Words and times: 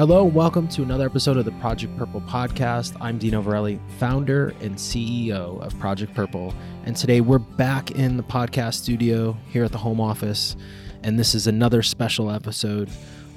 Hello, 0.00 0.24
welcome 0.24 0.66
to 0.68 0.82
another 0.82 1.04
episode 1.04 1.36
of 1.36 1.44
the 1.44 1.52
Project 1.60 1.94
Purple 1.98 2.22
podcast. 2.22 2.96
I'm 3.02 3.18
Dino 3.18 3.42
Verrelli, 3.42 3.78
founder 3.98 4.54
and 4.62 4.74
CEO 4.76 5.60
of 5.60 5.78
Project 5.78 6.14
Purple. 6.14 6.54
And 6.86 6.96
today 6.96 7.20
we're 7.20 7.38
back 7.38 7.90
in 7.90 8.16
the 8.16 8.22
podcast 8.22 8.76
studio 8.76 9.36
here 9.50 9.62
at 9.62 9.72
the 9.72 9.76
home 9.76 10.00
office. 10.00 10.56
And 11.02 11.18
this 11.18 11.34
is 11.34 11.46
another 11.46 11.82
special 11.82 12.30
episode 12.30 12.88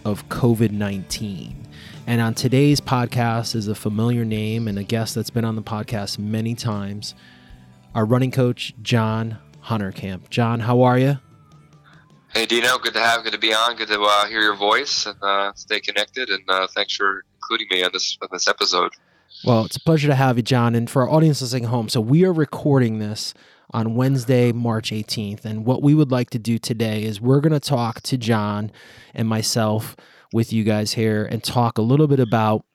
of 0.06 0.30
COVID 0.30 0.72
19. 0.72 1.68
And 2.08 2.22
on 2.22 2.34
today's 2.34 2.80
podcast 2.80 3.56
is 3.56 3.68
a 3.68 3.76
familiar 3.76 4.24
name 4.24 4.70
and 4.70 4.80
a 4.80 4.84
guest 4.84 5.16
that's 5.16 5.30
been 5.30 5.44
on 5.44 5.58
the 5.58 5.62
podcast 5.62 6.18
many 6.18 6.56
times 6.56 7.14
our 7.94 8.06
running 8.06 8.32
coach, 8.32 8.74
John 8.82 9.38
Honerkamp. 9.66 10.30
John, 10.30 10.62
how 10.62 10.84
are 10.84 10.98
you? 10.98 11.20
Hey 12.34 12.48
Dino, 12.48 12.80
good 12.80 12.96
to 12.96 13.00
have, 13.00 13.24
good 13.24 13.34
to 13.34 13.38
be 13.38 13.54
on, 13.54 13.76
good 13.76 13.90
to 13.90 14.02
uh, 14.02 14.26
hear 14.26 14.42
your 14.42 14.56
voice 14.56 15.06
and 15.06 15.16
uh, 15.22 15.54
stay 15.54 15.80
connected. 15.80 16.30
And 16.30 16.42
uh, 16.50 16.66
thanks 16.74 16.96
for 16.96 17.24
including 17.36 17.68
me 17.70 17.84
on 17.84 17.92
this 17.94 18.18
on 18.24 18.30
this 18.32 18.48
episode. 18.48 18.92
Well, 19.46 19.66
it's 19.66 19.76
a 19.76 19.80
pleasure 19.80 20.08
to 20.08 20.16
have 20.16 20.38
you, 20.38 20.44
John. 20.44 20.74
And 20.74 20.90
for 20.90 21.04
our 21.04 21.10
audience 21.10 21.42
listening 21.44 21.66
home, 21.66 21.90
so 21.90 22.02
we 22.02 22.26
are 22.26 22.34
recording 22.34 22.98
this 22.98 23.36
on 23.72 23.94
Wednesday, 23.94 24.52
March 24.52 24.90
18th. 24.90 25.46
And 25.46 25.64
what 25.64 25.84
we 25.84 25.94
would 25.94 26.12
like 26.12 26.32
to 26.32 26.40
do 26.40 26.58
today 26.58 27.04
is 27.04 27.22
we're 27.22 27.40
going 27.40 27.54
to 27.54 27.60
talk 27.60 28.02
to 28.02 28.18
John 28.18 28.72
and 29.14 29.28
myself 29.28 29.96
with 30.32 30.52
you 30.52 30.64
guys 30.64 30.94
here 30.94 31.26
and 31.26 31.44
talk 31.44 31.78
a 31.78 31.84
little 31.84 32.08
bit 32.08 32.20
about 32.20 32.66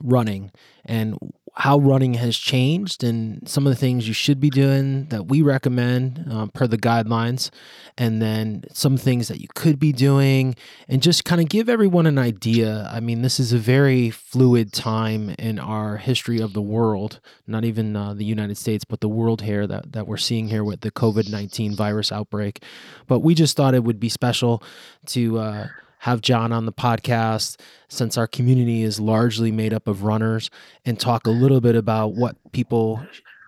running 0.00 0.52
and 0.84 1.18
how 1.54 1.78
running 1.78 2.14
has 2.14 2.36
changed 2.36 3.02
and 3.02 3.46
some 3.48 3.66
of 3.66 3.70
the 3.70 3.76
things 3.76 4.06
you 4.06 4.14
should 4.14 4.40
be 4.40 4.50
doing 4.50 5.06
that 5.06 5.26
we 5.26 5.42
recommend 5.42 6.26
um, 6.30 6.48
per 6.50 6.66
the 6.66 6.78
guidelines, 6.78 7.50
and 7.98 8.22
then 8.22 8.62
some 8.72 8.96
things 8.96 9.28
that 9.28 9.40
you 9.40 9.48
could 9.54 9.78
be 9.78 9.92
doing, 9.92 10.54
and 10.88 11.02
just 11.02 11.24
kind 11.24 11.40
of 11.40 11.48
give 11.48 11.68
everyone 11.68 12.06
an 12.06 12.18
idea. 12.18 12.88
I 12.92 13.00
mean, 13.00 13.22
this 13.22 13.40
is 13.40 13.52
a 13.52 13.58
very 13.58 14.10
fluid 14.10 14.72
time 14.72 15.34
in 15.38 15.58
our 15.58 15.96
history 15.96 16.40
of 16.40 16.52
the 16.52 16.62
world, 16.62 17.20
not 17.46 17.64
even 17.64 17.96
uh, 17.96 18.14
the 18.14 18.24
United 18.24 18.56
States, 18.56 18.84
but 18.84 19.00
the 19.00 19.08
world 19.08 19.42
here 19.42 19.66
that, 19.66 19.92
that 19.92 20.06
we're 20.06 20.16
seeing 20.16 20.48
here 20.48 20.64
with 20.64 20.80
the 20.80 20.90
COVID 20.90 21.30
19 21.30 21.74
virus 21.74 22.12
outbreak. 22.12 22.62
But 23.06 23.20
we 23.20 23.34
just 23.34 23.56
thought 23.56 23.74
it 23.74 23.84
would 23.84 24.00
be 24.00 24.08
special 24.08 24.62
to. 25.06 25.38
Uh, 25.38 25.68
have 26.00 26.22
John 26.22 26.52
on 26.52 26.66
the 26.66 26.72
podcast 26.72 27.60
since 27.88 28.16
our 28.16 28.26
community 28.26 28.82
is 28.82 28.98
largely 28.98 29.52
made 29.52 29.74
up 29.74 29.86
of 29.86 30.02
runners 30.02 30.50
and 30.84 30.98
talk 30.98 31.26
a 31.26 31.30
little 31.30 31.60
bit 31.60 31.76
about 31.76 32.14
what 32.14 32.36
people 32.52 33.04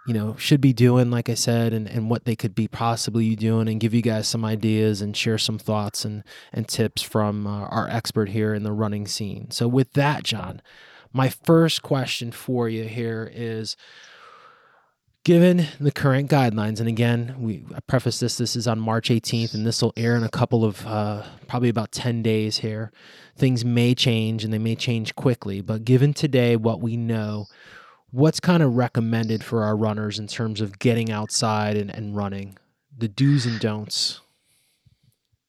you 0.07 0.13
know 0.13 0.35
should 0.37 0.61
be 0.61 0.73
doing 0.73 1.13
like 1.13 1.29
i 1.29 1.35
said 1.35 1.73
and, 1.73 1.87
and 1.89 2.11
what 2.11 2.25
they 2.25 2.35
could 2.35 2.57
be 2.57 2.67
possibly 2.67 3.37
doing 3.37 3.69
and 3.69 3.79
give 3.79 3.95
you 3.95 4.03
guys 4.03 4.27
some 4.27 4.45
ideas 4.45 5.01
and 5.01 5.17
share 5.17 5.39
some 5.39 5.59
thoughts 5.61 6.05
and 6.05 6.25
and 6.53 6.67
tips 6.67 7.03
from 7.03 7.47
uh, 7.47 7.67
our 7.67 7.89
expert 7.89 8.29
here 8.29 8.53
in 8.53 8.65
the 8.65 8.73
running 8.73 9.07
scene. 9.07 9.51
So 9.51 9.69
with 9.69 9.93
that 9.93 10.25
john 10.25 10.61
my 11.13 11.29
first 11.29 11.83
question 11.83 12.33
for 12.33 12.69
you 12.69 12.85
here 12.85 13.31
is 13.33 13.77
Given 15.25 15.69
the 15.79 15.93
current 15.93 16.29
guidelines, 16.29 16.81
and 16.81 16.89
again, 16.89 17.37
we 17.39 17.65
I 17.73 17.79
preface 17.81 18.19
this. 18.19 18.39
This 18.39 18.57
is 18.57 18.67
on 18.67 18.81
March 18.81 19.09
18th, 19.09 19.55
and 19.55 19.65
this 19.65 19.81
will 19.81 19.93
air 19.97 20.17
in 20.17 20.25
a 20.25 20.29
couple 20.29 20.65
of 20.65 20.85
uh, 20.85 21.23
probably 21.47 21.69
about 21.69 21.93
10 21.93 22.25
days 22.25 22.59
here. 22.59 22.91
Things 23.37 23.65
may 23.65 23.95
change, 23.95 24.43
and 24.43 24.53
they 24.53 24.59
may 24.59 24.75
change 24.75 25.15
quickly. 25.15 25.61
But 25.61 25.85
given 25.85 26.13
today 26.13 26.57
what 26.57 26.81
we 26.81 26.97
know, 26.97 27.47
what's 28.11 28.41
kind 28.41 28.65
of 28.65 28.75
recommended 28.75 29.45
for 29.45 29.63
our 29.63 29.77
runners 29.77 30.19
in 30.19 30.27
terms 30.27 30.61
of 30.61 30.81
getting 30.81 31.13
outside 31.13 31.77
and, 31.77 31.89
and 31.89 32.17
running? 32.17 32.59
The 32.99 33.07
do's 33.07 33.47
and 33.47 33.61
don'ts. 33.61 34.21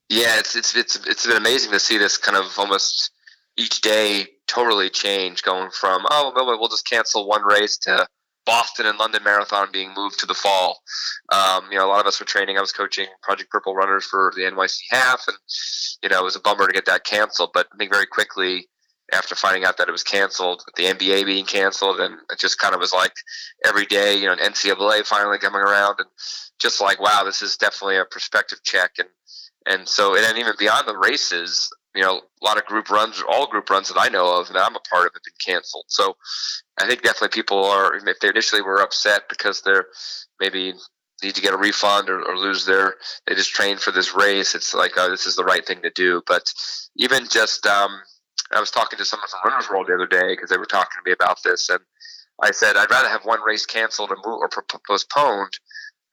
Yeah, 0.07 0.37
it's 0.37 0.55
it's 0.55 0.75
it's 0.75 1.07
it's 1.07 1.25
been 1.25 1.37
amazing 1.37 1.71
to 1.71 1.79
see 1.79 1.97
this 1.97 2.17
kind 2.19 2.37
of 2.37 2.59
almost 2.59 3.09
each 3.57 3.81
day 3.81 4.27
totally 4.45 4.91
change, 4.91 5.41
going 5.41 5.71
from 5.71 6.05
oh 6.11 6.31
well, 6.35 6.45
we'll 6.59 6.69
just 6.69 6.87
cancel 6.87 7.27
one 7.27 7.43
race 7.43 7.77
to 7.77 8.07
Boston 8.45 8.85
and 8.85 8.97
London 8.97 9.23
Marathon 9.23 9.69
being 9.71 9.93
moved 9.95 10.19
to 10.19 10.25
the 10.25 10.33
fall. 10.33 10.81
Um, 11.31 11.69
you 11.71 11.77
know, 11.77 11.85
a 11.85 11.89
lot 11.89 12.01
of 12.01 12.07
us 12.07 12.19
were 12.19 12.25
training. 12.25 12.57
I 12.57 12.61
was 12.61 12.71
coaching 12.71 13.07
Project 13.21 13.49
Purple 13.49 13.75
runners 13.75 14.05
for 14.05 14.33
the 14.35 14.43
NYC 14.43 14.79
half, 14.91 15.23
and 15.27 15.37
you 16.01 16.09
know, 16.09 16.19
it 16.19 16.23
was 16.23 16.35
a 16.35 16.41
bummer 16.41 16.67
to 16.67 16.73
get 16.73 16.85
that 16.85 17.05
canceled. 17.05 17.51
But 17.53 17.67
I 17.73 17.77
think 17.77 17.91
very 17.91 18.05
quickly 18.05 18.67
after 19.11 19.35
finding 19.35 19.63
out 19.65 19.77
that 19.77 19.87
it 19.87 19.91
was 19.91 20.03
canceled, 20.03 20.63
the 20.75 20.83
NBA 20.83 21.25
being 21.25 21.45
canceled, 21.45 21.99
and 21.99 22.15
it 22.29 22.39
just 22.39 22.59
kind 22.59 22.73
of 22.73 22.79
was 22.79 22.93
like 22.93 23.13
every 23.65 23.85
day, 23.85 24.15
you 24.15 24.25
know, 24.25 24.35
NCAA 24.35 25.05
finally 25.05 25.37
coming 25.37 25.61
around, 25.61 25.95
and 25.99 26.09
just 26.59 26.81
like, 26.81 26.99
wow, 26.99 27.23
this 27.23 27.41
is 27.41 27.57
definitely 27.57 27.97
a 27.97 28.05
perspective 28.05 28.59
check, 28.63 28.91
and 28.97 29.09
and 29.65 29.87
so 29.87 30.15
it 30.15 30.25
and 30.25 30.37
even 30.37 30.53
beyond 30.57 30.87
the 30.87 30.97
races, 30.97 31.69
you 31.95 32.01
know, 32.01 32.21
a 32.41 32.45
lot 32.45 32.57
of 32.57 32.65
group 32.65 32.89
runs, 32.89 33.23
all 33.29 33.47
group 33.47 33.69
runs 33.69 33.89
that 33.89 33.99
I 33.99 34.09
know 34.09 34.39
of 34.39 34.47
that 34.47 34.57
I'm 34.57 34.75
a 34.75 34.79
part 34.79 35.07
of 35.07 35.13
have 35.13 35.23
been 35.23 35.53
canceled. 35.53 35.85
So 35.87 36.15
I 36.79 36.87
think 36.87 37.03
definitely 37.03 37.29
people 37.29 37.63
are, 37.65 37.95
if 37.95 38.19
they 38.19 38.29
initially 38.29 38.61
were 38.61 38.81
upset 38.81 39.29
because 39.29 39.61
they're 39.61 39.87
maybe 40.39 40.73
need 41.21 41.35
to 41.35 41.41
get 41.41 41.53
a 41.53 41.57
refund 41.57 42.09
or, 42.09 42.21
or 42.21 42.37
lose 42.37 42.65
their, 42.65 42.95
they 43.27 43.35
just 43.35 43.51
trained 43.51 43.79
for 43.79 43.91
this 43.91 44.15
race. 44.15 44.55
It's 44.55 44.73
like, 44.73 44.93
oh, 44.97 45.09
this 45.09 45.25
is 45.25 45.35
the 45.35 45.43
right 45.43 45.65
thing 45.65 45.81
to 45.83 45.91
do. 45.91 46.21
But 46.27 46.51
even 46.97 47.27
just, 47.29 47.65
um, 47.67 47.91
I 48.51 48.59
was 48.59 48.71
talking 48.71 48.97
to 48.97 49.05
someone 49.05 49.27
from 49.29 49.39
Runner's 49.45 49.69
World 49.69 49.87
the 49.87 49.93
other 49.93 50.07
day 50.07 50.33
because 50.33 50.49
they 50.49 50.57
were 50.57 50.65
talking 50.65 50.99
to 50.99 51.09
me 51.09 51.13
about 51.13 51.41
this. 51.43 51.69
And 51.69 51.79
I 52.41 52.51
said, 52.51 52.75
I'd 52.75 52.91
rather 52.91 53.07
have 53.09 53.25
one 53.25 53.41
race 53.41 53.65
canceled 53.65 54.11
or, 54.11 54.17
or 54.25 54.49
postponed 54.87 55.53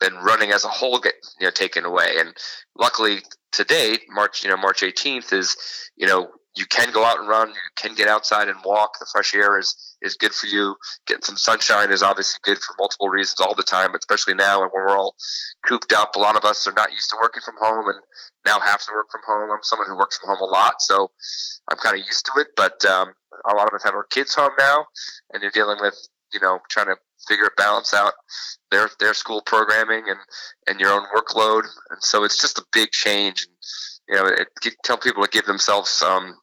than 0.00 0.14
running 0.16 0.50
as 0.50 0.64
a 0.64 0.68
whole 0.68 0.98
get 0.98 1.14
you 1.38 1.46
know 1.46 1.50
taken 1.50 1.84
away. 1.84 2.14
And 2.18 2.34
luckily, 2.76 3.20
to 3.52 3.64
date, 3.64 4.02
March 4.08 4.42
you 4.44 4.50
know 4.50 4.56
March 4.56 4.80
18th 4.80 5.32
is 5.32 5.56
you 5.96 6.06
know 6.06 6.30
you 6.56 6.66
can 6.66 6.92
go 6.92 7.04
out 7.04 7.18
and 7.20 7.28
run, 7.28 7.48
you 7.48 7.54
can 7.76 7.94
get 7.94 8.08
outside 8.08 8.48
and 8.48 8.58
walk. 8.64 8.98
The 8.98 9.06
fresh 9.12 9.34
air 9.34 9.58
is 9.58 9.96
is 10.02 10.16
good 10.16 10.32
for 10.32 10.46
you. 10.46 10.74
Getting 11.06 11.22
some 11.22 11.36
sunshine 11.36 11.92
is 11.92 12.02
obviously 12.02 12.40
good 12.42 12.58
for 12.58 12.74
multiple 12.78 13.08
reasons 13.08 13.40
all 13.40 13.54
the 13.54 13.62
time, 13.62 13.94
especially 13.94 14.34
now 14.34 14.60
when 14.60 14.70
we're 14.72 14.96
all 14.96 15.14
cooped 15.64 15.92
up. 15.92 16.16
A 16.16 16.18
lot 16.18 16.36
of 16.36 16.44
us 16.44 16.66
are 16.66 16.72
not 16.72 16.90
used 16.90 17.10
to 17.10 17.16
working 17.20 17.42
from 17.44 17.54
home 17.60 17.88
and 17.88 17.98
now 18.44 18.58
have 18.58 18.80
to 18.82 18.92
work 18.92 19.06
from 19.10 19.20
home. 19.26 19.50
I'm 19.50 19.62
someone 19.62 19.88
who 19.88 19.96
works 19.96 20.18
from 20.18 20.30
home 20.30 20.48
a 20.48 20.52
lot, 20.52 20.82
so 20.82 21.10
I'm 21.70 21.78
kind 21.78 21.98
of 21.98 22.06
used 22.06 22.26
to 22.26 22.40
it. 22.40 22.48
But 22.56 22.84
um, 22.84 23.12
a 23.50 23.54
lot 23.54 23.68
of 23.68 23.74
us 23.74 23.84
have 23.84 23.94
our 23.94 24.06
kids 24.10 24.34
home 24.34 24.52
now, 24.58 24.86
and 25.32 25.42
you're 25.42 25.52
dealing 25.52 25.78
with 25.80 25.96
you 26.32 26.40
know 26.40 26.60
trying 26.68 26.86
to 26.86 26.96
figure 27.28 27.46
it 27.46 27.56
balance 27.56 27.94
out 27.94 28.14
their 28.70 28.90
their 28.98 29.14
school 29.14 29.42
programming 29.42 30.04
and 30.08 30.18
and 30.66 30.80
your 30.80 30.92
own 30.92 31.06
workload, 31.14 31.62
and 31.90 32.02
so 32.02 32.24
it's 32.24 32.40
just 32.40 32.58
a 32.58 32.64
big 32.72 32.90
change. 32.90 33.46
And 33.46 33.56
you 34.08 34.16
know, 34.16 34.26
it, 34.26 34.48
tell 34.82 34.96
people 34.96 35.22
to 35.22 35.30
give 35.30 35.46
themselves 35.46 36.02
um, 36.02 36.36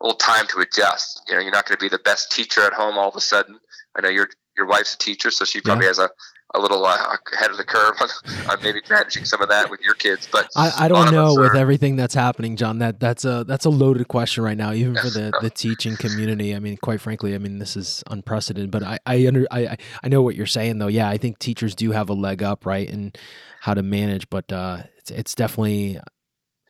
a 0.00 0.04
little 0.04 0.18
time 0.18 0.46
to 0.48 0.60
adjust. 0.60 1.22
You 1.28 1.34
know, 1.34 1.40
you're 1.40 1.52
not 1.52 1.66
going 1.66 1.78
to 1.78 1.82
be 1.82 1.88
the 1.88 1.98
best 1.98 2.32
teacher 2.32 2.62
at 2.62 2.72
home 2.72 2.98
all 2.98 3.08
of 3.08 3.16
a 3.16 3.20
sudden. 3.20 3.58
I 3.96 4.00
know 4.00 4.08
your 4.08 4.28
your 4.56 4.66
wife's 4.66 4.94
a 4.94 4.98
teacher, 4.98 5.30
so 5.30 5.44
she 5.44 5.60
probably 5.60 5.84
yeah. 5.84 5.90
has 5.90 5.98
a 5.98 6.10
a 6.54 6.60
little 6.60 6.84
uh, 6.84 7.16
ahead 7.34 7.50
of 7.50 7.56
the 7.56 7.64
curve 7.64 7.94
on, 8.00 8.08
on, 8.50 8.62
maybe 8.62 8.80
managing 8.88 9.24
some 9.24 9.42
of 9.42 9.48
that 9.48 9.70
with 9.70 9.80
your 9.80 9.94
kids. 9.94 10.28
But 10.30 10.48
I, 10.56 10.72
I 10.84 10.88
don't 10.88 11.12
know 11.12 11.34
with 11.34 11.52
are, 11.52 11.56
everything 11.56 11.96
that's 11.96 12.14
happening, 12.14 12.56
John. 12.56 12.78
That 12.78 13.00
that's 13.00 13.24
a 13.24 13.44
that's 13.44 13.64
a 13.64 13.70
loaded 13.70 14.08
question 14.08 14.44
right 14.44 14.56
now, 14.56 14.72
even 14.72 14.94
for 14.94 15.10
the, 15.10 15.32
the 15.42 15.50
teaching 15.50 15.96
community. 15.96 16.54
I 16.54 16.60
mean, 16.60 16.76
quite 16.76 17.00
frankly, 17.00 17.34
I 17.34 17.38
mean 17.38 17.58
this 17.58 17.76
is 17.76 18.02
unprecedented. 18.08 18.70
But 18.70 18.84
I 18.84 18.98
I 19.04 19.26
under 19.26 19.46
I 19.50 19.76
I 20.02 20.08
know 20.08 20.22
what 20.22 20.36
you're 20.36 20.46
saying 20.46 20.78
though. 20.78 20.88
Yeah, 20.88 21.08
I 21.08 21.18
think 21.18 21.38
teachers 21.38 21.74
do 21.74 21.90
have 21.90 22.08
a 22.08 22.14
leg 22.14 22.42
up, 22.42 22.64
right, 22.64 22.88
in 22.88 23.12
how 23.60 23.74
to 23.74 23.82
manage. 23.82 24.30
But 24.30 24.52
uh, 24.52 24.84
it's 24.98 25.10
it's 25.10 25.34
definitely 25.34 25.98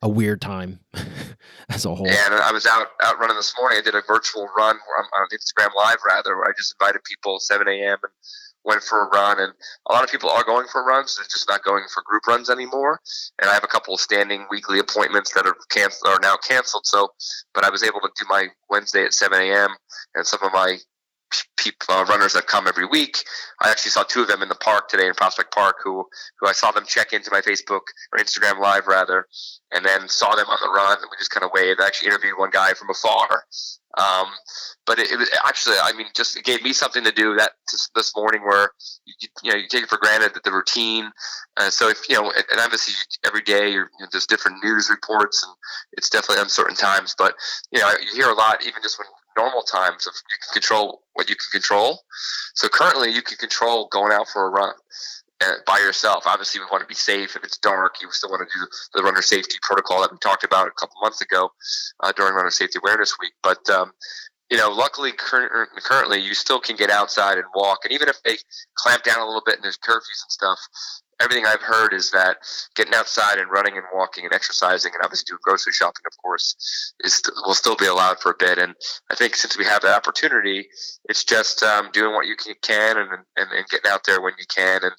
a 0.05 0.09
weird 0.09 0.41
time 0.41 0.81
as 1.70 1.85
a 1.85 1.94
whole. 1.94 2.06
Yeah, 2.06 2.26
and 2.26 2.35
I 2.35 2.53
was 2.53 2.67
out 2.67 2.88
out 3.03 3.19
running 3.19 3.37
this 3.37 3.55
morning. 3.59 3.79
I 3.79 3.82
did 3.82 3.94
a 3.94 4.03
virtual 4.06 4.49
run 4.56 4.76
on 4.76 5.26
Instagram 5.32 5.75
Live 5.76 5.99
rather, 6.06 6.37
where 6.37 6.47
I 6.47 6.53
just 6.56 6.75
invited 6.79 7.03
people 7.05 7.38
7 7.41 7.67
a.m. 7.67 7.99
and 8.03 8.12
went 8.64 8.82
for 8.82 9.06
a 9.06 9.08
run, 9.08 9.40
and 9.40 9.52
a 9.88 9.93
lot 9.93 10.05
of 10.05 10.11
people 10.11 10.31
are 10.31 10.44
going 10.44 10.66
for 10.70 10.84
runs. 10.84 11.16
They're 11.16 11.26
just 11.31 11.49
not 11.49 11.62
going 11.62 11.84
for 11.93 12.02
group 12.05 12.26
runs 12.26 12.50
anymore. 12.50 13.00
And 13.40 13.50
I 13.50 13.55
have 13.55 13.64
a 13.64 13.69
couple 13.69 13.94
of 13.94 14.00
standing 14.00 14.46
weekly 14.50 14.78
appointments 14.78 15.32
that 15.34 15.46
are 15.46 15.56
canceled 15.70 16.12
are 16.12 16.20
now 16.20 16.37
canceled. 16.37 16.87
So, 16.87 17.08
but 17.55 17.64
I 17.64 17.70
was 17.70 17.82
able 17.82 18.00
to 18.00 18.11
do 18.19 18.25
my 18.28 18.49
Wednesday 18.70 19.05
at 19.05 19.14
7 19.14 19.38
a.m. 19.38 19.70
and 20.14 20.26
some 20.26 20.40
of 20.43 20.52
my 20.52 20.78
people, 21.57 21.95
uh, 21.95 22.05
runners 22.05 22.33
that 22.35 22.47
come 22.47 22.67
every 22.67 22.87
week. 22.87 23.19
I 23.61 23.71
actually 23.71 23.91
saw 23.93 24.03
two 24.03 24.23
of 24.23 24.29
them 24.29 24.43
in 24.43 24.49
the 24.49 24.55
park 24.55 24.89
today 24.89 25.07
in 25.07 25.15
Prospect 25.15 25.53
Park, 25.53 25.77
who 25.83 26.05
who 26.41 26.47
I 26.47 26.53
saw 26.53 26.71
them 26.71 26.85
check 26.87 27.13
into 27.13 27.31
my 27.31 27.41
Facebook 27.41 27.83
or 28.13 28.19
Instagram 28.19 28.61
live 28.61 28.87
rather, 28.87 29.27
and 29.73 29.85
then 29.85 30.09
saw 30.09 30.35
them 30.35 30.47
on 30.49 30.59
the 30.63 30.71
run. 30.71 30.99
And 30.99 31.09
we 31.11 31.17
just 31.19 31.31
kind 31.31 31.45
of 31.45 31.51
waved. 31.53 31.81
I 31.81 31.87
actually 31.87 32.09
interviewed 32.09 32.39
one 32.39 32.51
guy 32.51 32.75
from 32.75 32.91
afar. 32.91 33.45
Um, 33.97 34.27
but 34.87 34.99
it, 34.99 35.11
it, 35.13 35.19
was 35.19 35.31
actually, 35.47 35.77
I 35.81 35.93
mean, 35.93 36.07
just 36.15 36.37
it 36.37 36.45
gave 36.45 36.63
me 36.63 36.73
something 36.73 37.05
to 37.05 37.13
do 37.13 37.37
that 37.37 37.53
this 37.95 38.13
morning 38.17 38.43
where 38.43 38.71
you, 39.07 39.29
you 39.43 39.53
know 39.53 39.57
you 39.57 39.69
take 39.69 39.85
it 39.85 39.89
for 39.89 39.99
granted 39.99 40.35
that 40.35 40.43
the 40.43 40.53
routine. 40.53 41.11
Uh, 41.57 41.71
so 41.71 41.89
if 41.89 42.09
you 42.09 42.17
know, 42.17 42.33
and 42.33 42.61
obviously 42.61 42.95
every 43.25 43.43
day 43.43 43.71
you 43.71 43.81
know, 44.01 44.07
there's 44.11 44.27
different 44.27 44.63
news 44.65 44.91
reports, 44.91 45.45
and 45.45 45.55
it's 45.93 46.11
definitely 46.11 46.43
uncertain 46.43 46.75
times. 46.75 47.15
But 47.17 47.35
you 47.71 47.81
know, 47.81 47.91
you 48.01 48.21
hear 48.21 48.31
a 48.31 48.35
lot, 48.35 48.63
even 48.63 48.83
just 48.83 48.99
when 48.99 49.07
normal 49.37 49.63
times, 49.63 50.07
of 50.07 50.15
you 50.31 50.37
can 50.43 50.53
control 50.61 51.03
what 51.15 51.29
you 51.29 51.37
can 51.37 51.61
control. 51.61 52.01
So 52.55 52.69
currently, 52.69 53.11
you 53.11 53.23
can 53.23 53.37
control 53.39 53.89
going 53.91 54.13
out 54.13 54.29
for 54.29 54.47
a 54.47 54.51
run 54.51 54.75
uh, 55.45 55.53
by 55.67 55.79
yourself. 55.79 56.25
Obviously, 56.27 56.61
we 56.61 56.67
want 56.71 56.83
to 56.83 56.89
be 56.89 56.95
safe. 56.95 57.37
If 57.37 57.45
it's 57.45 57.59
dark, 57.59 57.97
you 58.01 58.09
still 58.11 58.31
want 58.31 58.49
to 58.49 58.59
do 58.59 58.67
the 58.95 59.03
runner 59.03 59.23
safety 59.23 59.57
protocol 59.63 60.01
that 60.03 60.13
we 60.13 60.19
talked 60.19 60.45
about 60.45 60.69
a 60.69 60.73
couple 60.73 60.97
months 61.03 61.21
ago 61.21 61.51
uh, 62.03 62.13
during 62.17 62.35
Runner 62.35 62.51
Safety 62.51 62.79
Awareness 62.83 63.17
Week. 63.21 63.33
But 63.43 63.69
um, 63.71 63.93
you 64.51 64.59
know, 64.59 64.71
luckily 64.71 65.13
cur- 65.13 65.69
currently 65.77 66.21
you 66.21 66.35
still 66.35 66.61
can 66.61 66.77
get 66.77 66.91
outside 66.91 67.39
and 67.39 67.47
walk, 67.55 67.81
and 67.85 67.93
even 67.93 68.09
if 68.09 68.23
they 68.23 68.37
clamp 68.77 69.03
down 69.03 69.19
a 69.21 69.27
little 69.27 69.43
bit 69.45 69.57
and 69.57 69.65
there's 69.65 69.79
curfews 69.79 70.23
and 70.23 70.31
stuff, 70.31 70.59
everything 71.20 71.46
I've 71.46 71.62
heard 71.62 71.93
is 71.93 72.11
that 72.11 72.38
getting 72.75 72.94
outside 72.94 73.38
and 73.38 73.50
running 73.50 73.76
and 73.76 73.84
walking 73.94 74.25
and 74.25 74.32
exercising 74.32 74.93
and 74.94 75.02
obviously 75.05 75.25
doing 75.28 75.40
grocery 75.43 75.72
shopping, 75.72 76.02
of 76.06 76.16
course, 76.22 76.93
is 77.00 77.22
will 77.44 77.55
still 77.55 77.76
be 77.76 77.87
allowed 77.87 78.20
for 78.20 78.32
a 78.32 78.37
bit. 78.38 78.58
And 78.58 78.75
I 79.11 79.14
think 79.14 79.37
since 79.37 79.56
we 79.58 79.64
have 79.64 79.82
that 79.82 79.96
opportunity, 79.96 80.66
it's 81.08 81.25
just 81.25 81.62
um, 81.62 81.90
doing 81.93 82.14
what 82.14 82.26
you 82.26 82.37
can 82.62 82.99
and, 82.99 83.11
and, 83.37 83.52
and 83.52 83.69
getting 83.69 83.90
out 83.90 84.05
there 84.06 84.20
when 84.20 84.34
you 84.38 84.46
can. 84.55 84.81
And 84.82 84.94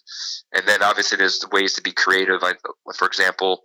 and 0.53 0.67
then 0.67 0.83
obviously 0.83 1.17
there's 1.17 1.45
ways 1.51 1.73
to 1.73 1.81
be 1.81 1.91
creative. 1.91 2.43
I, 2.43 2.53
for 2.97 3.07
example, 3.07 3.61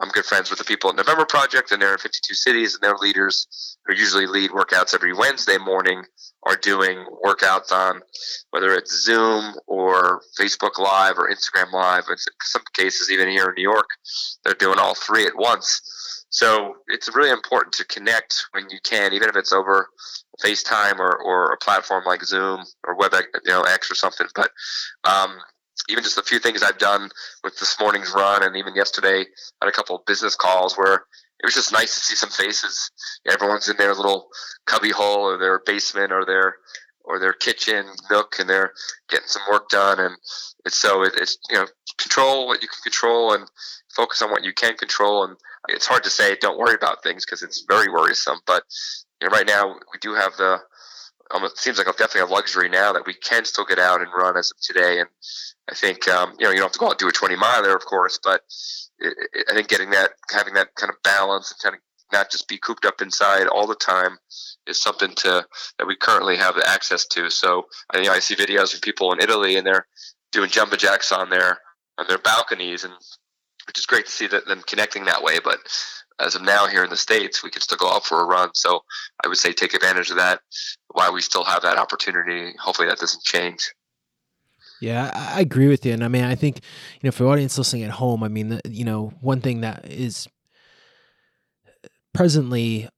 I'm 0.00 0.08
good 0.08 0.24
friends 0.24 0.50
with 0.50 0.58
the 0.58 0.64
people 0.64 0.90
at 0.90 0.96
November 0.96 1.24
Project, 1.24 1.70
and 1.70 1.80
they're 1.80 1.92
in 1.92 1.98
52 1.98 2.34
cities, 2.34 2.74
and 2.74 2.82
their 2.82 2.96
leaders 2.96 3.78
who 3.86 3.94
usually 3.94 4.26
lead 4.26 4.50
workouts 4.50 4.94
every 4.94 5.12
Wednesday 5.12 5.56
morning 5.58 6.02
are 6.42 6.56
doing 6.56 7.06
workouts 7.24 7.70
on 7.70 8.02
whether 8.50 8.74
it's 8.74 9.04
Zoom 9.04 9.54
or 9.66 10.20
Facebook 10.38 10.78
Live 10.78 11.16
or 11.16 11.30
Instagram 11.30 11.72
Live. 11.72 12.04
In 12.08 12.16
some 12.42 12.62
cases, 12.74 13.10
even 13.10 13.28
here 13.28 13.46
in 13.46 13.54
New 13.56 13.62
York, 13.62 13.86
they're 14.44 14.54
doing 14.54 14.78
all 14.78 14.94
three 14.94 15.26
at 15.26 15.36
once. 15.36 15.80
So 16.30 16.74
it's 16.88 17.14
really 17.14 17.30
important 17.30 17.72
to 17.74 17.84
connect 17.84 18.46
when 18.50 18.68
you 18.68 18.78
can, 18.82 19.12
even 19.12 19.28
if 19.28 19.36
it's 19.36 19.52
over 19.52 19.88
FaceTime 20.44 20.98
or, 20.98 21.16
or 21.22 21.52
a 21.52 21.58
platform 21.58 22.02
like 22.04 22.24
Zoom 22.24 22.64
or 22.84 22.98
WebEx, 22.98 23.26
you 23.44 23.52
know, 23.52 23.62
X 23.62 23.90
or 23.90 23.94
something. 23.94 24.26
But 24.34 24.50
um, 25.04 25.38
even 25.88 26.04
just 26.04 26.18
a 26.18 26.22
few 26.22 26.38
things 26.38 26.62
I've 26.62 26.78
done 26.78 27.10
with 27.42 27.58
this 27.58 27.78
morning's 27.78 28.12
run, 28.14 28.42
and 28.42 28.56
even 28.56 28.74
yesterday, 28.74 29.24
had 29.60 29.68
a 29.68 29.72
couple 29.72 29.96
of 29.96 30.06
business 30.06 30.34
calls 30.34 30.76
where 30.76 31.04
it 31.40 31.46
was 31.46 31.54
just 31.54 31.72
nice 31.72 31.94
to 31.94 32.00
see 32.00 32.16
some 32.16 32.30
faces. 32.30 32.90
Everyone's 33.28 33.68
in 33.68 33.76
their 33.76 33.94
little 33.94 34.28
cubby 34.66 34.90
hole 34.90 35.24
or 35.24 35.38
their 35.38 35.60
basement 35.66 36.12
or 36.12 36.24
their 36.24 36.56
or 37.04 37.18
their 37.18 37.34
kitchen 37.34 37.86
nook, 38.10 38.36
and 38.38 38.48
they're 38.48 38.72
getting 39.10 39.26
some 39.26 39.42
work 39.50 39.68
done. 39.68 40.00
And 40.00 40.16
it's 40.64 40.78
so 40.78 41.02
it, 41.02 41.12
it's 41.16 41.36
you 41.50 41.56
know 41.56 41.66
control 41.98 42.46
what 42.46 42.62
you 42.62 42.68
can 42.68 42.82
control 42.82 43.34
and 43.34 43.46
focus 43.94 44.22
on 44.22 44.30
what 44.30 44.44
you 44.44 44.52
can 44.54 44.76
control. 44.76 45.24
And 45.24 45.36
it's 45.68 45.86
hard 45.86 46.04
to 46.04 46.10
say 46.10 46.36
don't 46.40 46.58
worry 46.58 46.74
about 46.74 47.02
things 47.02 47.26
because 47.26 47.42
it's 47.42 47.64
very 47.68 47.90
worrisome. 47.90 48.38
But 48.46 48.62
you 49.20 49.28
know, 49.28 49.36
right 49.36 49.46
now 49.46 49.74
we 49.74 49.98
do 50.00 50.14
have 50.14 50.36
the 50.36 50.58
um, 51.30 51.44
it 51.44 51.56
seems 51.56 51.78
like 51.78 51.86
definitely 51.86 52.20
a 52.22 52.26
luxury 52.34 52.68
now 52.68 52.92
that 52.92 53.06
we 53.06 53.14
can 53.14 53.44
still 53.44 53.64
get 53.64 53.78
out 53.78 54.00
and 54.00 54.10
run 54.16 54.36
as 54.36 54.50
of 54.50 54.60
today. 54.60 55.00
And 55.00 55.08
I 55.70 55.74
think 55.74 56.08
um, 56.08 56.34
you 56.38 56.44
know 56.44 56.50
you 56.50 56.56
don't 56.56 56.66
have 56.66 56.72
to 56.72 56.78
go 56.78 56.86
out 56.86 56.92
and 56.92 56.98
do 56.98 57.08
a 57.08 57.12
20 57.12 57.36
miler, 57.36 57.74
of 57.74 57.84
course, 57.84 58.18
but 58.22 58.42
it, 58.98 59.14
it, 59.32 59.46
I 59.50 59.54
think 59.54 59.68
getting 59.68 59.90
that 59.90 60.12
having 60.30 60.54
that 60.54 60.74
kind 60.74 60.90
of 60.90 61.02
balance 61.02 61.50
and 61.50 61.60
kind 61.62 61.74
of 61.74 61.80
not 62.12 62.30
just 62.30 62.48
be 62.48 62.58
cooped 62.58 62.84
up 62.84 63.00
inside 63.00 63.46
all 63.46 63.66
the 63.66 63.74
time 63.74 64.18
is 64.66 64.80
something 64.80 65.12
to 65.16 65.44
that 65.78 65.86
we 65.86 65.96
currently 65.96 66.36
have 66.36 66.56
access 66.66 67.06
to. 67.06 67.30
So 67.30 67.66
I, 67.92 67.98
you 67.98 68.04
know, 68.04 68.12
I 68.12 68.18
see 68.18 68.36
videos 68.36 68.74
of 68.74 68.82
people 68.82 69.12
in 69.12 69.20
Italy 69.20 69.56
and 69.56 69.66
they're 69.66 69.86
doing 70.32 70.50
jumbo 70.50 70.76
jacks 70.76 71.12
on 71.12 71.30
their 71.30 71.58
on 71.98 72.06
their 72.08 72.18
balconies, 72.18 72.84
and 72.84 72.92
which 73.66 73.78
is 73.78 73.86
great 73.86 74.06
to 74.06 74.12
see 74.12 74.26
that 74.26 74.46
them 74.46 74.62
connecting 74.66 75.04
that 75.04 75.22
way. 75.22 75.38
But 75.42 75.58
as 76.20 76.34
of 76.34 76.42
now 76.42 76.66
here 76.66 76.84
in 76.84 76.90
the 76.90 76.96
states, 76.96 77.42
we 77.42 77.50
can 77.50 77.60
still 77.60 77.78
go 77.78 77.90
out 77.90 78.04
for 78.04 78.20
a 78.20 78.26
run. 78.26 78.50
So 78.54 78.80
I 79.22 79.28
would 79.28 79.38
say 79.38 79.52
take 79.52 79.74
advantage 79.74 80.10
of 80.10 80.16
that 80.16 80.40
while 80.88 81.12
we 81.12 81.20
still 81.20 81.44
have 81.44 81.62
that 81.62 81.76
opportunity. 81.76 82.54
Hopefully 82.58 82.88
that 82.88 82.98
doesn't 82.98 83.24
change. 83.24 83.72
Yeah, 84.80 85.10
I 85.14 85.40
agree 85.40 85.68
with 85.68 85.86
you, 85.86 85.92
and 85.92 86.04
I 86.04 86.08
mean, 86.08 86.24
I 86.24 86.34
think 86.34 86.56
you 87.00 87.06
know, 87.06 87.12
for 87.12 87.26
audience 87.26 87.56
listening 87.56 87.84
at 87.84 87.90
home, 87.90 88.22
I 88.22 88.28
mean, 88.28 88.60
you 88.68 88.84
know, 88.84 89.14
one 89.20 89.40
thing 89.40 89.62
that 89.62 89.86
is 89.86 90.28
presently 92.12 92.88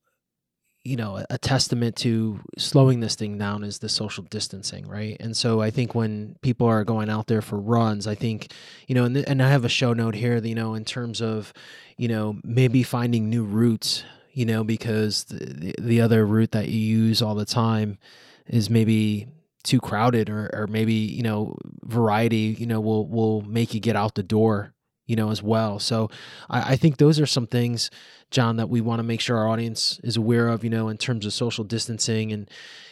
you 0.87 0.97
know 0.97 1.25
a 1.29 1.39
testament 1.39 1.97
to 1.97 2.41
slowing 2.57 3.01
this 3.01 3.17
thing 3.17 3.37
down 3.39 3.65
is 3.65 3.81
the 3.81 3.89
social 3.89 4.25
distancing 4.25 4.87
right? 4.87 5.17
And 5.21 5.37
so 5.37 5.61
i 5.61 5.71
think 5.71 5.95
when 5.95 6.37
people 6.43 6.67
are 6.67 6.85
going 6.85 7.11
out 7.11 7.27
there 7.27 7.43
for 7.43 7.59
runs 7.59 8.07
i 8.07 8.15
think 8.15 8.53
you 8.87 8.95
know 8.95 9.05
and, 9.05 9.17
and 9.17 9.43
i 9.43 9.49
have 9.49 9.65
a 9.65 9.69
show 9.69 9.93
note 9.93 10.15
here 10.15 10.39
you 10.39 10.55
know 10.55 10.75
in 10.75 10.85
terms 10.85 11.21
of 11.21 11.53
you 11.97 12.09
know 12.09 12.39
maybe 12.45 12.83
finding 12.83 13.29
new 13.29 13.45
routes 13.45 14.05
you 14.33 14.45
know 14.45 14.63
because 14.63 15.25
the, 15.25 15.75
the 15.81 16.01
other 16.01 16.27
route 16.27 16.53
that 16.53 16.69
you 16.69 16.79
use 16.79 17.23
all 17.23 17.35
the 17.35 17.45
time 17.45 17.99
is 18.47 18.71
maybe 18.71 19.27
too 19.63 19.81
crowded 19.81 20.31
or, 20.31 20.49
or 20.53 20.67
maybe 20.69 20.93
you 20.93 21.23
know 21.23 21.57
variety 21.83 22.55
you 22.59 22.67
know 22.67 22.81
will 22.81 23.07
will 23.09 23.43
make 23.43 23.75
you 23.75 23.81
get 23.81 23.97
out 23.97 24.15
the 24.15 24.23
door 24.23 24.73
you 25.07 25.17
know 25.17 25.31
as 25.31 25.43
well 25.43 25.79
so 25.79 26.11
I, 26.51 26.73
I 26.73 26.77
think 26.77 26.97
those 26.97 27.21
are 27.21 27.27
some 27.27 27.47
things 27.47 27.91
John, 28.31 28.57
that 28.57 28.69
we 28.69 28.81
want 28.81 28.99
to 28.99 29.05
make 29.05 29.21
sure 29.21 29.39
our 29.39 29.49
audience 29.49 30.01
is 30.03 30.17
aware 30.17 30.49
of, 30.49 30.65
you 30.65 30.71
know, 30.71 30.89
in 30.89 30.99
terms 30.99 31.27
of 31.27 31.33
social 31.33 31.65
distancing. 31.65 32.33
And, 32.33 32.51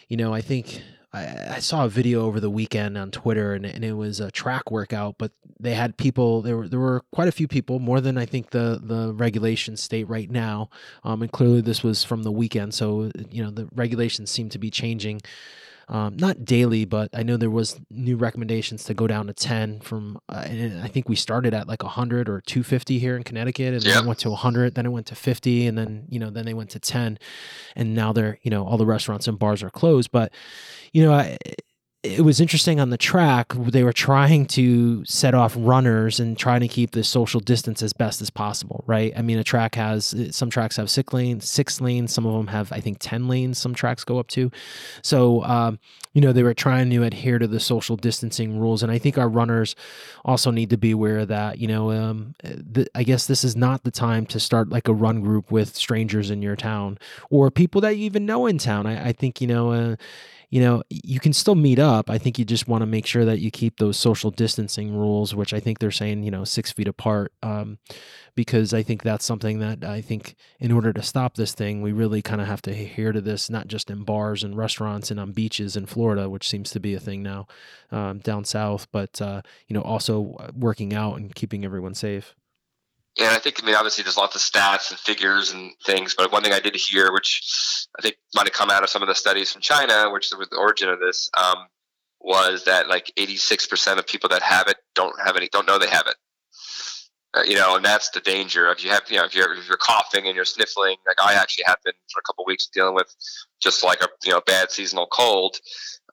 you 0.09 0.17
know, 0.17 0.33
I 0.33 0.41
think 0.41 0.81
I, 1.13 1.57
I 1.57 1.59
saw 1.59 1.85
a 1.85 1.89
video 1.89 2.25
over 2.25 2.39
the 2.39 2.51
weekend 2.51 2.97
on 2.97 3.11
Twitter 3.11 3.53
and, 3.53 3.67
and, 3.67 3.85
it 3.85 3.95
was 3.95 4.21
a 4.21 4.31
track 4.31 4.71
workout, 4.71 5.17
but 5.19 5.33
they 5.59 5.75
had 5.75 5.97
people, 5.97 6.41
there 6.43 6.57
were, 6.57 6.69
there 6.69 6.79
were 6.79 7.03
quite 7.13 7.29
a 7.29 7.33
few 7.33 7.49
people, 7.49 7.81
more 7.81 8.01
than 8.01 8.17
I 8.17 8.27
think 8.27 8.51
the, 8.51 8.81
the 8.83 9.13
regulations 9.13 9.83
state 9.83 10.09
right 10.09 10.31
now. 10.31 10.71
Um, 11.03 11.23
and 11.23 11.33
clearly 11.33 11.61
this 11.61 11.83
was 11.83 12.05
from 12.05 12.23
the 12.23 12.33
weekend. 12.33 12.75
So, 12.75 13.11
you 13.31 13.43
know, 13.43 13.51
the 13.51 13.69
regulations 13.75 14.31
seem 14.31 14.49
to 14.51 14.59
be 14.59 14.71
changing 14.71 15.21
um, 15.89 16.17
not 16.17 16.45
daily, 16.45 16.85
but 16.85 17.11
I 17.13 17.23
know 17.23 17.37
there 17.37 17.51
was 17.51 17.81
new 17.91 18.17
recommendations 18.17 18.85
to 18.85 18.95
go 18.95 19.07
down 19.07 19.27
to 19.27 19.33
10 19.33 19.81
from, 19.81 20.19
uh, 20.29 20.45
and 20.47 20.83
I 20.83 20.89
think 20.89 21.09
we 21.09 21.17
started 21.17 21.55
at 21.55 21.69
like 21.69 21.83
100 21.83 22.29
or 22.29 22.41
250 22.41 22.99
here 22.99 23.17
in 23.17 23.23
Connecticut, 23.23 23.75
and 23.75 23.83
then 23.83 24.05
it 24.05 24.07
went 24.07 24.19
to 24.21 24.31
100, 24.31 24.75
then 24.75 24.87
it 24.87 24.91
went 24.91 25.07
to 25.07 25.15
50, 25.15 25.67
and 25.67 25.77
then, 25.77 26.07
you 26.09 26.19
know, 26.19 26.31
then 26.31 26.47
they 26.47 26.55
went 26.55 26.71
to 26.71 26.79
10, 26.79 27.19
and 27.77 27.95
now 27.95 28.13
they're, 28.13 28.39
you 28.43 28.51
know, 28.51 28.67
all 28.67 28.79
the 28.79 28.87
restaurants 28.87 29.29
and 29.29 29.39
bars 29.39 29.63
are 29.63 29.71
closed. 29.71 30.11
But, 30.11 30.33
you 30.93 31.05
know, 31.05 31.13
I, 31.13 31.37
it 32.05 32.21
was 32.21 32.39
interesting 32.39 32.81
on 32.81 32.91
the 32.91 32.99
track. 32.99 33.55
They 33.57 33.83
were 33.83 33.93
trying 33.93 34.45
to 34.49 35.03
set 35.07 35.35
off 35.35 35.55
runners 35.59 36.21
and 36.21 36.37
trying 36.37 36.61
to 36.61 36.69
keep 36.69 36.91
the 36.91 37.03
social 37.03 37.41
distance 37.41 37.83
as 37.83 37.95
best 37.95 38.21
as 38.21 38.29
possible, 38.29 38.85
right? 38.87 39.15
I 39.17 39.23
mean, 39.23 39.39
a 39.39 39.45
track 39.45 39.75
has 39.77 40.15
some 40.31 40.51
tracks 40.51 40.77
have 40.77 40.91
six 40.91 41.15
lanes, 41.15 41.49
six 41.49 41.81
lanes. 41.81 42.13
Some 42.13 42.27
of 42.27 42.35
them 42.35 42.49
have, 42.49 42.71
I 42.73 42.81
think, 42.81 42.99
ten 43.01 43.27
lanes. 43.27 43.57
Some 43.57 43.75
tracks 43.75 44.05
go 44.05 44.19
up 44.19 44.29
to. 44.29 44.51
So, 45.01 45.43
um, 45.45 45.79
you 46.13 46.21
know, 46.21 46.33
they 46.33 46.43
were 46.43 46.53
trying 46.53 46.91
to 46.91 47.03
adhere 47.05 47.39
to 47.39 47.47
the 47.47 47.59
social 47.59 47.97
distancing 47.97 48.61
rules, 48.61 48.83
and 48.83 48.93
I 48.93 48.99
think 48.99 49.17
our 49.17 49.29
runners 49.29 49.75
also 50.27 50.51
need 50.51 50.69
to 50.71 50.77
be 50.77 50.91
aware 50.91 51.21
of 51.21 51.29
that. 51.29 51.59
You 51.59 51.69
know, 51.69 51.91
um, 51.91 52.35
the, 52.43 52.87
I 52.95 53.03
guess 53.03 53.27
this 53.27 53.45
is 53.45 53.57
not 53.57 53.85
the 53.85 53.91
time 53.91 54.27
to 54.27 54.39
start 54.39 54.69
like 54.69 54.89
a 54.89 54.95
run 54.95 55.23
group 55.23 55.51
with 55.51 55.75
strangers 55.75 56.31
in 56.31 56.43
your 56.43 56.55
town 56.55 56.99
or 57.31 57.51
people 57.51 57.81
that 57.81 57.97
you 57.97 58.05
even 58.05 58.27
know 58.27 58.45
in 58.45 58.59
town. 58.59 58.87
I, 58.87 59.09
I 59.09 59.13
think 59.13 59.41
you 59.41 59.47
know. 59.47 59.73
Uh, 59.73 59.97
you 60.51 60.61
know, 60.61 60.83
you 60.89 61.21
can 61.21 61.33
still 61.33 61.55
meet 61.55 61.79
up. 61.79 62.11
I 62.11 62.19
think 62.19 62.39
you 62.39 62.45
just 62.45 62.69
want 62.69 62.83
to 62.83 62.87
make 62.87 63.07
sure 63.07 63.25
that 63.25 63.41
you 63.41 63.51
keep 63.51 63.79
those 63.79 63.97
social 63.97 64.31
distancing 64.31 64.97
rules, 64.97 65.35
which 65.35 65.53
I 65.53 65.61
think 65.61 65.79
they're 65.79 65.91
saying, 65.91 66.23
you 66.23 66.31
know, 66.31 66.45
six 66.45 66.73
feet 66.73 66.89
apart. 66.89 67.33
Um, 67.43 67.79
because 68.35 68.75
I 68.75 68.83
think 68.83 69.03
that's 69.03 69.25
something 69.25 69.61
that 69.61 69.85
I 69.85 70.01
think 70.01 70.35
in 70.59 70.73
order 70.73 70.93
to 70.93 71.03
stop 71.03 71.35
this 71.37 71.55
thing, 71.55 71.83
we 71.83 71.93
really 71.93 72.23
kind 72.23 72.41
of 72.41 72.47
have 72.47 72.63
to 72.63 72.71
adhere 72.71 73.13
to 73.13 73.21
this, 73.21 73.49
not 73.49 73.69
just 73.69 73.91
in 73.91 74.03
bars 74.05 74.43
and 74.43 74.57
restaurants 74.57 75.11
and 75.11 75.21
on 75.21 75.33
beaches 75.33 75.77
in 75.77 75.87
Florida, 75.87 76.29
which 76.29 76.49
seems 76.49 76.71
to 76.71 76.81
be 76.81 76.95
a 76.95 77.01
thing 77.01 77.23
now 77.23 77.47
um, 77.93 78.19
down 78.19 78.45
south, 78.45 78.89
but, 78.91 79.21
uh, 79.23 79.43
you 79.69 79.75
know, 79.75 79.83
also 79.83 80.35
uh, 80.41 80.51
working 80.57 80.93
out 80.93 81.17
and 81.17 81.35
keeping 81.35 81.65
everyone 81.65 81.95
safe. 81.95 82.35
Yeah, 83.17 83.31
I 83.31 83.39
think 83.39 83.63
I 83.63 83.67
mean 83.67 83.77
obviously 83.77 84.03
there's 84.03 84.17
lots 84.17 84.35
of 84.35 84.43
stats 84.43 84.91
and 84.91 84.99
figures 84.99 85.53
and 85.53 85.73
things, 85.85 86.15
but 86.17 86.33
one 86.33 86.43
thing 86.43 86.53
I 86.53 86.61
did 86.61 86.75
hear, 86.75 87.13
which 87.13 87.87
I 87.99 88.03
think 88.03 88.17
might 88.35 88.47
have 88.47 88.53
come 88.53 88.71
out 88.71 88.83
of 88.83 88.91
some 88.91 89.03
of 89.03 89.09
the 89.09 89.15
studies 89.15 89.53
from 89.53 89.63
China, 89.63 90.11
which 90.11 90.33
was 90.37 90.49
the 90.49 90.57
origin 90.57 90.89
of 90.89 90.99
this, 90.99 91.31
um, 91.37 91.67
was 92.21 92.65
that 92.65 92.89
like 92.89 93.13
86% 93.19 93.99
of 93.99 94.07
people 94.07 94.31
that 94.31 94.43
have 94.43 94.67
it 94.67 94.79
don't 94.95 95.15
have 95.25 95.37
any, 95.37 95.49
don't 95.53 95.67
know 95.67 95.79
they 95.79 95.89
have 95.89 96.07
it. 96.09 96.17
Uh, 97.35 97.43
you 97.43 97.57
know, 97.57 97.77
and 97.77 97.85
that's 97.85 98.11
the 98.11 98.21
danger. 98.21 98.71
If 98.71 98.85
you 98.85 98.91
have, 98.91 99.03
you 99.09 99.17
know, 99.17 99.25
if 99.25 99.35
you're 99.35 99.53
if 99.55 99.67
you're 99.67 99.77
coughing 99.77 100.27
and 100.27 100.37
you're 100.37 100.45
sniffling, 100.45 100.97
like 101.05 101.17
I 101.21 101.35
actually 101.35 101.65
have 101.67 101.79
been 101.85 101.95
for 102.13 102.21
a 102.21 102.23
couple 102.23 102.45
weeks 102.47 102.69
dealing 102.69 102.95
with 102.95 103.13
just 103.61 103.83
like 103.83 104.01
a 104.03 104.09
you 104.25 104.33
know 104.33 104.41
bad 104.47 104.71
seasonal 104.71 105.07
cold. 105.07 105.57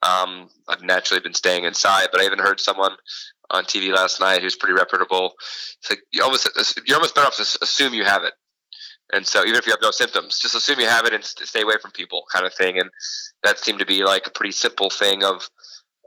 Um, 0.01 0.49
I've 0.67 0.81
naturally 0.81 1.21
been 1.21 1.35
staying 1.35 1.65
inside, 1.65 2.07
but 2.11 2.21
I 2.21 2.25
even 2.25 2.39
heard 2.39 2.59
someone 2.59 2.93
on 3.51 3.65
TV 3.65 3.93
last 3.93 4.19
night 4.19 4.41
who's 4.41 4.55
pretty 4.55 4.73
reputable. 4.73 5.33
It's 5.79 5.89
like 5.89 5.99
you 6.11 6.23
almost 6.23 6.49
you're 6.85 6.97
almost 6.97 7.15
better 7.15 7.27
off 7.27 7.37
to 7.37 7.59
assume 7.61 7.93
you 7.93 8.03
have 8.03 8.23
it. 8.23 8.33
And 9.13 9.27
so 9.27 9.43
even 9.43 9.55
if 9.55 9.65
you 9.65 9.73
have 9.73 9.81
no 9.81 9.91
symptoms, 9.91 10.39
just 10.39 10.55
assume 10.55 10.79
you 10.79 10.87
have 10.87 11.05
it 11.05 11.13
and 11.13 11.23
stay 11.23 11.61
away 11.61 11.75
from 11.81 11.91
people, 11.91 12.23
kind 12.31 12.45
of 12.45 12.53
thing. 12.53 12.79
And 12.79 12.89
that 13.43 13.59
seemed 13.59 13.79
to 13.79 13.85
be 13.85 14.03
like 14.03 14.25
a 14.25 14.31
pretty 14.31 14.53
simple 14.53 14.89
thing 14.89 15.23
of, 15.23 15.49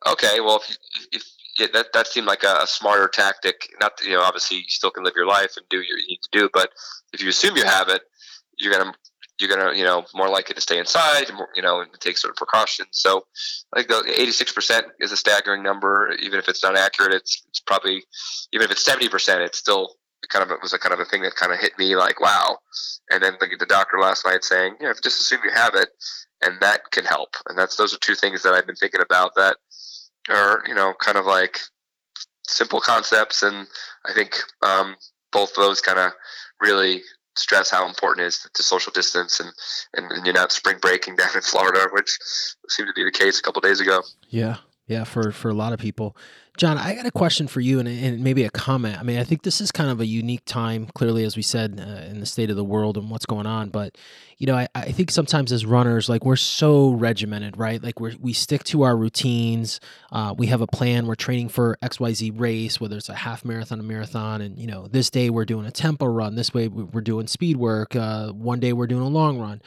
okay, 0.06 0.40
well, 0.40 0.56
if, 0.56 0.78
if 1.12 1.22
yeah, 1.58 1.66
that 1.72 1.92
that 1.92 2.06
seemed 2.06 2.26
like 2.26 2.42
a, 2.42 2.60
a, 2.62 2.66
smarter 2.66 3.08
tactic. 3.08 3.68
Not 3.80 3.92
you 4.02 4.12
know, 4.12 4.22
obviously 4.22 4.58
you 4.58 4.64
still 4.68 4.90
can 4.90 5.04
live 5.04 5.14
your 5.16 5.26
life 5.26 5.56
and 5.56 5.66
do 5.68 5.78
what 5.78 5.86
you 5.86 5.96
need 6.08 6.20
to 6.22 6.38
do, 6.38 6.48
but 6.52 6.70
if 7.12 7.22
you 7.22 7.28
assume 7.28 7.56
you 7.56 7.64
have 7.64 7.88
it, 7.88 8.02
you're 8.58 8.72
gonna 8.72 8.92
you're 9.38 9.50
gonna 9.50 9.76
you 9.76 9.84
know 9.84 10.04
more 10.14 10.28
likely 10.28 10.54
to 10.54 10.60
stay 10.60 10.78
inside, 10.78 11.26
you 11.54 11.62
know, 11.62 11.80
and 11.80 11.90
take 12.00 12.18
sort 12.18 12.30
of 12.30 12.36
precautions. 12.36 12.88
So 12.92 13.24
think 13.74 13.88
the 13.88 14.12
86% 14.12 14.82
is 15.00 15.12
a 15.12 15.16
staggering 15.16 15.62
number. 15.62 16.12
Even 16.20 16.38
if 16.38 16.48
it's 16.48 16.62
not 16.62 16.76
accurate, 16.76 17.14
it's 17.14 17.42
it's 17.48 17.60
probably 17.60 18.02
even 18.52 18.64
if 18.64 18.70
it's 18.70 18.88
70%, 18.88 19.44
it's 19.44 19.58
still 19.58 19.96
kind 20.28 20.42
of 20.42 20.50
it 20.50 20.62
was 20.62 20.72
a 20.72 20.78
kind 20.78 20.94
of 20.94 21.00
a 21.00 21.04
thing 21.04 21.22
that 21.22 21.34
kind 21.34 21.52
of 21.52 21.58
hit 21.58 21.78
me 21.78 21.96
like 21.96 22.20
wow. 22.20 22.58
And 23.10 23.22
then 23.22 23.34
the, 23.40 23.48
the 23.58 23.66
doctor 23.66 23.98
last 23.98 24.24
night 24.24 24.44
saying, 24.44 24.76
you 24.80 24.86
know, 24.86 24.94
just 25.02 25.20
assume 25.20 25.40
you 25.44 25.50
have 25.50 25.74
it, 25.74 25.90
and 26.42 26.60
that 26.60 26.90
can 26.90 27.04
help. 27.04 27.36
And 27.48 27.58
that's 27.58 27.76
those 27.76 27.94
are 27.94 27.98
two 27.98 28.14
things 28.14 28.42
that 28.42 28.54
I've 28.54 28.66
been 28.66 28.76
thinking 28.76 29.02
about 29.02 29.34
that 29.36 29.56
are 30.30 30.62
you 30.66 30.74
know 30.74 30.94
kind 30.98 31.18
of 31.18 31.26
like 31.26 31.58
simple 32.46 32.80
concepts, 32.80 33.42
and 33.42 33.66
I 34.06 34.12
think 34.12 34.36
um, 34.62 34.96
both 35.32 35.54
those 35.54 35.80
kind 35.80 35.98
of 35.98 36.12
really 36.60 37.02
stress 37.36 37.70
how 37.70 37.86
important 37.86 38.24
it 38.24 38.28
is 38.28 38.48
to 38.54 38.62
social 38.62 38.92
distance 38.92 39.40
and, 39.40 39.50
and, 39.94 40.10
and, 40.12 40.24
you're 40.24 40.34
not 40.34 40.52
spring 40.52 40.76
breaking 40.80 41.16
down 41.20 41.34
in 41.34 41.40
Florida, 41.40 41.88
which 41.92 42.18
seemed 42.68 42.88
to 42.88 42.92
be 42.94 43.04
the 43.04 43.10
case 43.10 43.38
a 43.38 43.42
couple 43.42 43.60
days 43.60 43.80
ago. 43.80 44.02
Yeah. 44.28 44.56
Yeah. 44.86 45.04
For, 45.04 45.32
for 45.32 45.48
a 45.48 45.54
lot 45.54 45.72
of 45.72 45.78
people. 45.78 46.16
John, 46.56 46.78
I 46.78 46.94
got 46.94 47.04
a 47.04 47.10
question 47.10 47.48
for 47.48 47.60
you 47.60 47.80
and, 47.80 47.88
and, 47.88 48.22
maybe 48.22 48.44
a 48.44 48.50
comment. 48.50 48.96
I 49.00 49.02
mean, 49.02 49.18
I 49.18 49.24
think 49.24 49.42
this 49.42 49.60
is 49.60 49.72
kind 49.72 49.90
of 49.90 50.00
a 50.00 50.06
unique 50.06 50.44
time, 50.44 50.86
clearly, 50.94 51.24
as 51.24 51.34
we 51.34 51.42
said, 51.42 51.80
uh, 51.80 52.04
in 52.08 52.20
the 52.20 52.26
state 52.26 52.48
of 52.48 52.54
the 52.54 52.62
world 52.62 52.96
and 52.96 53.10
what's 53.10 53.26
going 53.26 53.46
on. 53.46 53.70
But, 53.70 53.98
you 54.38 54.46
know, 54.46 54.54
I, 54.54 54.68
I 54.72 54.92
think 54.92 55.10
sometimes 55.10 55.50
as 55.50 55.66
runners, 55.66 56.08
like 56.08 56.24
we're 56.24 56.36
so 56.36 56.90
regimented, 56.90 57.56
right? 57.56 57.82
Like 57.82 57.98
we're, 57.98 58.14
we 58.20 58.32
stick 58.32 58.62
to 58.64 58.82
our 58.82 58.96
routines. 58.96 59.80
Uh, 60.12 60.32
we 60.38 60.46
have 60.46 60.60
a 60.60 60.68
plan. 60.68 61.08
We're 61.08 61.16
training 61.16 61.48
for 61.48 61.76
XYZ 61.82 62.38
race, 62.38 62.80
whether 62.80 62.96
it's 62.96 63.08
a 63.08 63.14
half 63.14 63.44
marathon, 63.44 63.80
a 63.80 63.82
marathon. 63.82 64.40
And, 64.40 64.56
you 64.56 64.68
know, 64.68 64.86
this 64.86 65.10
day 65.10 65.30
we're 65.30 65.44
doing 65.44 65.66
a 65.66 65.72
tempo 65.72 66.06
run. 66.06 66.36
This 66.36 66.54
way 66.54 66.68
we're 66.68 67.00
doing 67.00 67.26
speed 67.26 67.56
work. 67.56 67.96
Uh, 67.96 68.30
one 68.30 68.60
day 68.60 68.72
we're 68.72 68.86
doing 68.86 69.02
a 69.02 69.08
long 69.08 69.40
run 69.40 69.60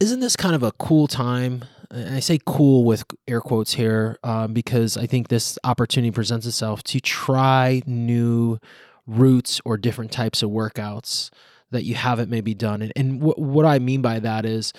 isn't 0.00 0.20
this 0.20 0.34
kind 0.34 0.54
of 0.54 0.62
a 0.62 0.72
cool 0.72 1.06
time? 1.06 1.64
And 1.90 2.14
I 2.14 2.20
say 2.20 2.38
cool 2.46 2.84
with 2.84 3.04
air 3.28 3.40
quotes 3.40 3.74
here 3.74 4.18
um, 4.24 4.54
because 4.54 4.96
I 4.96 5.06
think 5.06 5.28
this 5.28 5.58
opportunity 5.62 6.10
presents 6.10 6.46
itself 6.46 6.82
to 6.84 7.00
try 7.00 7.82
new 7.86 8.58
routes 9.06 9.60
or 9.64 9.76
different 9.76 10.10
types 10.10 10.42
of 10.42 10.50
workouts 10.50 11.30
that 11.70 11.84
you 11.84 11.94
haven't 11.94 12.30
maybe 12.30 12.54
done. 12.54 12.82
And, 12.82 12.92
and 12.96 13.20
w- 13.20 13.34
what 13.44 13.66
I 13.66 13.78
mean 13.78 14.02
by 14.02 14.20
that 14.20 14.44
is, 14.46 14.72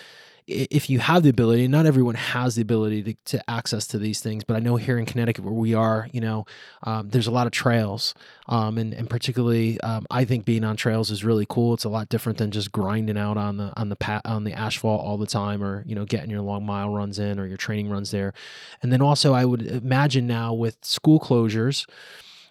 if 0.51 0.89
you 0.89 0.99
have 0.99 1.23
the 1.23 1.29
ability, 1.29 1.67
not 1.67 1.85
everyone 1.85 2.15
has 2.15 2.55
the 2.55 2.61
ability 2.61 3.03
to, 3.03 3.13
to 3.37 3.49
access 3.49 3.87
to 3.87 3.97
these 3.97 4.19
things, 4.19 4.43
but 4.43 4.55
I 4.55 4.59
know 4.59 4.75
here 4.75 4.97
in 4.97 5.05
Connecticut 5.05 5.45
where 5.45 5.53
we 5.53 5.73
are, 5.73 6.07
you 6.11 6.21
know, 6.21 6.45
um, 6.83 7.09
there's 7.09 7.27
a 7.27 7.31
lot 7.31 7.47
of 7.47 7.53
trails, 7.53 8.13
um, 8.47 8.77
and 8.77 8.93
and 8.93 9.09
particularly 9.09 9.79
um, 9.81 10.05
I 10.11 10.25
think 10.25 10.45
being 10.45 10.63
on 10.63 10.75
trails 10.75 11.09
is 11.11 11.23
really 11.23 11.45
cool. 11.49 11.73
It's 11.73 11.85
a 11.85 11.89
lot 11.89 12.09
different 12.09 12.37
than 12.37 12.51
just 12.51 12.71
grinding 12.71 13.17
out 13.17 13.37
on 13.37 13.57
the 13.57 13.73
on 13.79 13.89
the 13.89 13.95
pat 13.95 14.21
on 14.25 14.43
the 14.43 14.53
asphalt 14.53 15.01
all 15.01 15.17
the 15.17 15.27
time, 15.27 15.63
or 15.63 15.83
you 15.85 15.95
know, 15.95 16.05
getting 16.05 16.29
your 16.29 16.41
long 16.41 16.65
mile 16.65 16.89
runs 16.89 17.19
in 17.19 17.39
or 17.39 17.45
your 17.45 17.57
training 17.57 17.89
runs 17.89 18.11
there. 18.11 18.33
And 18.81 18.91
then 18.91 19.01
also, 19.01 19.33
I 19.33 19.45
would 19.45 19.65
imagine 19.65 20.27
now 20.27 20.53
with 20.53 20.77
school 20.83 21.19
closures 21.19 21.87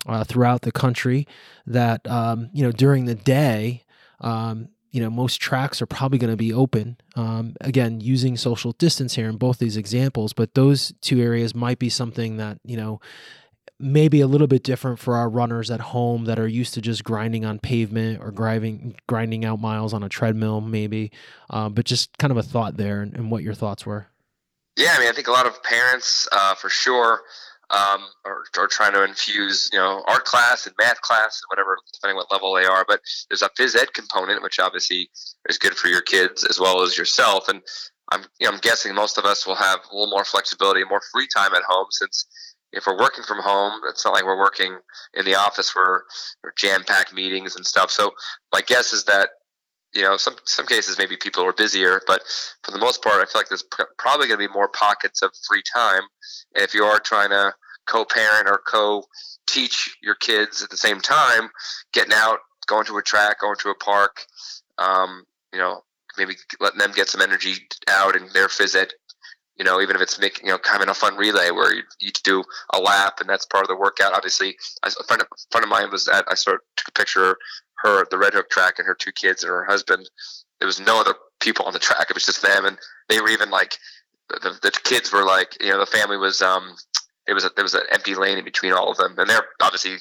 uh, 0.07 0.25
throughout 0.25 0.63
the 0.63 0.73
country 0.73 1.27
that 1.67 2.07
um, 2.09 2.51
you 2.53 2.63
know 2.63 2.73
during 2.73 3.05
the 3.05 3.15
day. 3.15 3.85
Um, 4.23 4.69
you 4.91 5.01
know 5.01 5.11
most 5.11 5.41
tracks 5.41 5.81
are 5.81 5.87
probably 5.87 6.19
going 6.19 6.33
to 6.33 6.37
be 6.37 6.53
open. 6.53 6.97
Um, 7.17 7.55
again 7.61 8.01
using 8.01 8.37
social 8.37 8.73
distance 8.73 9.15
here 9.15 9.29
in 9.29 9.37
both 9.37 9.59
these 9.59 9.77
examples 9.77 10.33
but 10.33 10.55
those 10.55 10.93
two 11.01 11.21
areas 11.21 11.55
might 11.55 11.79
be 11.79 11.89
something 11.89 12.37
that 12.37 12.59
you 12.65 12.77
know 12.77 13.01
maybe 13.81 14.21
a 14.21 14.27
little 14.27 14.47
bit 14.47 14.63
different 14.63 14.99
for 14.99 15.17
our 15.17 15.29
runners 15.29 15.71
at 15.71 15.81
home 15.81 16.27
that 16.27 16.39
are 16.39 16.47
used 16.47 16.75
to 16.75 16.81
just 16.81 17.03
grinding 17.03 17.45
on 17.45 17.59
pavement 17.59 18.21
or 18.23 18.31
grinding 18.31 18.95
grinding 19.07 19.45
out 19.45 19.59
miles 19.59 19.95
on 19.95 20.03
a 20.03 20.09
treadmill 20.09 20.61
maybe. 20.61 21.11
Uh, 21.49 21.69
but 21.69 21.87
just 21.87 22.17
kind 22.19 22.31
of 22.31 22.37
a 22.37 22.43
thought 22.43 22.77
there 22.77 23.01
and, 23.01 23.15
and, 23.15 23.31
what 23.31 23.43
your 23.43 23.55
thoughts 23.55 23.87
were. 23.87 24.07
Yeah 24.77 24.95
i 24.97 25.01
mean 25.01 25.09
i 25.09 25.13
think 25.13 25.29
a 25.29 25.33
lot 25.33 25.47
of 25.47 25.63
parents 25.63 26.29
uh, 26.31 26.55
for 26.55 26.69
sure 26.69 27.23
um, 27.71 28.03
or, 28.25 28.45
or 28.59 28.67
trying 28.67 28.93
to 28.93 29.05
infuse, 29.05 29.69
you 29.73 29.79
know, 29.79 30.03
art 30.07 30.25
class 30.25 30.67
and 30.67 30.75
math 30.79 31.01
class, 31.03 31.41
and 31.41 31.49
whatever, 31.49 31.77
depending 31.93 32.17
what 32.17 32.31
level 32.33 32.55
they 32.55 32.65
are. 32.65 32.85
But 32.87 33.01
there's 33.29 33.43
a 33.43 33.51
phys 33.51 33.77
ed 33.77 33.93
component, 33.95 34.43
which 34.43 34.59
obviously 34.59 35.11
is 35.49 35.59
good 35.59 35.75
for 35.75 35.89
your 35.89 36.03
kids 36.03 36.45
as 36.45 36.59
well 36.59 36.83
as 36.83 36.99
yourself. 36.99 37.49
And 37.49 37.63
I'm, 38.13 38.23
you 38.41 38.47
know, 38.47 38.53
I'm 38.53 38.61
guessing 38.61 38.95
most 38.95 39.19
of 39.19 39.25
us 39.25 39.47
will 39.47 39.55
have 39.55 39.81
a 39.91 39.95
little 39.95 40.11
more 40.11 40.25
flexibility, 40.25 40.83
more 40.85 41.03
free 41.13 41.29
time 41.35 41.55
at 41.55 41.63
home 41.63 41.87
since 41.91 42.27
if 42.73 42.87
we're 42.87 42.99
working 42.99 43.25
from 43.25 43.39
home, 43.41 43.81
it's 43.89 44.05
not 44.05 44.15
like 44.15 44.25
we're 44.25 44.39
working 44.39 44.79
in 45.15 45.25
the 45.25 45.35
office 45.35 45.75
where 45.75 46.05
we're 46.45 46.53
jam-packed 46.57 47.13
meetings 47.13 47.57
and 47.57 47.67
stuff. 47.67 47.91
So 47.91 48.13
my 48.53 48.61
guess 48.61 48.93
is 48.93 49.05
that 49.05 49.31
you 49.95 50.03
know, 50.03 50.17
some 50.17 50.37
some 50.45 50.67
cases 50.67 50.99
maybe 50.99 51.17
people 51.17 51.45
are 51.45 51.53
busier, 51.53 52.01
but 52.07 52.23
for 52.63 52.71
the 52.71 52.79
most 52.79 53.03
part, 53.03 53.17
I 53.17 53.31
feel 53.31 53.41
like 53.41 53.49
there's 53.49 53.65
probably 53.99 54.29
going 54.29 54.41
to 54.41 54.49
be 54.49 54.53
more 54.53 54.69
pockets 54.69 55.23
of 55.23 55.33
free 55.49 55.63
time. 55.75 56.03
And 56.55 56.65
if 56.65 56.75
you 56.75 56.85
are 56.85 57.01
trying 57.01 57.31
to 57.31 57.55
co-parent 57.87 58.49
or 58.49 58.61
co-teach 58.67 59.97
your 60.03 60.15
kids 60.15 60.63
at 60.63 60.71
the 60.71 60.77
same 60.77 61.01
time, 61.01 61.51
getting 61.93 62.13
out, 62.15 62.39
going 62.67 62.87
to 62.87 62.99
a 62.99 63.03
track, 63.03 63.41
going 63.41 63.57
to 63.61 63.71
a 63.71 63.75
park, 63.75 64.27
um, 64.79 65.25
you 65.53 65.59
know, 65.59 65.83
maybe 66.17 66.35
letting 66.61 66.79
them 66.79 66.93
get 66.93 67.09
some 67.09 67.21
energy 67.21 67.55
out 67.89 68.15
in 68.15 68.29
their 68.33 68.49
phys 68.49 68.77
ed. 68.77 68.93
You 69.57 69.65
know, 69.65 69.81
even 69.83 69.95
if 69.95 70.01
it's 70.01 70.19
making 70.19 70.47
you 70.47 70.53
know 70.53 70.59
kind 70.59 70.83
of 70.83 70.89
a 70.89 70.95
fun 70.95 71.17
relay 71.17 71.51
where 71.51 71.75
you 71.75 71.83
each 72.01 72.23
do 72.23 72.43
a 72.73 72.79
lap 72.79 73.21
and 73.21 73.29
that's 73.29 73.45
part 73.45 73.65
of 73.65 73.69
the 73.69 73.77
workout. 73.77 74.15
Obviously, 74.15 74.57
a 74.83 74.91
friend 75.05 75.21
of, 75.21 75.29
a 75.33 75.37
friend 75.51 75.65
of 75.65 75.69
mine 75.69 75.91
was 75.91 76.09
at. 76.09 76.25
I 76.29 76.35
sort 76.35 76.57
of 76.57 76.61
took 76.77 76.89
a 76.89 76.93
picture 76.93 77.37
her 77.83 78.07
the 78.11 78.19
Red 78.19 78.35
Hook 78.35 78.51
track 78.51 78.79
and 78.79 78.87
her 78.87 78.95
two 78.95 79.13
kids 79.13 79.43
and 79.43 79.51
her 79.51 79.65
husband. 79.65 80.09
There 80.59 80.67
was 80.67 80.81
no 80.81 81.01
other 81.01 81.15
people 81.41 81.65
on 81.67 81.73
the 81.73 81.79
track. 81.79 82.07
It 82.11 82.15
was 82.15 82.27
just 82.27 82.43
them, 82.43 82.65
and 82.65 82.79
they 83.09 83.21
were 83.21 83.31
even 83.31 83.51
like 83.51 83.77
the, 84.29 84.59
the 84.63 84.71
kids 84.85 85.13
were 85.13 85.25
like 85.25 85.57
you 85.61 85.71
know 85.71 85.79
the 85.79 85.87
family 85.87 86.17
was 86.17 86.43
um 86.43 86.77
it 87.27 87.35
was 87.35 87.45
a, 87.45 87.51
there 87.55 87.65
was 87.65 87.75
an 87.75 87.83
empty 87.93 88.15
lane 88.15 88.39
in 88.39 88.45
between 88.45 88.73
all 88.73 88.91
of 88.91 88.97
them, 88.97 89.15
and 89.19 89.29
they're 89.29 89.47
obviously 89.61 89.97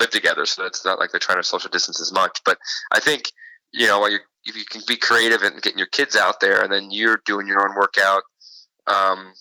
live 0.00 0.10
together, 0.10 0.46
so 0.46 0.64
it's 0.64 0.84
not 0.84 0.98
like 0.98 1.10
they're 1.10 1.20
trying 1.20 1.38
to 1.38 1.44
social 1.44 1.70
distance 1.70 2.00
as 2.00 2.12
much. 2.12 2.40
But 2.44 2.58
I 2.92 3.00
think 3.00 3.30
you 3.72 3.86
know 3.86 4.06
you 4.06 4.18
if 4.44 4.56
you 4.56 4.64
can 4.64 4.82
be 4.86 4.96
creative 4.96 5.42
and 5.42 5.62
getting 5.62 5.78
your 5.78 5.88
kids 5.88 6.16
out 6.16 6.40
there, 6.40 6.62
and 6.62 6.72
then 6.72 6.90
you're 6.90 7.22
doing 7.24 7.46
your 7.46 7.62
own 7.62 7.76
workout 7.76 8.22
um, 8.86 9.32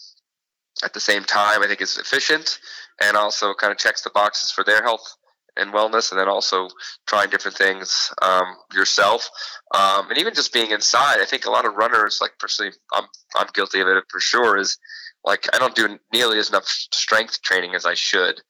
at 0.84 0.94
the 0.94 1.00
same 1.00 1.24
time, 1.24 1.64
I 1.64 1.68
think 1.68 1.82
is 1.82 1.98
efficient 1.98 2.60
and 3.02 3.18
also 3.18 3.54
kind 3.54 3.72
of 3.72 3.78
checks 3.78 4.04
the 4.04 4.12
boxes 4.12 4.52
for 4.52 4.64
their 4.64 4.82
health 4.84 5.16
and 5.58 5.74
wellness, 5.74 6.12
and 6.12 6.20
then 6.20 6.30
also 6.30 6.70
trying 7.08 7.30
different 7.30 7.58
things 7.58 8.12
um, 8.22 8.56
yourself, 8.74 9.30
um, 9.74 10.10
and 10.10 10.18
even 10.18 10.34
just 10.34 10.54
being 10.54 10.72
inside. 10.72 11.20
I 11.20 11.26
think 11.26 11.46
a 11.46 11.52
lot 11.52 11.66
of 11.66 11.76
runners, 11.76 12.20
like 12.22 12.32
personally, 12.40 12.72
I'm 12.94 13.06
I'm 13.36 13.48
guilty 13.54 13.80
of 13.82 13.88
it 13.88 14.04
for 14.10 14.20
sure. 14.20 14.58
Is 14.58 14.78
like 15.24 15.48
I 15.54 15.60
don't 15.60 15.76
do 15.76 16.00
nearly 16.14 16.40
as 16.40 16.52
much 16.52 16.88
strength 16.94 17.42
training 17.42 17.76
as 17.76 17.86
I 17.86 17.94
should, 17.94 18.42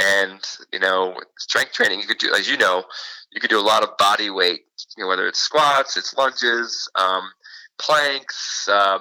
and 0.00 0.40
you 0.72 0.78
know, 0.78 1.18
strength 1.38 1.72
training 1.72 2.00
you 2.00 2.06
could 2.06 2.18
do, 2.18 2.32
as 2.34 2.48
you 2.48 2.56
know, 2.56 2.84
you 3.32 3.40
could 3.40 3.50
do 3.50 3.60
a 3.60 3.62
lot 3.62 3.82
of 3.82 3.96
body 3.98 4.30
weight. 4.30 4.60
You 4.96 5.04
know, 5.04 5.08
whether 5.08 5.26
it's 5.26 5.40
squats, 5.40 5.96
it's 5.96 6.16
lunges, 6.16 6.88
um, 6.94 7.22
planks. 7.78 8.68
Um, 8.68 9.00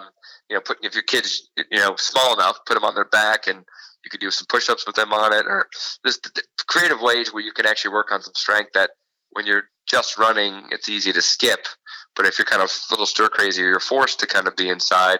you 0.50 0.56
know, 0.56 0.62
putting 0.62 0.86
if 0.86 0.94
your 0.94 1.04
kids, 1.04 1.50
you 1.58 1.80
know, 1.80 1.96
small 1.98 2.34
enough, 2.34 2.60
put 2.66 2.76
them 2.76 2.84
on 2.84 2.96
their 2.96 3.06
back 3.06 3.48
and 3.48 3.66
you 4.06 4.12
could 4.12 4.22
do 4.22 4.32
some 4.32 4.46
push-ups 4.48 4.86
with 4.86 4.96
them 4.96 5.12
on 5.12 5.34
it, 5.34 5.46
or 5.48 5.68
just 6.06 6.40
creative 6.68 7.02
ways 7.02 7.34
where 7.34 7.44
you 7.44 7.52
can 7.52 7.66
actually 7.66 7.92
work 7.92 8.12
on 8.12 8.22
some 8.22 8.34
strength 8.36 8.72
that 8.74 8.92
when 9.32 9.46
you're 9.46 9.64
just 9.88 10.18
running, 10.18 10.64
it's 10.72 10.90
easy 10.90 11.12
to 11.12 11.22
skip. 11.22 11.68
But 12.16 12.26
if 12.26 12.38
you're 12.38 12.46
kind 12.46 12.62
of 12.62 12.70
a 12.70 12.94
little 12.94 13.06
stir 13.06 13.28
crazy, 13.30 13.62
or 13.64 13.68
you're 13.68 13.80
forced 13.80 14.20
to 14.22 14.28
kind 14.28 14.48
of 14.48 14.56
be 14.56 14.70
inside. 14.70 15.20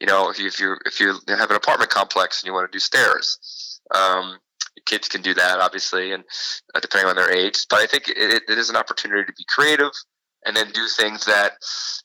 You 0.00 0.06
know, 0.06 0.30
if 0.30 0.38
you 0.38 0.46
if 0.46 0.58
you 0.58 0.76
if 0.86 0.98
you 0.98 1.14
have 1.28 1.50
an 1.50 1.56
apartment 1.56 1.90
complex 1.90 2.40
and 2.40 2.46
you 2.46 2.54
want 2.54 2.70
to 2.70 2.74
do 2.74 2.80
stairs, 2.80 3.80
um, 3.94 4.38
kids 4.86 5.08
can 5.08 5.20
do 5.20 5.34
that 5.34 5.60
obviously, 5.60 6.12
and 6.12 6.24
uh, 6.74 6.80
depending 6.80 7.10
on 7.10 7.16
their 7.16 7.30
age. 7.30 7.66
But 7.68 7.80
I 7.80 7.86
think 7.86 8.08
it, 8.08 8.42
it 8.48 8.58
is 8.58 8.70
an 8.70 8.76
opportunity 8.76 9.24
to 9.24 9.32
be 9.32 9.44
creative 9.48 9.90
and 10.46 10.56
then 10.56 10.70
do 10.72 10.86
things 10.88 11.26
that 11.26 11.52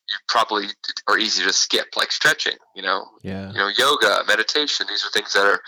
you 0.10 0.16
probably 0.28 0.66
are 1.08 1.18
easy 1.18 1.44
to 1.44 1.54
skip, 1.54 1.88
like 1.96 2.12
stretching. 2.12 2.58
You 2.76 2.84
know, 2.84 3.06
yeah, 3.24 3.52
you 3.52 3.58
know, 3.58 3.70
yoga, 3.78 4.24
meditation. 4.28 4.88
These 4.90 5.06
are 5.06 5.12
things 5.12 5.34
that 5.34 5.46
are 5.46 5.62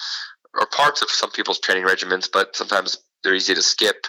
are 0.58 0.68
parts 0.68 1.02
of 1.02 1.10
some 1.10 1.32
people's 1.32 1.60
training 1.60 1.86
regimens, 1.86 2.30
but 2.32 2.56
sometimes 2.56 2.98
they're 3.24 3.36
easy 3.36 3.54
to 3.54 3.62
skip. 3.62 4.08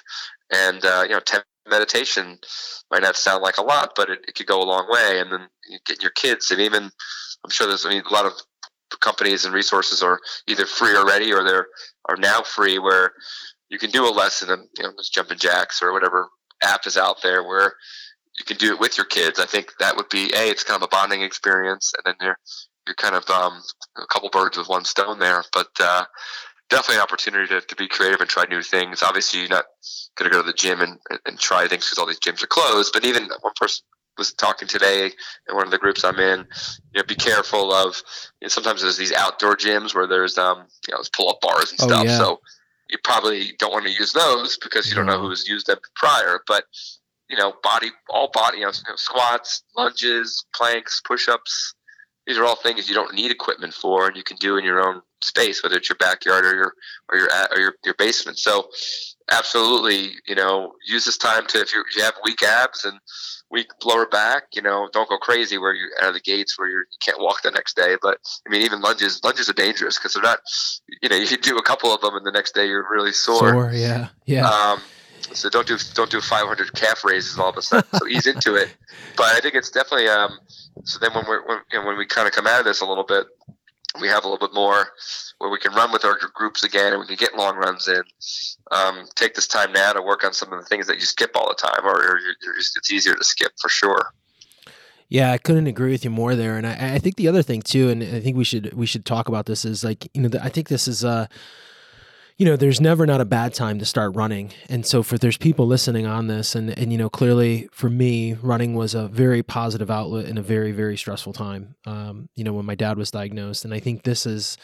And 0.53 0.85
uh, 0.85 1.05
you 1.05 1.15
know, 1.15 1.21
10 1.21 1.43
meditation 1.69 2.39
might 2.91 3.03
not 3.03 3.17
sound 3.17 3.43
like 3.43 3.59
a 3.59 3.63
lot, 3.63 3.93
but 3.95 4.09
it, 4.11 4.21
it 4.27 4.35
could 4.35 4.47
go 4.47 4.61
a 4.61 4.65
long 4.65 4.87
way. 4.91 5.21
And 5.21 5.31
then 5.31 5.49
you 5.69 5.79
get 5.85 6.03
your 6.03 6.13
kids, 6.13 6.51
and 6.51 6.61
even 6.61 6.85
I'm 6.85 7.51
sure 7.51 7.67
there's 7.67 7.87
I 7.87 7.91
mean 7.91 8.03
a 8.09 8.13
lot 8.13 8.27
of 8.27 8.33
companies 9.01 9.45
and 9.45 9.55
resources 9.55 10.03
are 10.03 10.19
either 10.47 10.65
free 10.65 10.97
already 10.97 11.33
or 11.33 11.45
they're 11.45 11.67
are 12.09 12.17
now 12.17 12.43
free 12.43 12.79
where 12.79 13.13
you 13.69 13.79
can 13.79 13.91
do 13.91 14.09
a 14.09 14.11
lesson 14.11 14.51
and 14.51 14.67
you 14.77 14.85
know 14.85 14.93
just 14.99 15.13
jumping 15.13 15.39
jacks 15.39 15.83
or 15.83 15.93
whatever 15.93 16.29
app 16.63 16.87
is 16.87 16.97
out 16.97 17.23
there 17.23 17.45
where 17.45 17.75
you 18.39 18.45
can 18.45 18.57
do 18.57 18.73
it 18.73 18.81
with 18.81 18.97
your 18.97 19.07
kids. 19.07 19.39
I 19.39 19.47
think 19.47 19.73
that 19.81 19.97
would 19.97 20.09
be 20.09 20.31
a 20.35 20.49
it's 20.49 20.65
kind 20.65 20.83
of 20.83 20.87
a 20.87 20.89
bonding 20.89 21.23
experience, 21.23 21.93
and 21.97 22.05
then 22.07 22.27
you're 22.27 22.39
you're 22.89 22.95
kind 22.95 23.15
of 23.15 23.29
um, 23.31 23.61
a 23.97 24.07
couple 24.07 24.31
birds 24.31 24.57
with 24.57 24.69
one 24.69 24.87
stone 24.87 25.19
there. 25.19 25.45
But 25.53 25.69
uh, 25.79 26.07
definitely 26.71 26.97
an 26.97 27.03
opportunity 27.03 27.47
to, 27.49 27.61
to 27.61 27.77
be 27.77 27.87
creative 27.87 28.21
and 28.21 28.29
try 28.29 28.45
new 28.49 28.63
things. 28.63 29.03
Obviously, 29.03 29.41
you're 29.41 29.49
not 29.51 29.67
going 30.17 30.31
to 30.31 30.35
go 30.35 30.43
to 30.43 30.47
the 30.47 30.55
gym 30.57 30.81
and, 30.81 30.99
and 31.27 31.39
try 31.39 31.69
things 31.69 31.85
because 31.85 31.99
all 31.99 32.07
these 32.07 32.19
gyms 32.19 32.43
are 32.43 32.49
closed. 32.49 32.93
But 32.95 33.05
even 33.05 33.29
one 33.43 33.53
person 33.61 33.85
was 34.17 34.33
talking 34.33 34.67
today 34.67 35.13
in 35.49 35.55
one 35.55 35.67
of 35.67 35.71
the 35.71 35.79
groups 35.79 36.03
I'm 36.03 36.19
in. 36.19 36.41
You 36.95 37.03
know, 37.03 37.05
be 37.07 37.15
careful 37.15 37.73
of. 37.73 38.03
You 38.41 38.47
know, 38.47 38.49
sometimes 38.49 38.81
there's 38.83 38.97
these 38.97 39.13
outdoor 39.13 39.55
gyms 39.57 39.95
where 39.95 40.07
there's 40.07 40.39
um, 40.39 40.67
you 40.89 40.95
know, 40.95 41.03
pull 41.15 41.29
up 41.29 41.41
bars 41.43 41.71
and 41.71 41.81
Oh, 41.83 41.87
stuff. 41.89 42.05
yeah. 42.07 42.19
So 42.19 42.41
you 42.89 42.97
probably 43.05 43.53
don't 43.59 43.71
want 43.71 43.85
to 43.85 43.93
use 43.93 44.13
those 44.15 44.57
because 44.57 44.89
you 44.89 44.95
don't 44.95 45.07
know 45.07 45.21
who's 45.21 45.47
used 45.47 45.67
them 45.67 45.79
prior. 45.95 46.41
But 46.47 46.65
you 47.29 47.37
know, 47.37 47.53
body, 47.63 47.91
all 48.09 48.31
body, 48.33 48.59
you 48.59 48.65
know, 48.65 48.73
squats, 48.97 49.63
lunges, 49.77 50.47
planks, 50.55 51.03
push-ups. 51.07 51.75
These 52.29 52.37
are 52.37 52.45
all 52.45 52.57
things 52.57 52.89
you 52.89 52.95
don't 52.95 53.15
need 53.15 53.31
equipment 53.31 53.73
for, 53.73 54.07
and 54.07 54.17
you 54.17 54.23
can 54.23 54.37
do 54.37 54.59
in 54.59 54.65
your 54.65 54.87
own 54.87 55.01
space, 55.23 55.63
whether 55.63 55.77
it's 55.77 55.89
your 55.89 55.97
backyard 55.97 56.45
or 56.45 56.55
your 56.55 56.75
or 57.11 57.19
your 57.19 57.29
or 57.51 57.59
your, 57.59 57.75
your 57.87 57.95
basement. 57.95 58.39
So, 58.39 58.69
absolutely, 59.31 60.13
you 60.27 60.35
know, 60.35 60.75
use 60.87 61.07
this 61.07 61.17
time 61.17 61.47
to 61.47 61.61
if, 61.61 61.73
you 61.73 61.83
if 61.89 61.97
you 61.97 62.03
have 62.03 62.15
weak 62.23 62.43
abs 62.43 62.85
and 62.85 63.01
weak 63.51 63.69
lower 63.85 64.07
back, 64.07 64.45
you 64.53 64.63
know, 64.63 64.89
don't 64.93 65.09
go 65.09 65.17
crazy 65.17 65.57
where 65.59 65.73
you're 65.73 65.91
out 66.03 66.09
of 66.09 66.15
the 66.15 66.21
gates 66.21 66.59
where 66.59 66.69
you're, 66.69 66.83
you 66.83 66.99
can't 67.03 67.19
walk 67.19 67.41
the 67.43 67.51
next 67.51 67.77
day. 67.77 67.97
But 68.01 68.19
I 68.47 68.51
mean, 68.51 68.63
even 68.63 68.83
lunges, 68.83 69.23
lunges 69.25 69.49
are 69.49 69.55
dangerous 69.55 69.99
because 69.99 70.13
they're 70.15 70.23
not, 70.23 70.41
you 71.03 71.09
know, 71.09 71.17
you 71.17 71.27
do 71.39 71.57
a 71.57 71.63
couple 71.63 71.93
of 71.95 72.01
them 72.03 72.15
and 72.15 72.27
the 72.27 72.31
next 72.31 72.55
day 72.55 72.67
you're 72.67 72.87
really 72.91 73.13
sore. 73.13 73.51
Sore, 73.51 73.73
yeah, 73.73 74.09
yeah. 74.27 74.47
Um, 74.47 74.81
so 75.33 75.49
don't 75.51 75.67
do 75.67 75.77
don't 75.95 76.11
do 76.11 76.21
500 76.21 76.73
calf 76.75 77.05
raises 77.05 77.39
all 77.39 77.51
of 77.51 77.57
a 77.57 77.63
sudden. 77.63 77.89
So 77.99 78.07
ease 78.07 78.27
into 78.27 78.55
it. 78.55 78.75
But 79.17 79.27
I 79.27 79.41
think 79.41 79.55
it's 79.55 79.71
definitely 79.71 80.09
um. 80.09 80.39
So 80.85 80.99
then 80.99 81.13
when 81.15 81.25
we're 81.27 81.47
when, 81.47 81.59
you 81.73 81.79
know, 81.79 81.87
when 81.87 81.99
we 81.99 82.07
kind 82.07 82.27
of 82.27 82.33
come 82.33 82.47
out 82.47 82.61
of 82.61 82.65
this 82.65 82.81
a 82.81 82.87
little 82.87 83.05
bit, 83.05 83.27
we 84.01 84.09
have 84.09 84.25
a 84.25 84.29
little 84.29 84.47
bit 84.47 84.55
more 84.55 84.89
where 85.39 85.51
we 85.51 85.59
can 85.59 85.73
run 85.73 85.93
with 85.93 86.05
our 86.05 86.19
groups 86.35 86.65
again 86.65 86.93
and 86.93 87.01
we 87.01 87.07
can 87.07 87.17
get 87.17 87.37
long 87.37 87.57
runs 87.57 87.89
in. 87.89 88.03
Um, 88.71 89.07
take 89.15 89.35
this 89.35 89.47
time 89.47 89.73
now 89.73 89.93
to 89.93 90.03
work 90.03 90.25
on 90.25 90.33
some 90.33 90.53
of 90.53 90.61
the 90.61 90.67
things 90.67 90.87
that 90.87 90.97
you 90.97 91.03
skip 91.03 91.31
all 91.35 91.49
the 91.49 91.55
time, 91.55 91.85
or, 91.85 92.03
you're, 92.03 92.35
you're 92.43 92.57
just, 92.57 92.77
it's 92.77 92.93
easier 92.93 93.15
to 93.15 93.25
skip 93.25 93.53
for 93.61 93.69
sure. 93.69 94.13
Yeah, 95.09 95.33
I 95.33 95.39
couldn't 95.39 95.67
agree 95.67 95.93
with 95.93 96.05
you 96.05 96.11
more 96.11 96.35
there, 96.37 96.59
and 96.59 96.67
I, 96.67 96.97
I 96.97 96.99
think 96.99 97.17
the 97.17 97.29
other 97.29 97.43
thing 97.43 97.63
too, 97.63 97.89
and 97.89 98.03
I 98.03 98.21
think 98.21 98.37
we 98.37 98.45
should 98.45 98.75
we 98.75 98.85
should 98.85 99.07
talk 99.07 99.27
about 99.27 99.47
this 99.47 99.65
is 99.65 99.83
like 99.83 100.07
you 100.13 100.21
know 100.21 100.29
the, 100.29 100.45
I 100.45 100.51
think 100.51 100.69
this 100.69 100.87
is 100.87 101.03
uh 101.03 101.29
you 102.39 102.47
know 102.47 102.57
there's 102.57 102.81
never 102.81 103.05
not 103.05 103.21
a 103.21 103.25
bad 103.25 103.53
time 103.53 103.81
to 103.81 103.85
start 103.85 104.15
running, 104.15 104.53
and 104.69 104.87
so 104.87 105.03
for 105.03 105.19
there's 105.19 105.37
people 105.37 105.67
listening 105.67 106.07
on 106.07 106.29
this, 106.29 106.55
and 106.55 106.71
and 106.79 106.93
you 106.93 106.99
know 106.99 107.11
clearly 107.11 107.69
for 107.73 107.91
me 107.91 108.35
running 108.35 108.75
was 108.75 108.95
a 108.95 109.09
very 109.09 109.43
positive 109.43 109.91
outlet 109.91 110.27
in 110.27 110.39
a 110.39 110.43
very 110.43 110.71
very 110.71 110.97
stressful 110.97 111.33
time. 111.33 111.75
Um, 111.85 112.29
you 112.37 112.45
know 112.45 112.53
when 112.53 112.65
my 112.65 112.77
dad 112.77 112.97
was 112.97 113.11
diagnosed, 113.11 113.65
and 113.65 113.75
I 113.75 113.81
think 113.81 114.05
this 114.05 114.25
is 114.25 114.57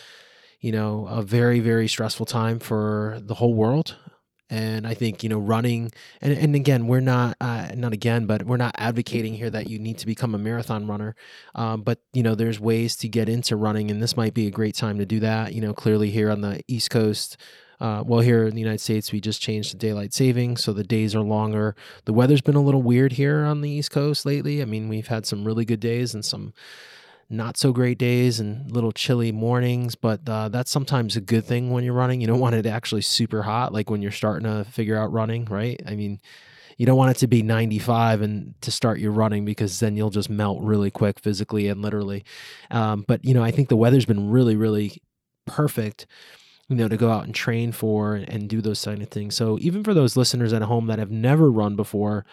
you 0.61 0.71
know 0.71 1.09
a 1.09 1.21
very 1.21 1.59
very 1.59 1.89
stressful 1.89 2.27
time 2.27 2.61
for 2.61 3.19
the 3.21 3.35
whole 3.35 3.55
world. 3.55 3.97
And 4.51 4.87
I 4.87 4.95
think 4.95 5.25
you 5.25 5.29
know 5.29 5.39
running, 5.39 5.91
and, 6.21 6.33
and 6.33 6.55
again, 6.55 6.87
we're 6.87 7.01
not 7.01 7.37
uh, 7.41 7.71
not 7.75 7.93
again, 7.93 8.27
but 8.27 8.45
we're 8.45 8.59
not 8.59 8.75
advocating 8.79 9.35
here 9.35 9.51
that 9.51 9.69
you 9.69 9.81
need 9.81 9.99
to 9.99 10.07
become 10.07 10.33
a 10.33 10.39
marathon 10.39 10.87
runner. 10.87 11.17
Um, 11.57 11.83
but 11.83 12.03
you 12.13 12.23
know, 12.23 12.37
there's 12.37 12.61
ways 12.61 12.95
to 12.97 13.09
get 13.09 13.29
into 13.29 13.57
running, 13.57 13.91
and 13.91 14.01
this 14.01 14.17
might 14.17 14.35
be 14.35 14.47
a 14.47 14.51
great 14.53 14.77
time 14.77 14.99
to 14.99 15.07
do 15.07 15.19
that. 15.21 15.55
You 15.55 15.63
know, 15.63 15.73
clearly 15.73 16.11
here 16.11 16.31
on 16.31 16.43
the 16.43 16.61
East 16.69 16.91
Coast, 16.91 17.39
uh, 17.85 18.03
well, 18.03 18.21
here 18.21 18.47
in 18.47 18.55
the 18.55 18.63
United 18.63 18.81
States, 18.81 19.13
we 19.13 19.21
just 19.21 19.43
changed 19.43 19.75
the 19.75 19.77
daylight 19.77 20.15
saving, 20.15 20.57
so 20.57 20.73
the 20.73 20.83
days 20.83 21.15
are 21.15 21.21
longer. 21.21 21.77
The 22.07 22.15
weather's 22.15 22.41
been 22.41 22.55
a 22.55 22.63
little 22.63 22.81
weird 22.81 23.13
here 23.13 23.45
on 23.45 23.61
the 23.61 23.69
East 23.69 23.91
Coast 23.91 24.25
lately. 24.25 24.63
I 24.63 24.65
mean, 24.65 24.89
we've 24.89 25.09
had 25.09 25.27
some 25.27 25.45
really 25.45 25.67
good 25.67 25.81
days 25.81 26.15
and 26.15 26.25
some 26.25 26.55
not 27.29 27.59
so 27.59 27.75
great 27.75 27.99
days 27.99 28.41
and 28.41 28.73
little 28.73 28.91
chilly 28.91 29.33
mornings, 29.33 29.97
but 29.97 30.27
uh, 30.27 30.49
that's 30.49 30.71
sometimes 30.71 31.15
a 31.15 31.21
good 31.21 31.45
thing 31.45 31.73
when 31.73 31.85
you're 31.85 31.93
running. 31.93 32.23
You 32.23 32.27
don't 32.27 32.41
want 32.41 32.55
it 32.55 32.65
actually 32.65 33.03
super 33.03 33.43
hot, 33.43 33.75
like 33.75 33.91
when 33.91 34.01
you're 34.01 34.13
starting 34.13 34.45
to 34.45 34.65
figure 34.65 34.97
out 34.97 35.13
running, 35.13 35.45
right? 35.45 35.79
I 35.87 35.95
mean, 35.95 36.21
you 36.79 36.87
don't 36.87 36.97
want 36.97 37.11
it 37.11 37.19
to 37.19 37.27
be 37.27 37.43
95 37.43 38.23
and 38.23 38.55
to 38.63 38.71
start 38.71 38.99
your 38.99 39.13
running 39.13 39.45
because 39.45 39.79
then 39.81 39.95
you'll 39.95 40.09
just 40.09 40.31
melt 40.31 40.63
really 40.63 40.91
quick 40.91 41.21
physically 41.21 41.69
and 41.69 41.83
literally. 41.83 42.25
Um, 42.71 43.05
but, 43.07 43.27
you 43.27 43.35
know, 43.35 43.45
I 43.45 43.51
think 43.51 43.69
the 43.69 43.77
weather's 43.77 44.07
been 44.07 44.31
really, 44.31 44.57
really 44.57 45.03
perfect 45.45 46.07
you 46.69 46.77
know, 46.77 46.89
to 46.89 46.97
go 46.97 47.11
out 47.11 47.25
and 47.25 47.35
train 47.35 47.73
for 47.73 48.15
and 48.15 48.49
do 48.49 48.61
those 48.61 48.85
kind 48.85 49.03
of 49.03 49.09
things. 49.09 49.35
So 49.35 49.59
even 49.61 49.85
for 49.85 49.95
those 49.95 50.17
listeners 50.17 50.53
at 50.53 50.63
home 50.63 50.87
that 50.87 50.99
have 50.99 51.11
never 51.11 51.51
run 51.51 51.77
before, 51.77 52.25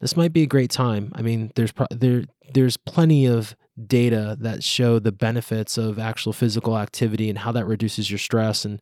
this 0.00 0.16
might 0.16 0.32
be 0.32 0.42
a 0.42 0.46
great 0.46 0.70
time. 0.70 1.12
I 1.14 1.22
mean, 1.22 1.52
there's 1.56 1.72
pro- 1.72 1.86
there 1.90 2.24
there's 2.54 2.76
plenty 2.76 3.26
of 3.26 3.54
data 3.86 4.36
that 4.40 4.62
show 4.62 4.98
the 4.98 5.12
benefits 5.12 5.78
of 5.78 5.98
actual 5.98 6.32
physical 6.32 6.76
activity 6.78 7.28
and 7.30 7.38
how 7.38 7.52
that 7.52 7.64
reduces 7.64 8.10
your 8.10 8.18
stress 8.18 8.64
and 8.66 8.78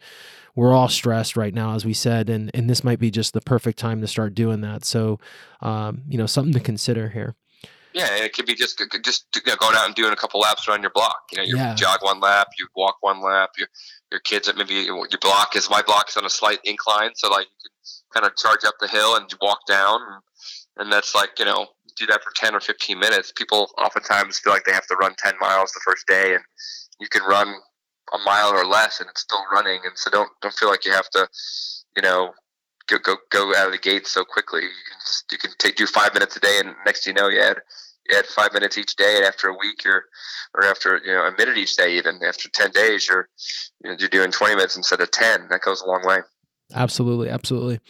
we're 0.57 0.73
all 0.73 0.89
stressed 0.89 1.37
right 1.37 1.55
now 1.55 1.75
as 1.77 1.85
we 1.85 1.95
said 1.95 2.29
and 2.29 2.51
and 2.53 2.69
this 2.69 2.83
might 2.83 2.99
be 2.99 3.09
just 3.09 3.33
the 3.33 3.41
perfect 3.41 3.79
time 3.79 4.01
to 4.01 4.09
start 4.09 4.35
doing 4.35 4.61
that 4.61 4.85
so 4.85 5.21
um, 5.61 6.03
you 6.09 6.19
know 6.19 6.27
something 6.27 6.53
to 6.53 6.59
consider 6.59 7.11
here 7.11 7.37
Yeah, 7.93 8.09
it 8.17 8.33
could 8.33 8.47
be 8.47 8.55
just 8.57 8.83
just 9.05 9.27
you 9.37 9.43
know, 9.47 9.57
going 9.57 9.77
out 9.77 9.87
and 9.87 9.95
doing 9.95 10.13
a 10.13 10.17
couple 10.17 10.41
laps 10.41 10.67
around 10.67 10.83
your 10.83 10.91
block. 10.91 11.21
You 11.31 11.39
know, 11.39 11.45
you 11.45 11.57
Yeah. 11.57 11.75
jog 11.75 12.01
one 12.03 12.19
lap, 12.19 12.49
you 12.59 12.67
walk 12.75 12.97
one 13.01 13.23
lap. 13.23 13.51
Your 13.57 13.69
your 14.11 14.21
kids 14.21 14.47
that 14.47 14.57
maybe 14.57 14.75
your 14.75 15.07
block 15.21 15.55
is 15.57 15.69
my 15.71 15.83
block 15.83 16.09
is 16.09 16.17
on 16.17 16.25
a 16.25 16.31
slight 16.31 16.59
incline, 16.65 17.11
so 17.15 17.31
like 17.31 17.47
you 17.63 17.71
can 18.13 18.23
kind 18.23 18.31
of 18.31 18.37
charge 18.37 18.65
up 18.65 18.75
the 18.81 18.89
hill 18.89 19.17
and 19.17 19.33
walk 19.41 19.61
down, 19.69 20.01
and, 20.79 20.93
that's 20.93 21.15
like 21.15 21.39
you 21.39 21.45
know 21.45 21.67
do 21.97 22.07
that 22.07 22.23
for 22.23 22.33
ten 22.35 22.55
or 22.55 22.61
fifteen 22.61 22.99
minutes. 22.99 23.33
People 23.33 23.71
oftentimes 23.79 24.39
feel 24.39 24.53
like 24.53 24.65
they 24.65 24.73
have 24.73 24.87
to 24.87 24.97
run 24.97 25.15
ten 25.19 25.35
miles 25.41 25.73
the 25.73 25.81
first 25.85 26.07
day, 26.07 26.35
and 26.35 26.43
you 27.01 27.09
can 27.09 27.23
run 27.23 27.49
a 28.15 28.19
mile 28.25 28.51
or 28.51 28.65
less, 28.65 29.01
and 29.01 29.09
it's 29.11 29.23
still 29.23 29.43
running. 29.53 29.81
And 29.85 29.97
so 29.97 30.11
don't 30.11 30.31
don't 30.41 30.55
feel 30.55 30.71
like 30.71 30.87
you 30.87 30.93
have 30.93 31.11
to, 31.11 31.29
you 31.97 32.03
know, 32.03 32.33
go 32.87 32.99
go 32.99 33.17
go 33.31 33.55
out 33.57 33.67
of 33.67 33.73
the 33.73 33.79
gate 33.79 34.07
so 34.07 34.25
quickly. 34.25 34.63
You 34.63 34.69
can 34.69 35.01
just, 35.01 35.25
you 35.33 35.39
can 35.39 35.51
take 35.59 35.77
do 35.77 35.87
five 35.87 36.15
minutes 36.15 36.37
a 36.37 36.41
day, 36.41 36.61
and 36.65 36.75
next 36.87 37.07
you 37.07 37.13
know, 37.13 37.29
you 37.29 37.41
had 37.41 37.59
had 38.17 38.27
five 38.27 38.53
minutes 38.53 38.79
each 38.79 38.97
day, 38.97 39.17
and 39.17 39.25
after 39.25 39.49
a 39.49 39.53
week, 39.53 39.85
you're 39.85 40.05
or 40.55 40.65
after 40.65 41.01
you 41.05 41.13
know 41.13 41.23
a 41.23 41.33
minute 41.37 41.57
each 41.57 41.77
day, 41.77 41.97
even 41.97 42.21
after 42.27 42.49
ten 42.51 42.71
days, 42.71 43.09
you're 43.09 43.29
you 43.85 43.91
know, 43.91 43.97
you're 43.99 44.09
doing 44.09 44.31
twenty 44.31 44.55
minutes 44.55 44.77
instead 44.77 45.01
of 45.01 45.11
ten. 45.11 45.49
That 45.51 45.61
goes 45.61 45.83
a 45.83 45.87
long 45.87 46.03
way. 46.05 46.19
Absolutely, 46.75 47.31
absolutely. 47.31 47.81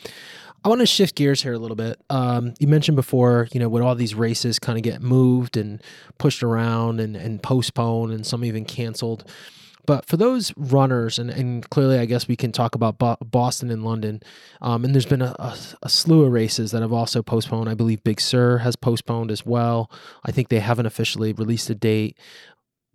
I 0.65 0.69
want 0.69 0.81
to 0.81 0.87
shift 0.87 1.15
gears 1.15 1.43
here 1.43 1.53
a 1.53 1.59
little 1.59 1.77
bit. 1.77 2.01
Um, 2.11 2.55
you 2.59 2.67
mentioned 2.67 2.97
before, 2.97 3.49
you 3.53 3.61
know, 3.61 3.69
when 3.69 3.83
all 3.83 3.95
these 3.95 4.15
races 4.15 4.59
kind 4.59 4.77
of 4.77 4.83
get 4.83 5.01
moved 5.01 5.57
and 5.57 5.81
pushed 6.19 6.43
around 6.43 6.99
and, 7.01 7.17
and 7.17 7.41
postponed 7.43 8.13
and 8.13 8.27
some 8.27 8.45
even 8.45 8.65
canceled. 8.65 9.25
But 9.89 10.05
for 10.05 10.19
those 10.19 10.53
runners, 10.55 11.19
and, 11.19 11.31
and 11.31 11.67
clearly, 11.71 11.99
I 11.99 12.05
guess 12.05 12.29
we 12.29 12.37
can 12.37 12.53
talk 12.53 12.75
about 12.75 12.99
Bo- 12.99 13.17
Boston 13.25 13.71
and 13.71 13.83
London. 13.83 14.21
Um, 14.61 14.85
and 14.85 14.95
there's 14.95 15.07
been 15.07 15.23
a, 15.23 15.35
a, 15.39 15.57
a 15.83 15.89
slew 15.89 16.25
of 16.25 16.33
races 16.33 16.73
that 16.73 16.83
have 16.83 16.93
also 16.93 17.23
postponed. 17.23 17.71
I 17.71 17.75
believe 17.75 18.05
Big 18.05 18.21
Sur 18.21 18.59
has 18.59 18.77
postponed 18.77 19.31
as 19.31 19.47
well. 19.47 19.91
I 20.27 20.31
think 20.31 20.51
they 20.51 20.61
haven't 20.61 20.85
officially 20.85 21.33
released 21.33 21.71
a 21.71 21.75
date. 21.75 22.19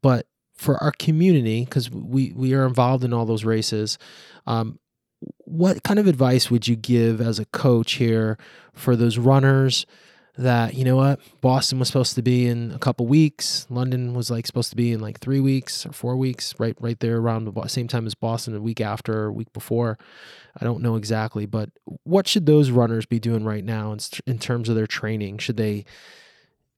But 0.04 0.28
for 0.54 0.78
our 0.84 0.92
community, 0.92 1.66
because 1.66 1.90
we, 1.90 2.32
we 2.36 2.54
are 2.54 2.68
involved 2.68 3.04
in 3.04 3.12
all 3.12 3.26
those 3.26 3.44
races, 3.44 3.98
um, 4.46 4.78
what 5.46 5.82
kind 5.82 6.00
of 6.00 6.06
advice 6.06 6.52
would 6.52 6.68
you 6.68 6.76
give 6.76 7.20
as 7.22 7.40
a 7.40 7.46
coach 7.46 7.94
here 7.94 8.38
for 8.72 8.96
those 8.96 9.18
runners 9.18 9.88
that 10.38 10.74
you 10.74 10.84
know 10.84 10.96
what 10.96 11.20
boston 11.42 11.78
was 11.78 11.88
supposed 11.88 12.16
to 12.16 12.22
be 12.22 12.48
in 12.48 12.72
a 12.72 12.80
couple 12.80 13.06
weeks. 13.06 13.68
London 13.70 14.14
was 14.14 14.32
like 14.32 14.48
supposed 14.48 14.72
to 14.72 14.76
be 14.76 14.92
in 14.92 15.00
like 15.00 15.20
three 15.20 15.40
weeks 15.40 15.86
or 15.86 15.92
four 15.92 16.18
weeks 16.18 16.56
right 16.60 16.76
right 16.80 17.00
there 17.00 17.18
around 17.18 17.46
the 17.46 17.68
same 17.68 17.88
time 17.88 18.08
as 18.08 18.16
boston 18.16 18.56
a 18.56 18.62
week 18.62 18.82
after 18.82 19.26
a 19.26 19.32
week 19.32 19.52
before. 19.54 19.98
I 20.60 20.66
don't 20.66 20.82
know 20.82 20.96
exactly 20.96 21.46
but 21.46 21.70
what 22.04 22.28
should 22.28 22.46
those 22.46 22.72
runners 22.72 23.06
be 23.06 23.20
doing 23.20 23.44
right 23.44 23.64
now 23.64 23.92
in, 23.92 24.00
in 24.26 24.40
terms 24.40 24.70
of 24.70 24.76
their 24.76 24.88
training? 24.88 25.38
Should 25.38 25.58
they 25.58 25.86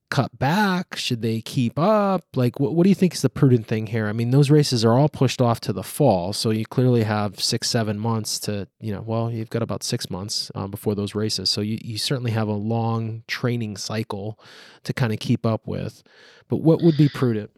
cut 0.09 0.37
back? 0.37 0.95
Should 0.95 1.21
they 1.21 1.41
keep 1.41 1.77
up? 1.79 2.23
Like, 2.35 2.59
what, 2.59 2.73
what 2.75 2.83
do 2.83 2.89
you 2.89 2.95
think 2.95 3.13
is 3.13 3.21
the 3.21 3.29
prudent 3.29 3.65
thing 3.67 3.87
here? 3.87 4.07
I 4.07 4.13
mean, 4.13 4.31
those 4.31 4.49
races 4.49 4.85
are 4.85 4.93
all 4.97 5.09
pushed 5.09 5.41
off 5.41 5.59
to 5.61 5.73
the 5.73 5.83
fall, 5.83 6.31
so 6.33 6.51
you 6.51 6.65
clearly 6.65 7.03
have 7.03 7.39
six, 7.39 7.69
seven 7.69 7.97
months 7.99 8.39
to, 8.41 8.67
you 8.79 8.93
know, 8.93 9.01
well, 9.01 9.31
you've 9.31 9.49
got 9.49 9.61
about 9.61 9.83
six 9.83 10.09
months 10.09 10.51
um, 10.55 10.71
before 10.71 10.95
those 10.95 11.15
races, 11.15 11.49
so 11.49 11.61
you, 11.61 11.79
you 11.83 11.97
certainly 11.97 12.31
have 12.31 12.47
a 12.47 12.53
long 12.53 13.23
training 13.27 13.77
cycle 13.77 14.39
to 14.83 14.93
kind 14.93 15.11
of 15.11 15.19
keep 15.19 15.45
up 15.45 15.65
with. 15.67 16.03
But 16.47 16.57
what 16.57 16.81
would 16.81 16.97
be 16.97 17.09
prudent? 17.09 17.49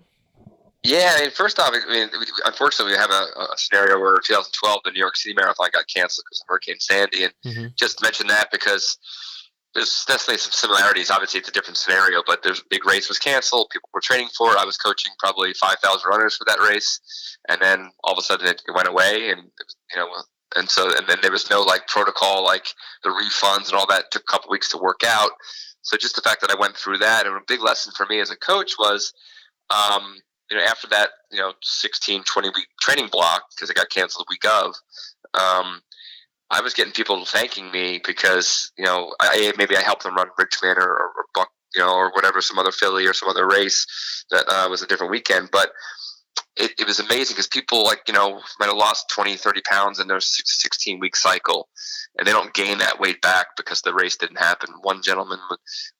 Yeah, 0.83 1.15
I 1.17 1.21
mean, 1.23 1.31
first 1.31 1.59
off, 1.59 1.73
I 1.73 1.91
mean, 1.91 2.07
unfortunately, 2.45 2.93
we 2.93 2.97
have 2.97 3.09
a, 3.11 3.25
a 3.51 3.57
scenario 3.57 3.99
where 3.99 4.17
2012 4.19 4.79
the 4.85 4.91
New 4.91 4.99
York 4.99 5.17
City 5.17 5.35
Marathon 5.35 5.67
got 5.73 5.85
canceled 5.93 6.23
because 6.25 6.39
of 6.39 6.45
Hurricane 6.47 6.79
Sandy, 6.79 7.23
and 7.25 7.33
Mhm. 7.45 7.75
just 7.75 8.01
mention 8.01 8.27
that 8.27 8.51
because 8.51 8.97
there's 9.77 10.05
definitely 10.05 10.39
some 10.39 10.51
similarities. 10.51 11.11
Obviously, 11.11 11.39
it's 11.39 11.49
a 11.49 11.51
different 11.51 11.77
scenario, 11.77 12.23
but 12.25 12.41
there's 12.41 12.59
a 12.59 12.63
big 12.67 12.83
race 12.83 13.07
was 13.07 13.19
canceled. 13.19 13.69
People 13.71 13.89
were 13.93 14.01
training 14.01 14.27
for 14.35 14.51
it. 14.51 14.57
I 14.57 14.65
was 14.65 14.75
coaching 14.75 15.11
probably 15.19 15.53
5,000 15.53 16.09
runners 16.09 16.35
for 16.35 16.45
that 16.45 16.59
race, 16.59 16.99
and 17.47 17.61
then 17.61 17.91
all 18.03 18.13
of 18.13 18.17
a 18.17 18.23
sudden 18.23 18.47
it 18.47 18.61
went 18.73 18.87
away, 18.87 19.29
and 19.29 19.43
you 19.43 19.97
know, 19.97 20.07
and 20.55 20.67
so 20.67 20.89
and 20.97 21.05
then 21.07 21.19
there 21.21 21.31
was 21.31 21.51
no 21.51 21.61
like 21.61 21.85
protocol, 21.85 22.43
like 22.43 22.65
the 23.03 23.09
refunds 23.09 23.69
and 23.69 23.73
all 23.73 23.85
that 23.87 24.05
took 24.09 24.23
a 24.23 24.31
couple 24.31 24.49
weeks 24.49 24.69
to 24.69 24.79
work 24.79 25.01
out. 25.05 25.29
So 25.83 25.95
just 25.95 26.15
the 26.15 26.23
fact 26.23 26.41
that 26.41 26.49
I 26.49 26.59
went 26.59 26.75
through 26.75 26.97
that, 26.97 27.27
and 27.27 27.35
a 27.35 27.39
big 27.47 27.61
lesson 27.61 27.93
for 27.95 28.07
me 28.07 28.19
as 28.19 28.31
a 28.31 28.35
coach 28.35 28.73
was, 28.79 29.13
um, 29.69 30.15
you 30.49 30.57
know, 30.57 30.63
after 30.63 30.87
that, 30.87 31.11
you 31.31 31.37
know, 31.37 31.53
16, 31.61 32.23
20 32.23 32.49
week 32.49 32.67
training 32.81 33.09
block 33.11 33.43
because 33.55 33.69
it 33.69 33.75
got 33.75 33.91
canceled 33.91 34.25
the 34.27 34.33
week 34.33 34.45
of. 34.51 34.73
Um, 35.39 35.81
I 36.49 36.61
was 36.61 36.73
getting 36.73 36.93
people 36.93 37.25
thanking 37.25 37.71
me 37.71 37.99
because 38.05 38.71
you 38.77 38.85
know 38.85 39.13
I 39.19 39.53
maybe 39.57 39.75
I 39.75 39.81
helped 39.81 40.03
them 40.03 40.15
run 40.15 40.29
Richmond 40.37 40.77
or, 40.77 40.89
or 40.89 41.11
Buck 41.33 41.49
you 41.75 41.81
know, 41.81 41.93
or 41.93 42.11
whatever, 42.11 42.41
some 42.41 42.57
other 42.57 42.71
Philly 42.71 43.05
or 43.05 43.13
some 43.13 43.29
other 43.29 43.47
race 43.47 44.25
that 44.31 44.45
uh, 44.47 44.67
was 44.69 44.81
a 44.81 44.87
different 44.87 45.11
weekend. 45.11 45.49
But 45.51 45.71
it, 46.55 46.71
it 46.79 46.87
was 46.87 46.99
amazing 46.99 47.35
because 47.35 47.47
people 47.47 47.83
like 47.83 48.01
you 48.07 48.13
know 48.13 48.41
might 48.59 48.67
have 48.67 48.77
lost 48.77 49.09
20 49.09 49.35
30 49.35 49.61
pounds 49.61 49.99
in 49.99 50.07
their 50.07 50.19
16 50.19 50.99
week 50.99 51.15
cycle 51.15 51.67
and 52.17 52.27
they 52.27 52.31
don't 52.31 52.53
gain 52.53 52.79
that 52.79 52.99
weight 52.99 53.21
back 53.21 53.47
because 53.55 53.81
the 53.81 53.93
race 53.93 54.17
didn't 54.17 54.39
happen 54.39 54.69
one 54.81 55.01
gentleman 55.03 55.39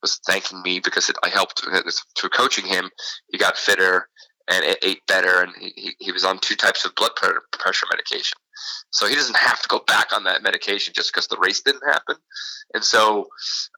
was 0.01 0.19
thanking 0.25 0.61
me 0.63 0.79
because 0.79 1.09
it, 1.09 1.15
i 1.23 1.29
helped 1.29 1.63
through 2.17 2.29
coaching 2.29 2.65
him 2.65 2.89
he 3.31 3.37
got 3.37 3.57
fitter 3.57 4.09
and 4.47 4.77
ate 4.81 5.05
better 5.07 5.41
and 5.41 5.53
he, 5.59 5.95
he 5.99 6.11
was 6.11 6.23
on 6.23 6.39
two 6.39 6.55
types 6.55 6.85
of 6.85 6.95
blood 6.95 7.11
pressure 7.15 7.85
medication 7.91 8.37
so 8.91 9.07
he 9.07 9.15
doesn't 9.15 9.37
have 9.37 9.61
to 9.61 9.67
go 9.67 9.79
back 9.87 10.13
on 10.13 10.23
that 10.25 10.43
medication 10.43 10.93
just 10.95 11.11
because 11.11 11.27
the 11.27 11.37
race 11.37 11.61
didn't 11.61 11.87
happen. 11.87 12.15
And 12.73 12.83
so 12.83 13.27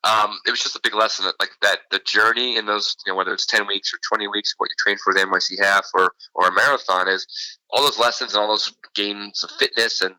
um, 0.03 0.39
it 0.45 0.51
was 0.51 0.61
just 0.61 0.75
a 0.75 0.81
big 0.83 0.95
lesson 0.95 1.25
that 1.25 1.35
like 1.39 1.51
that 1.61 1.79
the 1.91 1.99
journey 2.05 2.57
in 2.57 2.65
those 2.65 2.95
you 3.05 3.11
know 3.11 3.17
whether 3.17 3.33
it's 3.33 3.45
ten 3.45 3.67
weeks 3.67 3.93
or 3.93 3.99
twenty 4.07 4.27
weeks 4.27 4.53
what 4.57 4.69
you 4.69 4.75
train 4.79 4.97
for 5.03 5.13
the 5.13 5.19
NYC 5.19 5.63
half 5.63 5.85
or 5.93 6.11
or 6.35 6.47
a 6.47 6.53
marathon 6.53 7.07
is 7.07 7.27
all 7.69 7.83
those 7.83 7.99
lessons 7.99 8.33
and 8.33 8.41
all 8.41 8.49
those 8.49 8.73
gains 8.95 9.43
of 9.43 9.51
fitness 9.51 10.01
and 10.01 10.15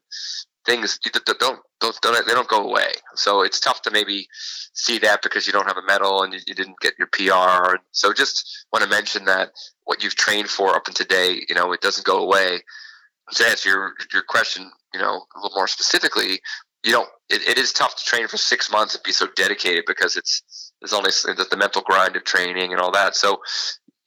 things 0.67 0.99
don't, 0.99 1.39
don't 1.39 1.61
don't 1.81 2.27
they 2.27 2.35
don't 2.35 2.49
go 2.49 2.65
away. 2.65 2.93
So 3.15 3.43
it's 3.43 3.61
tough 3.61 3.83
to 3.83 3.91
maybe 3.91 4.29
see 4.75 4.99
that 4.99 5.23
because 5.23 5.47
you 5.47 5.53
don't 5.53 5.67
have 5.67 5.79
a 5.79 5.87
medal 5.87 6.23
and 6.23 6.33
you, 6.33 6.41
you 6.47 6.55
didn't 6.55 6.79
get 6.81 6.95
your 6.99 7.09
PR. 7.09 7.77
So 7.93 8.13
just 8.13 8.67
want 8.73 8.85
to 8.85 8.91
mention 8.91 9.25
that 9.25 9.51
what 9.85 10.03
you've 10.03 10.15
trained 10.15 10.49
for 10.49 10.75
up 10.77 10.87
until 10.87 11.07
today, 11.07 11.45
you 11.49 11.55
know, 11.55 11.73
it 11.73 11.81
doesn't 11.81 12.07
go 12.07 12.19
away 12.19 12.61
to 13.33 13.47
answer 13.47 13.69
your 13.69 13.95
your 14.13 14.23
question, 14.23 14.71
you 14.95 15.01
know, 15.01 15.25
a 15.37 15.41
little 15.41 15.57
more 15.57 15.69
specifically, 15.69 16.41
you 16.85 16.93
know, 16.93 17.07
it, 17.29 17.43
it 17.47 17.59
is 17.59 17.73
tough 17.73 17.97
to 17.97 18.05
train 18.05 18.29
for 18.29 18.37
six 18.37 18.71
months 18.71 18.95
and 18.95 19.03
be 19.03 19.13
so 19.13 19.27
dedicated 19.37 19.85
because 19.87 20.17
it's 20.17 20.73
there's 20.81 20.93
only 20.93 21.11
the, 21.11 21.47
the 21.51 21.57
mental 21.57 21.83
grind 21.83 22.17
of 22.17 22.25
training 22.25 22.73
and 22.73 22.81
all 22.81 22.91
that. 22.93 23.15
So, 23.15 23.41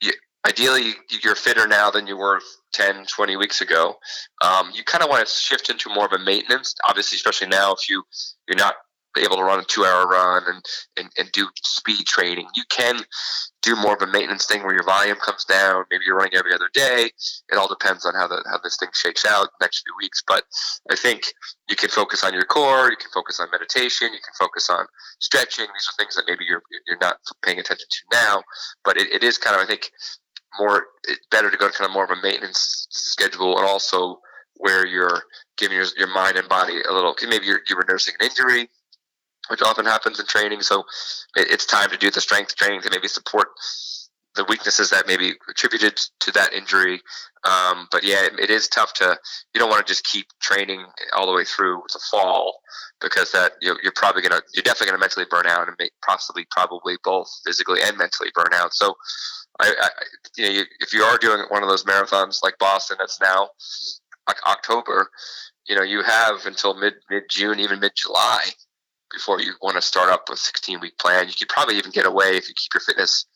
you, 0.00 0.12
ideally, 0.46 0.94
you're 1.22 1.36
fitter 1.36 1.66
now 1.66 1.90
than 1.90 2.06
you 2.06 2.16
were 2.16 2.40
10, 2.72 3.06
20 3.06 3.36
weeks 3.36 3.60
ago. 3.60 3.96
Um, 4.42 4.70
you 4.74 4.82
kind 4.82 5.04
of 5.04 5.08
want 5.08 5.26
to 5.26 5.32
shift 5.32 5.70
into 5.70 5.88
more 5.88 6.06
of 6.06 6.12
a 6.12 6.18
maintenance. 6.18 6.74
Obviously, 6.84 7.16
especially 7.16 7.48
now, 7.48 7.72
if 7.72 7.88
you 7.88 8.02
you're 8.48 8.58
not 8.58 8.74
able 9.22 9.36
to 9.36 9.42
run 9.42 9.60
a 9.60 9.64
two 9.64 9.84
hour 9.84 10.06
run 10.06 10.42
and, 10.46 10.64
and, 10.96 11.10
and 11.18 11.32
do 11.32 11.48
speed 11.62 12.06
training. 12.06 12.46
You 12.54 12.64
can 12.68 13.00
do 13.62 13.76
more 13.76 13.94
of 13.94 14.02
a 14.02 14.06
maintenance 14.06 14.46
thing 14.46 14.62
where 14.62 14.74
your 14.74 14.84
volume 14.84 15.16
comes 15.16 15.44
down. 15.44 15.84
Maybe 15.90 16.04
you're 16.06 16.16
running 16.16 16.34
every 16.34 16.52
other 16.52 16.68
day. 16.72 17.10
It 17.50 17.56
all 17.56 17.68
depends 17.68 18.04
on 18.04 18.14
how 18.14 18.26
the 18.26 18.42
how 18.50 18.58
this 18.62 18.76
thing 18.76 18.90
shakes 18.92 19.24
out 19.24 19.48
next 19.60 19.84
few 19.84 19.94
weeks. 19.98 20.22
But 20.26 20.44
I 20.90 20.96
think 20.96 21.32
you 21.68 21.76
can 21.76 21.88
focus 21.88 22.24
on 22.24 22.34
your 22.34 22.44
core. 22.44 22.90
You 22.90 22.96
can 22.96 23.10
focus 23.12 23.40
on 23.40 23.48
meditation. 23.52 24.08
You 24.12 24.20
can 24.20 24.34
focus 24.38 24.68
on 24.68 24.86
stretching. 25.20 25.66
These 25.66 25.88
are 25.88 25.96
things 25.98 26.14
that 26.16 26.24
maybe 26.28 26.44
you're 26.44 26.62
you're 26.86 26.98
not 27.00 27.16
paying 27.42 27.58
attention 27.58 27.86
to 27.88 27.98
now. 28.12 28.42
But 28.84 28.96
it, 28.96 29.10
it 29.12 29.22
is 29.22 29.38
kind 29.38 29.56
of 29.56 29.62
I 29.62 29.66
think 29.66 29.90
more 30.58 30.86
better 31.30 31.50
to 31.50 31.56
go 31.56 31.68
to 31.68 31.72
kind 31.72 31.88
of 31.88 31.94
more 31.94 32.04
of 32.04 32.10
a 32.10 32.22
maintenance 32.22 32.86
schedule 32.90 33.58
and 33.58 33.66
also 33.66 34.20
where 34.56 34.86
you're 34.86 35.22
giving 35.56 35.76
your, 35.76 35.86
your 35.96 36.08
mind 36.08 36.36
and 36.36 36.48
body 36.48 36.80
a 36.88 36.92
little 36.92 37.14
maybe 37.28 37.46
you're, 37.46 37.60
you 37.68 37.76
were 37.76 37.84
nursing 37.88 38.14
an 38.20 38.26
injury 38.26 38.68
which 39.48 39.62
often 39.62 39.84
happens 39.84 40.18
in 40.18 40.26
training. 40.26 40.62
So 40.62 40.80
it, 41.36 41.48
it's 41.50 41.66
time 41.66 41.90
to 41.90 41.96
do 41.96 42.10
the 42.10 42.20
strength 42.20 42.56
training 42.56 42.82
to 42.82 42.90
maybe 42.90 43.08
support 43.08 43.48
the 44.34 44.44
weaknesses 44.48 44.90
that 44.90 45.06
maybe 45.06 45.34
attributed 45.48 46.00
to 46.20 46.32
that 46.32 46.52
injury. 46.52 47.00
Um, 47.44 47.86
but 47.92 48.02
yeah, 48.02 48.24
it, 48.24 48.38
it 48.38 48.50
is 48.50 48.68
tough 48.68 48.92
to. 48.94 49.16
You 49.54 49.60
don't 49.60 49.70
want 49.70 49.86
to 49.86 49.90
just 49.90 50.04
keep 50.04 50.26
training 50.40 50.84
all 51.14 51.26
the 51.26 51.32
way 51.32 51.44
through 51.44 51.82
the 51.92 52.00
fall 52.10 52.60
because 53.00 53.32
that 53.32 53.52
you're, 53.60 53.76
you're 53.82 53.92
probably 53.94 54.22
gonna 54.22 54.40
you're 54.54 54.62
definitely 54.62 54.88
gonna 54.88 55.00
mentally 55.00 55.26
burn 55.30 55.46
out 55.46 55.68
and 55.68 55.76
make 55.78 55.92
possibly 56.04 56.46
probably 56.50 56.96
both 57.04 57.28
physically 57.44 57.80
and 57.82 57.96
mentally 57.96 58.30
burn 58.34 58.52
out. 58.54 58.74
So. 58.74 58.94
I, 59.60 59.72
I 59.80 59.88
you 60.36 60.52
know, 60.52 60.64
if 60.80 60.92
you 60.92 61.04
are 61.04 61.16
doing 61.16 61.44
one 61.48 61.62
of 61.62 61.68
those 61.68 61.84
marathons 61.84 62.42
like 62.42 62.58
Boston, 62.58 62.96
that's 62.98 63.20
now 63.20 63.50
October. 64.48 65.08
You 65.68 65.76
know, 65.76 65.84
you 65.84 66.02
have 66.02 66.44
until 66.44 66.74
mid 66.74 66.94
mid 67.08 67.22
June, 67.30 67.60
even 67.60 67.78
mid 67.78 67.92
July 67.94 68.46
before 69.14 69.40
you 69.40 69.54
want 69.62 69.76
to 69.76 69.82
start 69.82 70.10
up 70.10 70.28
a 70.30 70.36
16 70.36 70.80
week 70.80 70.98
plan. 70.98 71.28
You 71.28 71.34
could 71.38 71.48
probably 71.48 71.76
even 71.76 71.92
get 71.92 72.06
away 72.06 72.36
if 72.36 72.48
you 72.48 72.54
keep 72.54 72.74
your 72.74 72.80
fitness 72.80 73.26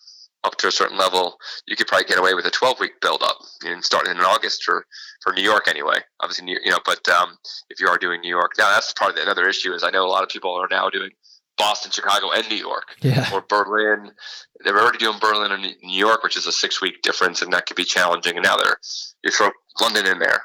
up 0.44 0.56
to 0.56 0.68
a 0.68 0.72
certain 0.72 0.98
level. 0.98 1.38
You 1.66 1.76
could 1.76 1.86
probably 1.86 2.06
get 2.06 2.18
away 2.18 2.34
with 2.34 2.46
a 2.46 2.50
12 2.50 2.80
week 2.80 3.00
build 3.00 3.22
up 3.22 3.38
and 3.64 3.84
starting 3.84 4.14
in 4.14 4.20
August 4.20 4.62
for, 4.64 4.86
for 5.22 5.32
New 5.32 5.42
York 5.42 5.68
anyway. 5.68 5.98
Obviously, 6.20 6.50
you 6.50 6.70
know, 6.70 6.78
but 6.84 7.06
um, 7.08 7.38
if 7.70 7.80
you 7.80 7.88
are 7.88 7.98
doing 7.98 8.20
New 8.20 8.28
York, 8.28 8.52
now 8.58 8.70
that's 8.70 8.92
part 8.92 9.10
of 9.10 9.16
the, 9.16 9.22
another 9.22 9.48
issue 9.48 9.72
is 9.72 9.82
I 9.82 9.90
know 9.90 10.04
a 10.04 10.10
lot 10.10 10.22
of 10.22 10.28
people 10.28 10.52
are 10.54 10.68
now 10.70 10.90
doing 10.90 11.10
Boston, 11.56 11.90
Chicago, 11.90 12.30
and 12.30 12.48
New 12.48 12.56
York, 12.56 12.94
yeah. 13.00 13.28
or 13.34 13.42
Berlin. 13.48 14.12
They're 14.60 14.78
already 14.78 14.98
doing 14.98 15.18
Berlin 15.18 15.50
and 15.50 15.62
New 15.82 15.98
York, 15.98 16.22
which 16.22 16.36
is 16.36 16.46
a 16.46 16.52
six 16.52 16.80
week 16.80 17.02
difference, 17.02 17.42
and 17.42 17.52
that 17.52 17.66
could 17.66 17.76
be 17.76 17.84
challenging. 17.84 18.36
And 18.36 18.44
now 18.44 18.56
they're 18.56 18.78
you 19.24 19.32
throw 19.32 19.50
London 19.80 20.06
in 20.06 20.20
there, 20.20 20.40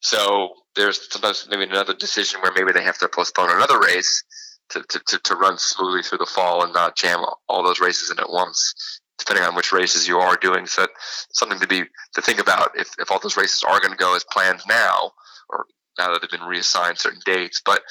so 0.00 0.54
there's 0.74 1.10
sometimes 1.10 1.46
maybe 1.50 1.64
another 1.64 1.94
decision 1.94 2.40
where 2.40 2.52
maybe 2.56 2.72
they 2.72 2.82
have 2.82 2.98
to 2.98 3.08
postpone 3.08 3.50
another 3.50 3.78
race 3.78 4.24
to, 4.70 4.82
to, 4.82 5.18
to, 5.18 5.34
run 5.36 5.58
smoothly 5.58 6.02
through 6.02 6.18
the 6.18 6.26
fall 6.26 6.64
and 6.64 6.72
not 6.72 6.96
jam 6.96 7.24
all 7.48 7.62
those 7.62 7.80
races 7.80 8.10
in 8.10 8.18
at 8.18 8.30
once, 8.30 9.00
depending 9.18 9.44
on 9.44 9.54
which 9.54 9.72
races 9.72 10.08
you 10.08 10.18
are 10.18 10.36
doing. 10.36 10.66
So 10.66 10.86
something 11.30 11.60
to 11.60 11.66
be 11.66 11.84
to 12.14 12.22
think 12.22 12.40
about 12.40 12.70
if, 12.74 12.88
if 12.98 13.10
all 13.10 13.20
those 13.20 13.36
races 13.36 13.62
are 13.68 13.80
going 13.80 13.92
to 13.92 13.96
go 13.96 14.16
as 14.16 14.24
planned 14.24 14.60
now, 14.68 15.12
or 15.48 15.66
now 15.98 16.12
that 16.12 16.20
they've 16.20 16.30
been 16.30 16.48
reassigned 16.48 16.98
certain 16.98 17.20
dates. 17.24 17.62
But 17.64 17.82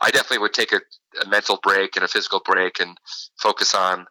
I 0.00 0.10
definitely 0.10 0.38
would 0.38 0.54
take 0.54 0.72
a, 0.72 0.80
a 1.24 1.28
mental 1.28 1.58
break 1.62 1.96
and 1.96 2.04
a 2.04 2.08
physical 2.08 2.40
break 2.44 2.80
and 2.80 2.96
focus 3.38 3.74
on 3.74 4.06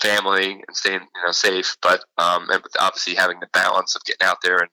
family 0.00 0.52
and 0.52 0.76
staying 0.76 1.00
you 1.00 1.22
know 1.24 1.32
safe. 1.32 1.76
But 1.82 2.04
um, 2.18 2.48
and 2.50 2.62
obviously 2.78 3.14
having 3.14 3.40
the 3.40 3.48
balance 3.52 3.96
of 3.96 4.04
getting 4.04 4.26
out 4.26 4.38
there 4.42 4.58
and 4.58 4.68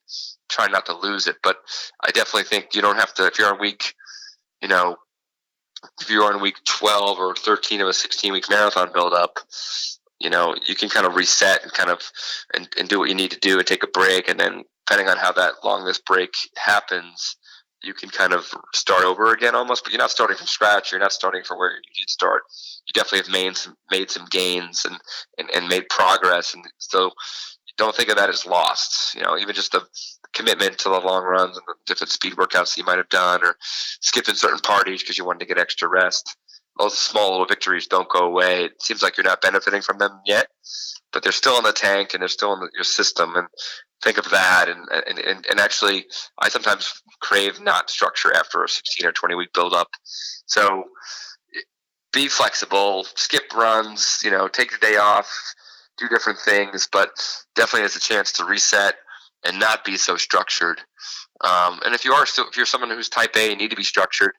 trying 0.50 0.72
not 0.72 0.86
to 0.88 0.98
lose 0.98 1.28
it. 1.28 1.38
But 1.44 1.58
I 2.02 2.12
definitely 2.12 2.44
think 2.44 2.76
you 2.76 2.82
don't 2.82 3.00
have 3.00 3.14
to 3.16 3.26
if 3.26 3.38
you're 3.38 3.52
on 3.52 3.60
week, 3.60 3.94
you 4.62 4.68
know, 4.68 4.98
if 6.02 6.10
you're 6.10 6.32
on 6.32 6.42
week 6.42 6.56
12 6.66 7.20
or 7.20 7.36
13 7.36 7.82
of 7.82 7.88
a 7.88 7.94
16 7.94 8.34
week 8.34 8.50
marathon 8.50 8.92
build 8.94 9.14
up, 9.14 9.40
you 10.20 10.30
know, 10.30 10.56
you 10.66 10.76
can 10.76 10.90
kind 10.90 11.06
of 11.06 11.16
reset 11.16 11.64
and 11.64 11.74
kind 11.74 11.90
of 11.90 12.02
and, 12.54 12.70
and 12.78 12.88
do 12.88 13.00
what 13.00 13.10
you 13.10 13.16
need 13.16 13.32
to 13.32 13.40
do 13.40 13.58
and 13.58 13.68
take 13.68 13.84
a 13.84 13.88
break. 13.88 14.30
And 14.30 14.40
then 14.40 14.64
depending 14.88 15.10
on 15.10 15.18
how 15.18 15.32
that 15.34 15.54
long 15.64 15.86
this 15.86 16.00
break 16.00 16.34
happens, 16.58 17.38
you 17.84 17.94
can 17.94 18.10
kind 18.10 18.34
of 18.34 18.46
start 18.74 19.04
over 19.04 19.34
again 19.34 19.56
almost, 19.56 19.84
but 19.84 19.92
you're 19.92 20.00
not 20.00 20.12
starting 20.12 20.38
from 20.38 20.48
scratch. 20.48 20.92
You're 20.92 21.02
not 21.02 21.12
starting 21.12 21.44
from 21.44 21.58
where 21.58 21.72
you 21.72 21.82
did 21.96 22.10
start. 22.10 22.44
You 22.88 22.94
definitely 22.94 23.20
have 23.20 23.30
made 23.30 23.58
some, 23.58 23.76
made 23.92 24.10
some 24.10 24.26
gains 24.32 24.86
and, 24.86 24.98
and, 25.38 25.50
and 25.54 25.68
made 25.68 25.90
progress. 25.90 26.54
And 26.54 26.64
so 26.78 27.12
don't 27.78 27.96
think 27.96 28.10
of 28.10 28.18
that 28.18 28.30
as 28.30 28.46
lost. 28.46 29.16
You 29.16 29.24
know, 29.24 29.38
even 29.38 29.56
just 29.56 29.72
the 29.72 29.86
commitment 30.34 30.78
to 30.80 30.90
the 30.90 31.00
long 31.00 31.24
runs 31.24 31.58
and 31.58 31.66
the 31.68 31.76
different 31.86 32.12
speed 32.12 32.34
workouts 32.34 32.78
you 32.78 32.84
might 32.84 32.98
have 32.98 33.10
done, 33.10 33.44
or 33.44 33.56
skipping 34.02 34.36
certain 34.36 34.60
parties 34.60 35.02
because 35.02 35.18
you 35.18 35.26
wanted 35.26 35.40
to 35.40 35.46
get 35.46 35.58
extra 35.58 35.88
rest. 35.88 36.38
Those 36.80 36.98
small 36.98 37.32
little 37.32 37.46
victories 37.46 37.88
don't 37.88 38.10
go 38.10 38.26
away. 38.26 38.66
It 38.66 38.82
seems 38.82 39.04
like 39.04 39.16
you're 39.16 39.24
not 39.24 39.42
benefiting 39.42 39.82
from 39.82 40.00
them 40.00 40.20
yet, 40.26 40.48
but 41.12 41.22
they're 41.22 41.32
still 41.32 41.58
in 41.58 41.64
the 41.64 41.72
tank 41.72 42.14
and 42.14 42.22
they're 42.22 42.28
still 42.28 42.54
in 42.54 42.62
the, 42.62 42.70
your 42.74 42.84
system. 42.84 43.36
And 43.36 43.48
think 44.04 44.18
of 44.18 44.32
that. 44.32 44.70
And, 44.70 44.88
and, 45.08 45.20
and, 45.20 45.46
and 45.46 45.60
actually, 45.60 46.06
I 46.40 46.50
sometimes 46.50 46.92
crave 47.22 47.62
not 47.62 47.92
structure 47.92 48.36
after 48.36 48.64
a 48.64 48.68
16 48.68 49.08
or 49.08 49.12
20 49.12 49.36
week 49.36 49.54
build 49.54 49.74
up. 49.74 49.90
So 50.48 50.86
be 52.12 52.28
flexible, 52.28 53.06
skip 53.16 53.54
runs, 53.54 54.20
you 54.24 54.32
know, 54.32 54.48
take 54.48 54.72
the 54.72 54.78
day 54.78 54.98
off, 54.98 55.32
do 55.98 56.08
different 56.08 56.40
things, 56.40 56.88
but 56.92 57.10
definitely 57.56 57.82
has 57.82 57.96
a 57.96 58.00
chance 58.00 58.32
to 58.34 58.46
reset 58.46 58.96
and 59.46 59.60
not 59.60 59.84
be 59.84 59.98
so 59.98 60.16
structured. 60.16 60.80
Um, 61.42 61.80
and 61.86 61.94
if 61.94 62.06
you 62.06 62.14
are 62.14 62.26
still, 62.26 62.48
if 62.48 62.56
you're 62.56 62.66
someone 62.66 62.90
who's 62.90 63.10
type 63.10 63.36
A 63.36 63.50
and 63.50 63.60
need 63.60 63.72
to 63.72 63.76
be 63.76 63.84
structured, 63.84 64.32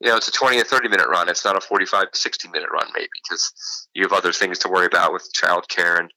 you 0.00 0.08
know, 0.08 0.16
it's 0.16 0.28
a 0.28 0.32
20 0.32 0.58
or 0.58 0.64
30 0.64 0.88
minute 0.88 1.08
run. 1.08 1.28
It's 1.28 1.44
not 1.44 1.56
a 1.56 1.60
45 1.60 2.12
to 2.12 2.18
60 2.18 2.48
minute 2.48 2.70
run, 2.72 2.86
maybe, 2.94 3.08
because 3.22 3.88
you 3.94 4.02
have 4.02 4.12
other 4.12 4.32
things 4.32 4.58
to 4.60 4.68
worry 4.68 4.86
about 4.86 5.12
with 5.12 5.28
childcare 5.34 5.98
and, 5.98 6.10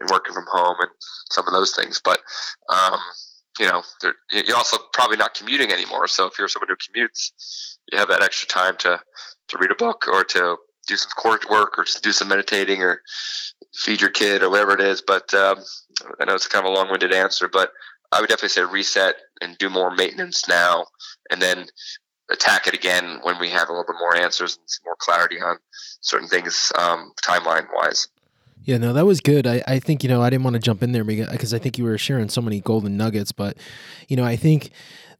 and 0.00 0.10
working 0.10 0.34
from 0.34 0.44
home 0.50 0.76
and 0.80 0.90
some 1.30 1.46
of 1.46 1.52
those 1.52 1.74
things. 1.74 2.00
But, 2.04 2.20
um, 2.68 2.98
you 3.58 3.66
know, 3.66 3.82
you're 4.30 4.56
also 4.56 4.76
probably 4.92 5.16
not 5.16 5.34
commuting 5.34 5.72
anymore. 5.72 6.08
So 6.08 6.26
if 6.26 6.38
you're 6.38 6.48
someone 6.48 6.68
who 6.68 6.76
commutes, 6.76 7.30
you 7.90 7.98
have 7.98 8.08
that 8.08 8.22
extra 8.22 8.48
time 8.48 8.76
to, 8.78 9.00
to 9.48 9.58
read 9.58 9.70
a 9.70 9.76
book 9.76 10.06
or 10.08 10.24
to 10.24 10.56
do 10.86 10.96
some 10.96 11.10
court 11.16 11.48
work 11.50 11.78
or 11.78 11.84
do 12.02 12.12
some 12.12 12.28
meditating 12.28 12.82
or 12.82 13.02
feed 13.74 14.00
your 14.00 14.10
kid 14.10 14.42
or 14.42 14.50
whatever 14.50 14.72
it 14.72 14.80
is. 14.80 15.02
But 15.02 15.32
um, 15.34 15.58
I 16.20 16.24
know 16.24 16.34
it's 16.34 16.48
kind 16.48 16.64
of 16.64 16.72
a 16.72 16.74
long 16.74 16.90
winded 16.90 17.12
answer, 17.12 17.48
but 17.48 17.72
I 18.12 18.20
would 18.20 18.28
definitely 18.28 18.50
say 18.50 18.62
reset 18.62 19.16
and 19.40 19.58
do 19.58 19.68
more 19.68 19.94
maintenance 19.94 20.48
now 20.48 20.86
and 21.30 21.42
then 21.42 21.66
attack 22.30 22.66
it 22.66 22.74
again 22.74 23.20
when 23.22 23.38
we 23.38 23.50
have 23.50 23.68
a 23.68 23.72
little 23.72 23.84
bit 23.86 23.96
more 24.00 24.16
answers 24.16 24.56
and 24.56 24.68
some 24.68 24.82
more 24.84 24.96
clarity 24.98 25.40
on 25.40 25.58
certain 26.00 26.28
things 26.28 26.72
um, 26.78 27.12
timeline 27.22 27.66
wise. 27.74 28.08
Yeah, 28.64 28.78
no, 28.78 28.92
that 28.94 29.06
was 29.06 29.20
good. 29.20 29.46
I, 29.46 29.62
I 29.66 29.78
think, 29.78 30.02
you 30.02 30.08
know, 30.08 30.22
I 30.22 30.30
didn't 30.30 30.42
want 30.42 30.54
to 30.54 30.60
jump 30.60 30.82
in 30.82 30.90
there 30.90 31.04
because 31.04 31.54
I 31.54 31.58
think 31.58 31.78
you 31.78 31.84
were 31.84 31.98
sharing 31.98 32.28
so 32.28 32.42
many 32.42 32.60
golden 32.60 32.96
nuggets, 32.96 33.30
but, 33.30 33.56
you 34.08 34.16
know, 34.16 34.24
I 34.24 34.34
think 34.34 34.70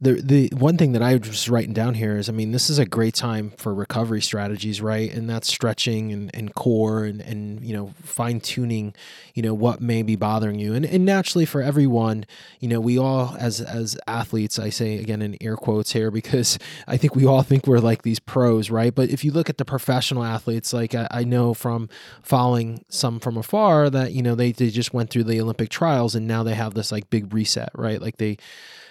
the 0.01 0.21
the 0.21 0.53
one 0.55 0.77
thing 0.77 0.93
that 0.93 1.03
I 1.03 1.17
was 1.17 1.49
writing 1.49 1.73
down 1.73 1.95
here 1.95 2.19
is, 2.19 2.29
I 2.29 2.33
mean, 2.33 2.53
this 2.53 2.69
is 2.69 2.79
a 2.79 2.85
great 2.85 3.15
time 3.15 3.53
for 3.57 3.73
recovery 3.73 4.21
strategies, 4.21 4.83
right? 4.83 5.11
And 5.11 5.29
that's 5.29 5.49
stretching 5.49 6.13
and, 6.13 6.31
and 6.35 6.55
core 6.55 7.05
and, 7.05 7.23
and 7.23 7.65
you 7.65 7.75
know 7.75 7.95
fine 8.03 8.41
tuning, 8.41 8.95
you 9.35 9.43
know 9.43 9.55
what 9.55 9.81
may 9.81 10.03
be 10.03 10.15
bothering 10.15 10.59
you, 10.59 10.75
and 10.75 10.85
and 10.85 11.07
naturally 11.07 11.47
for 11.47 11.63
everyone, 11.63 12.27
you 12.61 12.69
know, 12.69 12.79
we 12.79 12.99
all 12.99 13.37
as 13.39 13.63
as 13.63 13.97
athletes, 14.07 14.59
I 14.59 14.69
say 14.69 14.99
again 14.99 15.23
in 15.23 15.37
air 15.41 15.57
quotes 15.57 15.93
here 15.93 16.11
because 16.17 16.59
I 16.87 16.99
think 16.99 17.17
we 17.17 17.25
all 17.25 17.43
think 17.43 17.67
we're 17.67 17.79
like 17.79 18.03
these 18.03 18.19
pros, 18.19 18.71
right? 18.71 18.95
But 18.95 19.09
if 19.09 19.25
you 19.25 19.33
look 19.33 19.49
at 19.49 19.57
the 19.57 19.65
professional 19.65 20.25
athletes, 20.25 20.75
like 20.75 20.95
I, 20.95 21.09
I 21.11 21.25
know 21.25 21.55
from 21.55 21.89
following 22.23 22.85
some 22.91 23.19
from 23.19 23.39
afar 23.39 23.89
that 23.89 24.13
you 24.13 24.23
know 24.23 24.35
they 24.35 24.53
they 24.53 24.69
just 24.69 24.93
went 24.93 25.09
through 25.09 25.25
the 25.25 25.41
Olympic 25.41 25.71
trials 25.71 26.15
and 26.15 26.27
now 26.27 26.43
they 26.43 26.55
have 26.55 26.75
this 26.75 26.93
like 26.93 27.09
big 27.09 27.33
reset, 27.33 27.71
right? 27.75 28.03
Like 28.03 28.19
they 28.19 28.37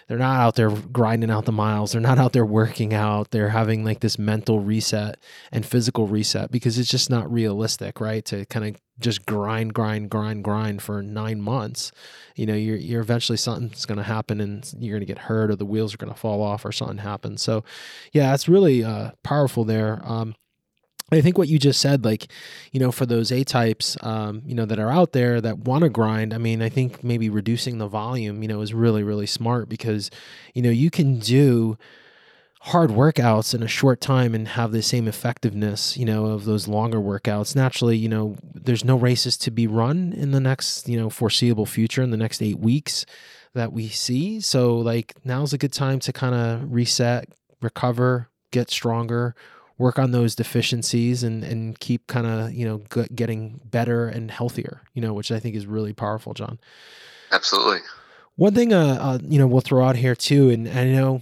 they're 0.08 0.18
not 0.18 0.40
out 0.40 0.56
there 0.56 0.70
grinding 0.70 1.32
out 1.32 1.46
the 1.46 1.52
miles. 1.52 1.92
They're 1.92 2.02
not 2.02 2.20
out 2.20 2.34
there 2.34 2.46
working 2.46 2.94
out. 2.94 3.32
They're 3.32 3.50
having 3.50 3.84
like 3.84 4.02
this 4.02 4.20
mental 4.20 4.60
reset 4.60 5.18
and 5.52 5.66
physical 5.66 6.08
reset 6.08 6.52
because 6.52 6.78
it's 6.78 6.90
just 6.90 7.10
not 7.10 7.32
realistic, 7.32 8.00
right? 8.00 8.24
To 8.26 8.46
kind 8.46 8.68
of 8.68 8.82
just 9.00 9.26
grind, 9.26 9.74
grind, 9.74 10.10
grind, 10.10 10.44
grind 10.44 10.82
for 10.82 11.02
nine 11.02 11.42
months. 11.42 11.92
You 12.36 12.46
know, 12.46 12.54
you're 12.54 12.78
you're 12.78 13.02
eventually 13.02 13.38
something's 13.38 13.86
going 13.86 13.98
to 13.98 14.04
happen 14.04 14.40
and 14.42 14.72
you're 14.78 14.98
going 14.98 15.08
to 15.08 15.12
get 15.12 15.24
hurt 15.24 15.50
or 15.50 15.56
the 15.56 15.66
wheels 15.66 15.94
are 15.94 15.98
going 15.98 16.14
to 16.14 16.20
fall 16.20 16.42
off 16.42 16.66
or 16.66 16.72
something 16.72 17.00
happens. 17.00 17.42
So, 17.42 17.64
yeah, 18.14 18.34
it's 18.34 18.48
really 18.48 18.84
uh, 18.84 19.12
powerful 19.24 19.64
there. 19.64 20.02
Um, 20.04 20.36
I 21.12 21.22
think 21.22 21.38
what 21.38 21.48
you 21.48 21.60
just 21.60 21.80
said, 21.80 22.04
like, 22.04 22.28
you 22.72 22.80
know, 22.80 22.92
for 22.92 23.06
those 23.06 23.32
A 23.32 23.44
types, 23.44 23.96
um, 24.02 24.42
you 24.46 24.56
know, 24.56 24.66
that 24.66 24.80
are 24.80 24.92
out 24.92 25.12
there 25.12 25.40
that 25.40 25.60
want 25.60 25.84
to 25.84 25.90
grind, 25.90 26.34
I 26.34 26.40
mean, 26.40 26.64
I 26.64 26.70
think 26.70 27.04
maybe 27.04 27.30
reducing 27.30 27.78
the 27.78 27.88
volume, 27.88 28.42
you 28.42 28.48
know, 28.48 28.62
is 28.62 28.74
really, 28.74 29.04
really 29.04 29.28
smart 29.28 29.70
because, 29.70 30.10
you 30.56 30.64
know, 30.64 30.72
you 30.72 30.90
can 30.90 31.20
do 31.20 31.78
hard 32.62 32.90
workouts 32.90 33.54
in 33.54 33.62
a 33.62 33.68
short 33.68 34.02
time 34.02 34.34
and 34.34 34.48
have 34.48 34.72
the 34.72 34.82
same 34.82 35.08
effectiveness, 35.08 35.96
you 35.96 36.06
know, 36.06 36.26
of 36.26 36.46
those 36.46 36.68
longer 36.68 36.98
workouts. 36.98 37.56
Naturally, 37.56 37.98
you 37.98 38.10
know, 38.10 38.36
there's 38.56 38.84
no 38.84 38.96
races 38.96 39.38
to 39.38 39.52
be 39.52 39.68
run 39.68 40.12
in 40.12 40.32
the 40.32 40.40
next, 40.40 40.90
you 40.90 40.98
know, 40.98 41.12
foreseeable 41.12 41.68
future 41.68 42.02
in 42.02 42.10
the 42.10 42.18
next 42.18 42.42
eight 42.42 42.58
weeks 42.58 43.06
that 43.54 43.72
we 43.72 43.90
see. 43.90 44.40
So, 44.40 44.76
like, 44.76 45.14
now's 45.24 45.54
a 45.54 45.60
good 45.60 45.72
time 45.74 46.00
to 46.00 46.12
kind 46.12 46.34
of 46.34 46.74
reset, 46.74 47.30
recover, 47.62 48.30
get 48.50 48.72
stronger 48.72 49.36
work 49.78 50.00
on 50.00 50.12
those 50.12 50.36
deficiencies 50.36 51.24
and 51.24 51.44
and 51.44 51.80
keep 51.80 52.08
kind 52.08 52.26
of 52.28 52.54
you 52.54 52.66
know 52.66 52.82
g- 52.94 53.14
getting 53.14 53.60
better 53.66 54.08
and 54.08 54.32
healthier 54.32 54.82
you 54.94 55.02
know 55.02 55.14
which 55.14 55.32
i 55.32 55.40
think 55.40 55.56
is 55.56 55.66
really 55.66 55.94
powerful 55.94 56.34
john. 56.34 56.60
Absolutely. 57.32 57.80
One 58.38 58.54
thing 58.54 58.74
uh, 58.74 58.98
uh 59.00 59.20
you 59.24 59.40
know 59.40 59.48
we'll 59.48 59.62
throw 59.62 59.84
out 59.86 59.96
here 59.96 60.16
too 60.16 60.50
and 60.50 60.68
i 60.68 60.86
know 60.86 61.22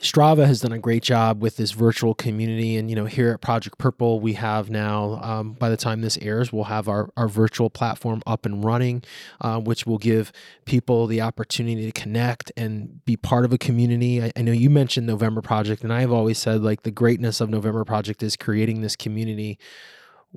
Strava 0.00 0.46
has 0.46 0.62
done 0.62 0.72
a 0.72 0.78
great 0.78 1.02
job 1.02 1.42
with 1.42 1.58
this 1.58 1.72
virtual 1.72 2.14
community. 2.14 2.78
And, 2.78 2.88
you 2.88 2.96
know, 2.96 3.04
here 3.04 3.32
at 3.32 3.42
Project 3.42 3.76
Purple, 3.76 4.18
we 4.18 4.32
have 4.32 4.70
now, 4.70 5.20
um, 5.22 5.52
by 5.52 5.68
the 5.68 5.76
time 5.76 6.00
this 6.00 6.16
airs, 6.22 6.50
we'll 6.50 6.64
have 6.64 6.88
our, 6.88 7.10
our 7.18 7.28
virtual 7.28 7.68
platform 7.68 8.22
up 8.26 8.46
and 8.46 8.64
running, 8.64 9.02
uh, 9.42 9.60
which 9.60 9.86
will 9.86 9.98
give 9.98 10.32
people 10.64 11.06
the 11.06 11.20
opportunity 11.20 11.84
to 11.84 11.92
connect 11.92 12.50
and 12.56 13.04
be 13.04 13.14
part 13.14 13.44
of 13.44 13.52
a 13.52 13.58
community. 13.58 14.22
I, 14.22 14.32
I 14.36 14.40
know 14.40 14.52
you 14.52 14.70
mentioned 14.70 15.06
November 15.06 15.42
Project, 15.42 15.82
and 15.82 15.92
I've 15.92 16.12
always 16.12 16.38
said, 16.38 16.62
like, 16.62 16.82
the 16.82 16.90
greatness 16.90 17.42
of 17.42 17.50
November 17.50 17.84
Project 17.84 18.22
is 18.22 18.36
creating 18.36 18.80
this 18.80 18.96
community 18.96 19.58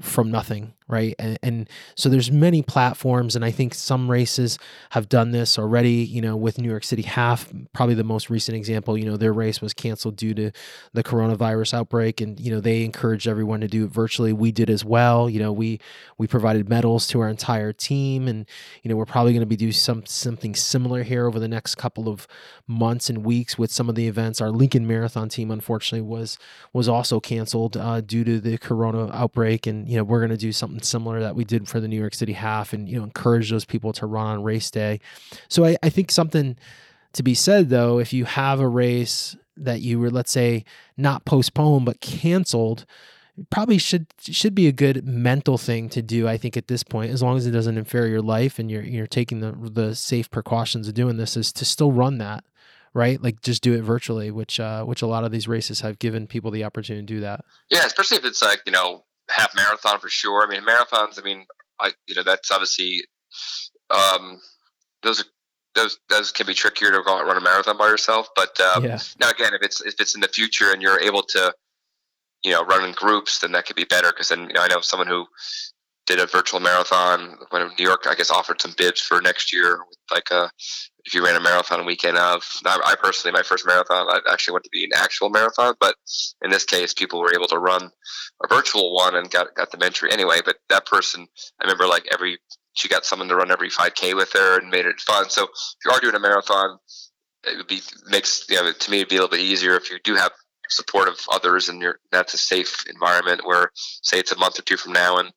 from 0.01 0.29
nothing 0.29 0.73
right? 0.87 1.15
And, 1.19 1.39
and, 1.41 1.69
so 1.95 2.09
there's 2.09 2.31
many 2.31 2.61
platforms 2.61 3.35
and 3.35 3.45
i 3.45 3.51
think 3.51 3.73
some 3.73 4.09
races 4.09 4.57
have 4.91 5.07
done 5.07 5.31
this 5.31 5.57
already 5.57 6.03
you 6.03 6.21
know 6.21 6.35
with 6.35 6.57
new 6.59 6.69
york 6.69 6.83
city 6.83 7.03
half. 7.03 7.51
Probably 7.73 7.95
the 7.95 8.03
most 8.03 8.29
recent 8.29 8.57
example 8.57 8.97
you 8.97 9.05
know 9.05 9.17
their 9.17 9.33
race 9.33 9.61
was 9.61 9.73
canceled 9.73 10.15
due 10.15 10.33
to 10.33 10.51
the 10.93 11.03
coronavirus 11.03 11.73
outbreak 11.73 12.21
and 12.21 12.39
you 12.39 12.51
know 12.51 12.59
they 12.59 12.83
encouraged 12.83 13.27
everyone 13.27 13.61
to 13.61 13.67
do 13.67 13.85
it 13.85 13.91
virtually. 13.91 14.33
We 14.33 14.51
did 14.51 14.69
as 14.69 14.83
well. 14.83 15.29
You 15.29 15.39
know 15.39 15.51
we 15.51 15.79
we 16.17 16.27
provided 16.27 16.69
medals 16.69 17.07
to 17.07 17.21
our 17.21 17.29
entire 17.29 17.73
team 17.73 18.27
and 18.27 18.45
you 18.81 18.89
know 18.89 18.95
we're 18.95 19.05
probably 19.05 19.33
going 19.33 19.41
to 19.41 19.47
be 19.47 19.55
doing 19.55 19.71
some 19.71 20.05
something 20.05 20.55
similar 20.55 21.03
here 21.03 21.27
over 21.27 21.39
the 21.39 21.47
next 21.47 21.75
couple 21.75 22.09
of 22.09 22.27
months 22.67 23.09
and 23.09 23.25
weeks 23.25 23.57
with 23.57 23.71
some 23.71 23.89
of 23.89 23.95
the 23.95 24.07
events. 24.07 24.41
Our 24.41 24.51
lincoln 24.51 24.87
marathon 24.87 25.29
team 25.29 25.51
unfortunately 25.51 26.07
was 26.07 26.37
was 26.71 26.87
also 26.87 27.19
canceled 27.19 27.77
uh, 27.77 28.01
due 28.01 28.23
to 28.23 28.39
the 28.39 28.57
corona 28.57 29.09
outbreak 29.13 29.67
and 29.67 29.87
you 29.87 29.97
know 29.97 30.03
we're 30.03 30.19
going 30.19 30.29
to 30.29 30.37
do 30.37 30.51
something 30.51 30.81
similar 30.83 31.19
that 31.21 31.35
we 31.35 31.43
did 31.43 31.67
for 31.67 31.79
the 31.79 31.87
New 31.87 31.99
York 31.99 32.13
City 32.13 32.33
half 32.33 32.73
and 32.73 32.87
you 32.87 32.97
know 32.97 33.03
encourage 33.03 33.49
those 33.49 33.65
people 33.65 33.93
to 33.93 34.05
run 34.05 34.27
on 34.27 34.43
race 34.43 34.69
day. 34.71 34.99
So 35.47 35.65
I, 35.65 35.77
I 35.83 35.89
think 35.89 36.11
something 36.11 36.57
to 37.13 37.23
be 37.23 37.33
said 37.33 37.69
though, 37.69 37.99
if 37.99 38.13
you 38.13 38.25
have 38.25 38.59
a 38.59 38.67
race 38.67 39.35
that 39.55 39.81
you 39.81 39.99
were 39.99 40.09
let's 40.09 40.31
say 40.31 40.65
not 40.97 41.25
postponed 41.25 41.85
but 41.85 42.01
canceled, 42.01 42.85
probably 43.49 43.77
should 43.77 44.07
should 44.19 44.53
be 44.53 44.67
a 44.67 44.71
good 44.71 45.05
mental 45.07 45.57
thing 45.57 45.89
to 45.89 46.01
do 46.01 46.27
i 46.27 46.37
think 46.37 46.55
at 46.55 46.67
this 46.67 46.83
point 46.83 47.11
as 47.11 47.23
long 47.23 47.35
as 47.35 47.47
it 47.47 47.51
doesn't 47.51 47.77
interfere 47.77 48.07
your 48.07 48.21
life 48.21 48.59
and 48.59 48.69
you're 48.69 48.83
you're 48.83 49.07
taking 49.07 49.39
the 49.39 49.51
the 49.71 49.95
safe 49.95 50.29
precautions 50.29 50.87
of 50.87 50.93
doing 50.93 51.17
this 51.17 51.35
is 51.35 51.51
to 51.51 51.65
still 51.65 51.91
run 51.91 52.19
that 52.19 52.43
right 52.93 53.23
like 53.23 53.41
just 53.41 53.63
do 53.63 53.73
it 53.73 53.81
virtually 53.81 54.29
which 54.29 54.59
uh 54.59 54.83
which 54.83 55.01
a 55.01 55.07
lot 55.07 55.23
of 55.23 55.31
these 55.31 55.47
races 55.47 55.81
have 55.81 55.97
given 55.97 56.27
people 56.27 56.51
the 56.51 56.63
opportunity 56.63 57.03
to 57.05 57.13
do 57.13 57.19
that 57.21 57.43
yeah 57.69 57.85
especially 57.85 58.17
if 58.17 58.25
it's 58.25 58.41
like 58.41 58.61
you 58.67 58.71
know 58.71 59.03
half 59.33 59.55
marathon 59.55 59.99
for 59.99 60.09
sure. 60.09 60.45
I 60.45 60.49
mean, 60.49 60.63
marathons. 60.63 61.19
I 61.19 61.23
mean, 61.23 61.45
I 61.79 61.91
you 62.07 62.15
know 62.15 62.23
that's 62.23 62.51
obviously 62.51 63.01
um, 63.89 64.39
those 65.01 65.21
are 65.21 65.25
those 65.75 65.99
those 66.09 66.31
can 66.31 66.45
be 66.45 66.53
trickier 66.53 66.91
to 66.91 67.01
go 67.01 67.13
out 67.13 67.19
and 67.19 67.27
run 67.27 67.37
a 67.37 67.41
marathon 67.41 67.77
by 67.77 67.87
yourself. 67.87 68.27
But 68.35 68.59
um, 68.59 68.85
yeah. 68.85 68.99
now 69.19 69.29
again, 69.29 69.53
if 69.53 69.61
it's 69.61 69.81
if 69.81 69.95
it's 69.99 70.15
in 70.15 70.21
the 70.21 70.27
future 70.27 70.71
and 70.71 70.81
you're 70.81 70.99
able 70.99 71.23
to, 71.23 71.53
you 72.43 72.51
know, 72.51 72.63
run 72.63 72.87
in 72.87 72.93
groups, 72.93 73.39
then 73.39 73.51
that 73.53 73.65
could 73.65 73.75
be 73.75 73.85
better. 73.85 74.09
Because 74.09 74.29
then 74.29 74.41
you 74.41 74.53
know, 74.53 74.61
I 74.61 74.67
know 74.67 74.81
someone 74.81 75.07
who 75.07 75.25
did 76.05 76.19
a 76.19 76.27
virtual 76.27 76.59
marathon 76.59 77.37
when 77.49 77.69
New 77.79 77.85
York, 77.85 78.05
I 78.07 78.15
guess, 78.15 78.29
offered 78.29 78.61
some 78.61 78.73
bibs 78.77 79.01
for 79.01 79.21
next 79.21 79.53
year 79.53 79.79
with 79.87 79.97
like 80.11 80.29
a 80.31 80.51
if 81.05 81.13
you 81.13 81.23
ran 81.23 81.35
a 81.35 81.41
marathon 81.41 81.85
weekend 81.85 82.17
of. 82.17 82.43
I 82.65 82.95
personally, 83.01 83.33
my 83.33 83.43
first 83.43 83.65
marathon, 83.65 84.07
I 84.09 84.19
actually 84.31 84.53
went 84.53 84.63
to 84.65 84.69
be 84.71 84.85
an 84.85 84.91
actual 84.95 85.29
marathon, 85.29 85.75
but 85.79 85.95
in 86.41 86.49
this 86.49 86.65
case, 86.65 86.93
people 86.93 87.19
were 87.19 87.33
able 87.33 87.47
to 87.47 87.59
run 87.59 87.91
a 88.43 88.47
virtual 88.47 88.95
one 88.95 89.15
and 89.15 89.29
got 89.29 89.53
got 89.55 89.71
the 89.71 89.83
entry 89.83 90.11
anyway. 90.11 90.39
But 90.43 90.57
that 90.69 90.85
person, 90.85 91.27
I 91.59 91.63
remember 91.65 91.87
like 91.87 92.07
every 92.11 92.39
she 92.73 92.87
got 92.87 93.05
someone 93.05 93.27
to 93.27 93.35
run 93.35 93.51
every 93.51 93.69
5K 93.69 94.15
with 94.15 94.33
her 94.33 94.59
and 94.59 94.69
made 94.69 94.85
it 94.85 94.99
fun. 94.99 95.29
So 95.29 95.43
if 95.43 95.49
you 95.85 95.91
are 95.91 95.99
doing 95.99 96.15
a 96.15 96.19
marathon, 96.19 96.79
it 97.45 97.57
would 97.57 97.67
be 97.67 97.81
makes 98.07 98.45
you 98.49 98.55
know 98.55 98.71
to 98.71 98.91
me 98.91 98.97
it'd 98.97 99.09
be 99.09 99.15
a 99.15 99.19
little 99.19 99.35
bit 99.35 99.43
easier 99.43 99.75
if 99.75 99.89
you 99.91 99.99
do 100.03 100.15
have 100.15 100.31
support 100.69 101.07
of 101.07 101.19
others 101.31 101.69
and 101.69 101.81
you're 101.81 101.99
that's 102.11 102.33
a 102.33 102.37
safe 102.37 102.85
environment 102.89 103.45
where 103.45 103.69
say 104.01 104.17
it's 104.17 104.31
a 104.31 104.37
month 104.37 104.57
or 104.57 104.63
two 104.63 104.77
from 104.77 104.93
now 104.93 105.17
and 105.17 105.31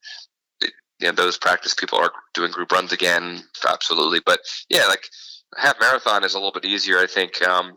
you 0.62 0.68
know 1.02 1.12
those 1.12 1.36
practice 1.36 1.74
people 1.74 1.98
are 1.98 2.12
doing 2.32 2.50
group 2.50 2.72
runs 2.72 2.92
again 2.92 3.42
absolutely 3.68 4.20
but 4.24 4.40
yeah 4.70 4.86
like 4.86 5.08
half 5.56 5.78
marathon 5.80 6.24
is 6.24 6.34
a 6.34 6.38
little 6.38 6.52
bit 6.52 6.64
easier 6.64 6.98
i 6.98 7.06
think 7.06 7.46
um, 7.46 7.76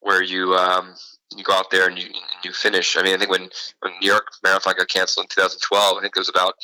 where 0.00 0.22
you 0.22 0.54
um, 0.54 0.94
you 1.36 1.44
go 1.44 1.54
out 1.54 1.70
there 1.70 1.88
and 1.88 1.98
you 1.98 2.08
you 2.44 2.52
finish. 2.52 2.96
I 2.96 3.02
mean 3.02 3.14
i 3.14 3.18
think 3.18 3.30
when 3.30 3.48
when 3.80 3.92
new 4.00 4.08
york 4.08 4.28
marathon 4.42 4.74
got 4.76 4.88
canceled 4.88 5.24
in 5.24 5.28
2012 5.28 5.96
i 5.96 6.00
think 6.00 6.14
there 6.14 6.20
was 6.20 6.28
about 6.28 6.54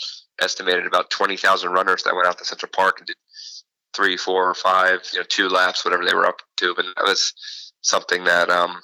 estimated 0.40 0.87
about 0.87 1.11
20000 1.11 1.71
runners 1.71 2.03
that 2.03 2.14
went 2.14 2.27
out 2.27 2.38
to 2.38 2.45
central 2.45 2.71
park 2.73 2.99
and 2.99 3.07
did 3.07 3.16
three 3.95 4.16
four 4.16 4.49
or 4.49 4.55
five 4.55 5.01
you 5.12 5.19
know 5.19 5.25
two 5.29 5.49
laps 5.49 5.85
whatever 5.85 6.05
they 6.05 6.14
were 6.14 6.27
up 6.27 6.38
to. 6.57 6.75
But 6.75 6.87
that 6.97 7.05
was 7.05 7.33
something 7.83 8.25
that 8.25 8.51
um, 8.51 8.81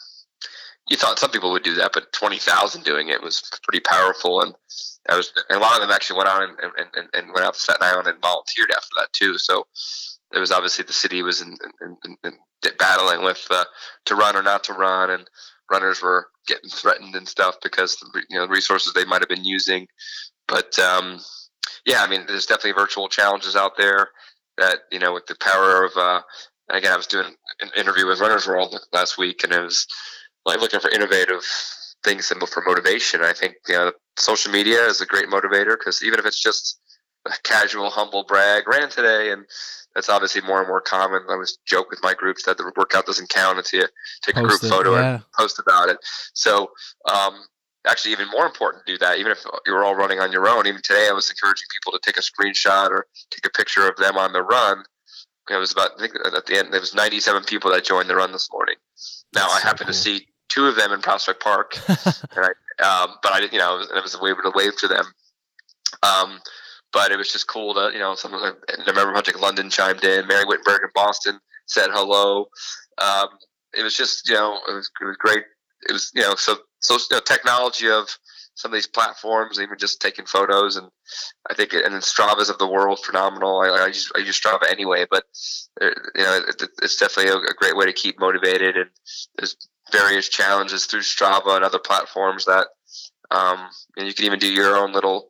you 0.89 0.97
thought 0.97 1.19
some 1.19 1.31
people 1.31 1.53
would 1.53 1.63
do 1.63 1.75
that 1.75 1.93
but 1.93 2.13
20000 2.13 2.85
doing 2.85 3.09
it 3.09 3.23
was 3.23 3.43
pretty 3.63 3.81
powerful. 3.81 4.43
And 4.43 4.55
I 5.09 5.17
was, 5.17 5.33
and 5.49 5.59
a 5.59 5.61
lot 5.61 5.75
of 5.75 5.81
them 5.81 5.91
actually 5.91 6.19
went 6.19 6.29
out 6.29 6.43
and, 6.43 6.59
and, 6.95 7.09
and 7.13 7.33
went 7.33 7.47
out 7.47 7.55
to 7.55 7.61
Staten 7.61 7.83
Island 7.83 8.09
and 8.09 8.21
volunteered 8.21 8.71
after 8.73 8.89
that 8.99 9.13
too. 9.13 9.39
So 9.39 9.67
there 10.33 10.41
was 10.41 10.51
obviously 10.51 10.85
the 10.85 10.93
city 10.93 11.23
was 11.23 11.41
in, 11.41 11.57
in, 11.81 11.97
in, 12.05 12.17
in 12.25 12.33
battling 12.79 13.25
with 13.25 13.47
uh, 13.51 13.65
to 14.07 14.15
run 14.15 14.37
or 14.37 14.43
not 14.43 14.65
to 14.65 14.73
run, 14.73 15.11
and 15.11 15.29
runners 15.71 16.03
were 16.03 16.29
getting 16.47 16.71
threatened 16.71 17.15
and 17.15 17.29
stuff 17.29 17.57
because 17.63 17.97
you 18.29 18.39
know 18.39 18.47
the 18.47 18.53
resources 18.53 18.93
they 18.93 19.05
might 19.05 19.23
have 19.23 19.29
been 19.29 19.45
using. 19.45 19.87
But 20.49 20.79
um, 20.79 21.21
yeah, 21.85 22.03
I 22.03 22.09
mean, 22.09 22.25
there's 22.27 22.47
definitely 22.47 22.73
virtual 22.73 23.09
challenges 23.09 23.57
out 23.57 23.77
there 23.77 24.11
that 24.59 24.81
you 24.91 24.99
know 24.99 25.13
with 25.13 25.27
the 25.27 25.37
power 25.41 25.85
of. 25.85 25.93
Uh, 25.97 26.23
again, 26.69 26.93
I 26.93 26.97
was 26.97 27.07
doing 27.07 27.33
an 27.61 27.71
interview 27.77 28.07
with 28.07 28.21
Runners 28.21 28.47
World 28.47 28.79
last 28.93 29.19
week, 29.19 29.45
and 29.45 29.53
it 29.53 29.61
was 29.61 29.87
like 30.45 30.61
looking 30.61 30.81
for 30.81 30.91
innovative 30.91 31.45
things 32.03 32.31
and 32.31 32.41
for 32.49 32.63
motivation. 32.67 33.23
I 33.23 33.33
think 33.33 33.55
you 33.69 33.75
know 33.75 33.93
social 34.17 34.53
media 34.53 34.85
is 34.87 35.01
a 35.01 35.07
great 35.07 35.29
motivator 35.29 35.77
because 35.79 36.03
even 36.03 36.19
if 36.19 36.27
it's 36.27 36.43
just 36.43 36.79
a 37.27 37.33
casual, 37.43 37.91
humble 37.91 38.25
brag, 38.25 38.69
ran 38.69 38.89
today, 38.89 39.33
and 39.33 39.45
that's 39.97 40.09
obviously 40.09 40.43
more 40.43 40.61
and 40.61 40.69
more 40.69 40.81
common. 40.81 41.23
I 41.29 41.33
always 41.33 41.59
joke 41.67 41.91
with 41.91 42.01
my 42.03 42.15
groups 42.15 42.45
that 42.45 42.59
the 42.59 42.71
workout 42.77 43.07
doesn't 43.07 43.31
count 43.31 43.59
until 43.59 43.81
you 43.81 43.87
take 44.23 44.37
post 44.37 44.45
a 44.45 44.49
group 44.49 44.63
it, 44.63 44.69
photo 44.69 44.95
yeah. 44.95 45.15
and 45.15 45.23
post 45.37 45.59
about 45.59 45.89
it. 45.89 45.97
So, 46.35 46.71
um, 47.13 47.35
actually, 47.89 48.13
even 48.13 48.29
more 48.31 48.47
important 48.47 48.87
to 48.87 48.93
do 48.93 48.99
that. 48.99 49.19
Even 49.19 49.33
if 49.33 49.45
you're 49.67 49.85
all 49.85 49.97
running 49.97 50.21
on 50.21 50.31
your 50.31 50.49
own, 50.49 50.67
even 50.69 50.83
today, 50.83 51.09
I 51.11 51.13
was 51.13 51.29
encouraging 51.31 51.67
people 51.73 51.93
to 51.93 52.01
take 52.05 52.17
a 52.17 52.21
screenshot 52.21 52.91
or 52.91 53.07
take 53.31 53.47
a 53.47 53.51
picture 53.51 53.89
of 53.89 53.97
them 53.97 54.17
on 54.17 54.33
the 54.33 54.43
run 54.43 54.85
it 55.51 55.57
was 55.57 55.73
about 55.73 55.93
I 55.97 56.01
think 56.01 56.15
at 56.15 56.47
the 56.47 56.59
end 56.59 56.73
there 56.73 56.81
was 56.81 56.95
97 56.95 57.45
people 57.45 57.71
that 57.71 57.85
joined 57.85 58.11
the 58.11 58.17
run 58.17 58.33
this 58.33 58.49
morning. 58.53 58.77
Now 59.35 59.43
That's 59.43 59.55
I 59.55 59.59
so 59.59 59.67
happened 59.67 59.87
cool. 59.87 59.95
to 59.95 59.99
see 59.99 60.29
two 60.49 60.67
of 60.67 60.77
them 60.77 60.93
in 60.93 61.01
Prospect 61.01 61.43
Park, 61.43 61.79
and 61.89 61.99
I, 62.37 63.03
um, 63.03 63.17
but 63.23 63.33
I 63.33 63.41
didn't, 63.41 63.53
you 63.53 63.59
know, 63.59 63.85
I 63.95 64.01
was 64.01 64.15
able 64.15 64.43
to 64.43 64.53
wave 64.55 64.77
to 64.79 64.89
them. 64.89 65.05
Um, 66.03 66.41
but 66.93 67.13
it 67.13 67.19
was 67.19 67.33
just 67.33 67.47
cool 67.47 67.75
to, 67.75 67.91
you 67.93 67.99
know, 67.99 68.15
some 68.15 68.33
of 68.33 68.41
the, 68.41 68.57
I 68.71 68.85
remember 68.87 69.13
Project 69.13 69.41
London 69.41 69.71
chimed 69.71 70.05
in, 70.05 70.27
Mary 70.27 70.45
Wittenberg 70.45 70.83
in 70.83 70.91
Boston 70.95 71.39
said 71.67 71.91
hello. 71.93 72.47
Um, 72.99 73.29
it 73.75 73.83
was 73.83 73.97
just, 73.97 74.29
you 74.29 74.35
know, 74.35 74.59
it 74.69 74.73
was, 74.73 74.91
it 75.01 75.05
was 75.05 75.17
great. 75.17 75.45
It 75.89 75.93
was, 75.93 76.11
you 76.15 76.23
know, 76.23 76.35
so, 76.37 76.57
so, 76.81 76.95
you 76.95 77.17
know, 77.17 77.21
technology 77.21 77.91
of 77.91 78.09
some 78.55 78.71
of 78.71 78.75
these 78.75 78.87
platforms, 78.87 79.61
even 79.61 79.77
just 79.79 80.01
taking 80.01 80.25
photos. 80.25 80.77
And 80.77 80.89
I 81.51 81.55
think, 81.55 81.75
and 81.75 81.93
then 81.93 82.01
Strava's 82.01 82.49
of 82.49 82.59
the 82.59 82.67
world, 82.67 83.01
phenomenal. 83.05 83.61
I, 83.61 83.69
I 83.69 83.87
use, 83.89 84.11
I 84.17 84.21
use 84.21 84.41
Strava 84.41 84.71
anyway, 84.71 85.05
but, 85.11 85.25
uh, 85.81 85.91
you 86.15 86.23
know, 86.23 86.41
it, 86.49 86.63
it's 86.83 86.97
definitely 86.97 87.33
a, 87.33 87.37
a 87.37 87.55
great 87.55 87.77
way 87.77 87.85
to 87.85 87.93
keep 87.93 88.19
motivated. 88.19 88.77
And 88.77 88.89
there's 89.37 89.57
various 89.93 90.29
challenges 90.29 90.87
through 90.87 91.01
Strava 91.01 91.57
and 91.57 91.65
other 91.65 91.79
platforms 91.79 92.47
that, 92.47 92.69
um, 93.31 93.69
and 93.97 94.07
you 94.07 94.15
can 94.15 94.25
even 94.25 94.39
do 94.39 94.53
your 94.53 94.77
own 94.77 94.93
little. 94.93 95.29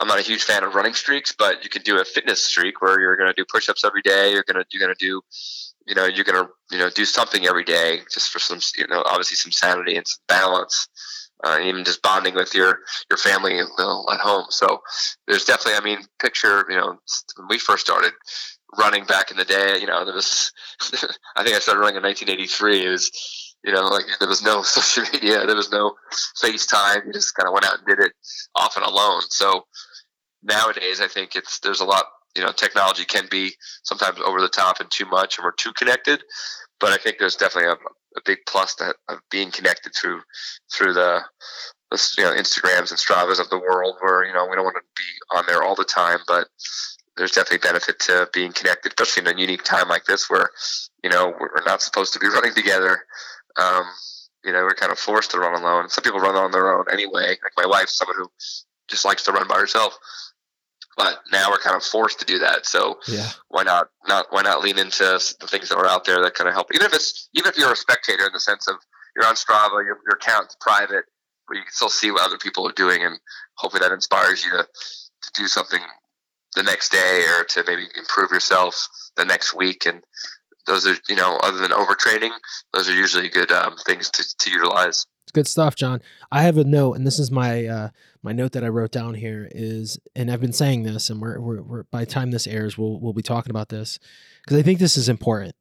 I'm 0.00 0.08
not 0.08 0.18
a 0.18 0.22
huge 0.22 0.42
fan 0.42 0.64
of 0.64 0.74
running 0.74 0.94
streaks, 0.94 1.34
but 1.36 1.62
you 1.62 1.70
can 1.70 1.82
do 1.82 2.00
a 2.00 2.04
fitness 2.04 2.42
streak 2.42 2.80
where 2.80 3.00
you're 3.00 3.16
going 3.16 3.28
to 3.28 3.34
do 3.34 3.44
push-ups 3.48 3.84
every 3.84 4.02
day. 4.02 4.32
You're 4.32 4.44
going 4.44 4.62
to 4.62 4.66
you're 4.70 4.84
going 4.84 4.94
to 4.96 5.04
do, 5.06 5.20
you 5.86 5.94
know, 5.94 6.06
you're 6.06 6.24
going 6.24 6.44
to 6.44 6.50
you 6.70 6.78
know 6.78 6.90
do 6.90 7.04
something 7.04 7.46
every 7.46 7.64
day 7.64 8.00
just 8.12 8.30
for 8.30 8.38
some 8.38 8.60
you 8.76 8.86
know 8.88 9.02
obviously 9.06 9.36
some 9.36 9.52
sanity 9.52 9.96
and 9.96 10.06
some 10.06 10.22
balance. 10.28 10.88
Uh, 11.42 11.58
even 11.62 11.84
just 11.84 12.00
bonding 12.00 12.34
with 12.34 12.54
your 12.54 12.80
your 13.10 13.18
family 13.18 13.56
you 13.56 13.66
know, 13.78 14.04
at 14.10 14.20
home. 14.20 14.46
So 14.48 14.82
there's 15.26 15.44
definitely, 15.44 15.74
I 15.74 15.84
mean, 15.84 16.06
picture 16.18 16.64
you 16.68 16.76
know 16.76 16.98
when 17.36 17.48
we 17.48 17.58
first 17.58 17.84
started 17.84 18.12
running 18.78 19.04
back 19.04 19.30
in 19.30 19.36
the 19.36 19.44
day. 19.44 19.78
You 19.80 19.86
know, 19.86 20.04
there 20.04 20.14
was 20.14 20.52
I 21.36 21.42
think 21.42 21.56
I 21.56 21.58
started 21.58 21.80
running 21.80 21.96
in 21.96 22.02
1983. 22.02 22.86
It 22.86 22.88
was 22.88 23.10
you 23.64 23.72
know, 23.72 23.86
like 23.86 24.04
there 24.20 24.28
was 24.28 24.42
no 24.42 24.62
social 24.62 25.04
media, 25.12 25.46
there 25.46 25.56
was 25.56 25.72
no 25.72 25.94
FaceTime. 26.42 27.06
You 27.06 27.12
just 27.12 27.34
kind 27.34 27.48
of 27.48 27.54
went 27.54 27.64
out 27.64 27.78
and 27.78 27.86
did 27.86 27.98
it 27.98 28.12
often 28.54 28.82
alone. 28.82 29.22
So 29.30 29.64
nowadays, 30.42 31.00
I 31.00 31.08
think 31.08 31.34
it's 31.34 31.58
there's 31.60 31.80
a 31.80 31.84
lot. 31.84 32.04
You 32.36 32.42
know, 32.42 32.52
technology 32.52 33.04
can 33.04 33.28
be 33.30 33.52
sometimes 33.84 34.18
over 34.24 34.40
the 34.40 34.48
top 34.48 34.80
and 34.80 34.90
too 34.90 35.06
much, 35.06 35.38
and 35.38 35.44
we're 35.44 35.52
too 35.52 35.72
connected. 35.72 36.22
But 36.80 36.92
I 36.92 36.96
think 36.96 37.18
there's 37.18 37.36
definitely 37.36 37.70
a, 37.70 38.18
a 38.18 38.22
big 38.24 38.38
plus 38.46 38.74
that 38.76 38.96
of 39.08 39.20
being 39.30 39.50
connected 39.50 39.94
through 39.94 40.20
through 40.72 40.94
the, 40.94 41.20
the 41.92 42.14
you 42.18 42.24
know 42.24 42.32
Instagrams 42.32 42.90
and 42.90 42.98
Stravas 42.98 43.40
of 43.40 43.50
the 43.50 43.58
world, 43.58 43.96
where 44.00 44.24
you 44.24 44.34
know 44.34 44.46
we 44.48 44.56
don't 44.56 44.64
want 44.64 44.76
to 44.76 45.02
be 45.02 45.38
on 45.38 45.44
there 45.46 45.62
all 45.62 45.76
the 45.76 45.84
time, 45.84 46.18
but 46.26 46.48
there's 47.16 47.30
definitely 47.30 47.58
benefit 47.58 48.00
to 48.00 48.28
being 48.32 48.52
connected, 48.52 48.92
especially 48.98 49.30
in 49.30 49.36
a 49.36 49.40
unique 49.40 49.62
time 49.62 49.88
like 49.88 50.04
this 50.04 50.28
where, 50.28 50.50
you 51.04 51.10
know, 51.10 51.32
we're 51.38 51.64
not 51.64 51.80
supposed 51.80 52.12
to 52.12 52.18
be 52.18 52.26
running 52.34 52.52
together 52.54 53.04
um, 53.60 53.84
you 54.44 54.52
know, 54.52 54.62
we're 54.62 54.74
kind 54.74 54.92
of 54.92 54.98
forced 54.98 55.30
to 55.32 55.38
run 55.38 55.60
alone. 55.60 55.88
Some 55.88 56.02
people 56.02 56.20
run 56.20 56.36
on 56.36 56.50
their 56.50 56.76
own 56.76 56.84
anyway. 56.92 57.28
Like 57.28 57.52
my 57.56 57.66
wife's 57.66 57.96
someone 57.96 58.16
who 58.18 58.30
just 58.88 59.04
likes 59.04 59.22
to 59.24 59.32
run 59.32 59.48
by 59.48 59.58
herself. 59.58 59.98
But 60.96 61.20
now 61.32 61.50
we're 61.50 61.58
kind 61.58 61.74
of 61.74 61.82
forced 61.82 62.20
to 62.20 62.24
do 62.24 62.38
that. 62.38 62.66
So 62.66 62.98
yeah. 63.08 63.30
why 63.48 63.64
not 63.64 63.88
not 64.06 64.26
why 64.30 64.42
not 64.42 64.62
lean 64.62 64.78
into 64.78 65.18
the 65.40 65.46
things 65.48 65.68
that 65.68 65.78
are 65.78 65.86
out 65.86 66.04
there 66.04 66.22
that 66.22 66.34
kind 66.34 66.46
of 66.46 66.54
help? 66.54 66.68
Even 66.72 66.86
if 66.86 66.94
it's 66.94 67.28
even 67.34 67.50
if 67.50 67.58
you're 67.58 67.72
a 67.72 67.76
spectator 67.76 68.24
in 68.26 68.32
the 68.32 68.40
sense 68.40 68.68
of 68.68 68.76
you're 69.16 69.26
on 69.26 69.34
Strava, 69.34 69.84
your, 69.84 69.98
your 70.06 70.14
account's 70.14 70.56
private, 70.60 71.04
but 71.48 71.56
you 71.56 71.62
can 71.62 71.72
still 71.72 71.88
see 71.88 72.10
what 72.10 72.22
other 72.22 72.38
people 72.38 72.68
are 72.68 72.72
doing, 72.72 73.02
and 73.02 73.18
hopefully 73.56 73.80
that 73.80 73.92
inspires 73.92 74.44
you 74.44 74.50
to, 74.52 74.62
to 74.62 75.30
do 75.34 75.48
something 75.48 75.80
the 76.54 76.62
next 76.62 76.92
day 76.92 77.24
or 77.38 77.44
to 77.44 77.64
maybe 77.66 77.86
improve 77.96 78.30
yourself 78.30 78.88
the 79.16 79.24
next 79.24 79.54
week. 79.54 79.86
And 79.86 80.02
those 80.66 80.86
are 80.86 80.94
you 81.08 81.16
know 81.16 81.38
other 81.42 81.58
than 81.58 81.70
overtraining 81.70 82.30
those 82.72 82.88
are 82.88 82.94
usually 82.94 83.28
good 83.28 83.52
um, 83.52 83.76
things 83.86 84.10
to, 84.10 84.24
to 84.38 84.50
utilize. 84.50 85.06
It's 85.24 85.32
good 85.32 85.46
stuff 85.46 85.74
john. 85.74 86.00
I 86.30 86.42
have 86.42 86.58
a 86.58 86.64
note 86.64 86.94
and 86.94 87.06
this 87.06 87.18
is 87.18 87.30
my 87.30 87.66
uh, 87.66 87.88
my 88.22 88.32
note 88.32 88.52
that 88.52 88.64
i 88.64 88.68
wrote 88.68 88.92
down 88.92 89.14
here 89.14 89.48
is 89.52 89.98
and 90.14 90.30
i've 90.30 90.40
been 90.40 90.52
saying 90.52 90.82
this 90.82 91.10
and 91.10 91.20
we're, 91.20 91.40
we're, 91.40 91.62
we're 91.62 91.82
by 91.84 92.04
time 92.04 92.30
this 92.30 92.46
airs 92.46 92.78
we'll, 92.78 92.98
we'll 93.00 93.12
be 93.12 93.22
talking 93.22 93.50
about 93.50 93.68
this 93.68 93.98
because 94.42 94.58
i 94.58 94.62
think 94.62 94.78
this 94.78 94.96
is 94.96 95.08
important. 95.08 95.54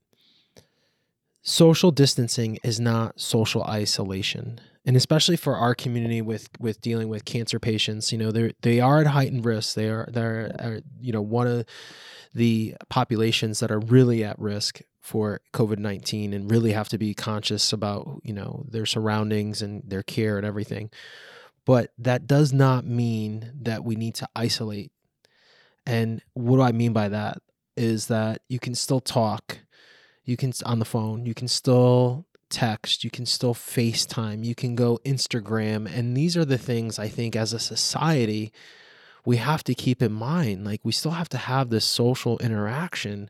Social 1.45 1.91
distancing 1.91 2.57
is 2.63 2.79
not 2.79 3.19
social 3.19 3.63
isolation 3.63 4.61
and 4.85 4.97
especially 4.97 5.37
for 5.37 5.55
our 5.55 5.73
community 5.73 6.21
with 6.21 6.49
with 6.59 6.81
dealing 6.81 7.09
with 7.09 7.25
cancer 7.25 7.59
patients 7.59 8.11
you 8.11 8.17
know 8.17 8.31
they 8.31 8.53
they 8.61 8.79
are 8.79 8.99
at 8.99 9.07
heightened 9.07 9.45
risk 9.45 9.75
they 9.75 9.89
are 9.89 10.07
they're 10.11 10.55
are, 10.59 10.81
you 10.99 11.11
know 11.11 11.21
one 11.21 11.47
of 11.47 11.65
the 12.33 12.75
populations 12.89 13.59
that 13.59 13.71
are 13.71 13.79
really 13.79 14.23
at 14.23 14.37
risk 14.39 14.81
for 15.03 15.41
COVID-19 15.53 16.33
and 16.33 16.49
really 16.49 16.71
have 16.71 16.87
to 16.89 16.97
be 16.97 17.13
conscious 17.13 17.73
about, 17.73 18.21
you 18.23 18.33
know, 18.33 18.65
their 18.69 18.85
surroundings 18.85 19.61
and 19.61 19.83
their 19.85 20.01
care 20.01 20.37
and 20.37 20.45
everything. 20.45 20.89
But 21.65 21.91
that 21.97 22.25
does 22.25 22.53
not 22.53 22.85
mean 22.85 23.51
that 23.61 23.83
we 23.83 23.95
need 23.95 24.15
to 24.15 24.29
isolate. 24.33 24.91
And 25.85 26.21
what 26.33 26.55
do 26.55 26.61
I 26.61 26.71
mean 26.71 26.93
by 26.93 27.09
that 27.09 27.39
is 27.75 28.07
that 28.07 28.41
you 28.47 28.59
can 28.59 28.75
still 28.75 29.01
talk, 29.01 29.59
you 30.23 30.37
can 30.37 30.53
on 30.65 30.79
the 30.79 30.85
phone, 30.85 31.25
you 31.25 31.33
can 31.33 31.49
still 31.49 32.25
text, 32.53 33.03
you 33.03 33.09
can 33.09 33.25
still 33.25 33.53
FaceTime, 33.53 34.45
you 34.45 34.55
can 34.55 34.75
go 34.75 34.99
Instagram, 35.03 35.91
and 35.93 36.15
these 36.15 36.37
are 36.37 36.45
the 36.45 36.57
things 36.57 36.99
I 36.99 37.07
think 37.07 37.35
as 37.35 37.51
a 37.51 37.59
society 37.59 38.53
we 39.25 39.37
have 39.37 39.63
to 39.63 39.73
keep 39.73 40.01
in 40.01 40.11
mind 40.11 40.65
like 40.65 40.81
we 40.83 40.91
still 40.91 41.11
have 41.11 41.29
to 41.29 41.37
have 41.37 41.69
this 41.69 41.85
social 41.85 42.37
interaction 42.39 43.29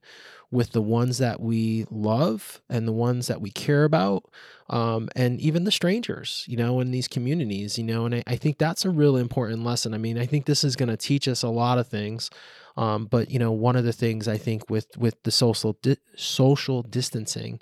with 0.52 0.72
the 0.72 0.82
ones 0.82 1.18
that 1.18 1.40
we 1.40 1.86
love 1.90 2.62
and 2.70 2.88
the 2.88 2.92
ones 2.92 3.28
that 3.28 3.42
we 3.42 3.50
care 3.50 3.84
about 3.84 4.24
um, 4.70 5.10
and 5.16 5.40
even 5.40 5.64
the 5.64 5.72
strangers 5.72 6.46
you 6.48 6.58
know 6.58 6.80
in 6.80 6.92
these 6.92 7.08
communities 7.08 7.78
you 7.78 7.84
know 7.84 8.06
and 8.06 8.16
I, 8.16 8.24
I 8.28 8.36
think 8.36 8.58
that's 8.58 8.86
a 8.86 8.90
real 8.90 9.18
important 9.18 9.64
lesson. 9.64 9.94
I 9.94 9.98
mean 9.98 10.18
i 10.18 10.26
think 10.26 10.46
this 10.46 10.64
is 10.64 10.76
going 10.76 10.90
to 10.90 10.98
teach 10.98 11.28
us 11.28 11.44
a 11.44 11.50
lot 11.50 11.78
of 11.78 11.88
things 11.88 12.30
um, 12.78 13.06
but 13.06 13.30
you 13.30 13.40
know 13.40 13.52
one 13.52 13.76
of 13.76 13.84
the 13.84 13.94
things 13.94 14.28
i 14.28 14.38
think 14.38 14.70
with 14.70 14.98
with 14.98 15.22
the 15.24 15.32
social 15.32 15.78
di- 15.82 15.98
social 16.16 16.82
distancing 16.82 17.60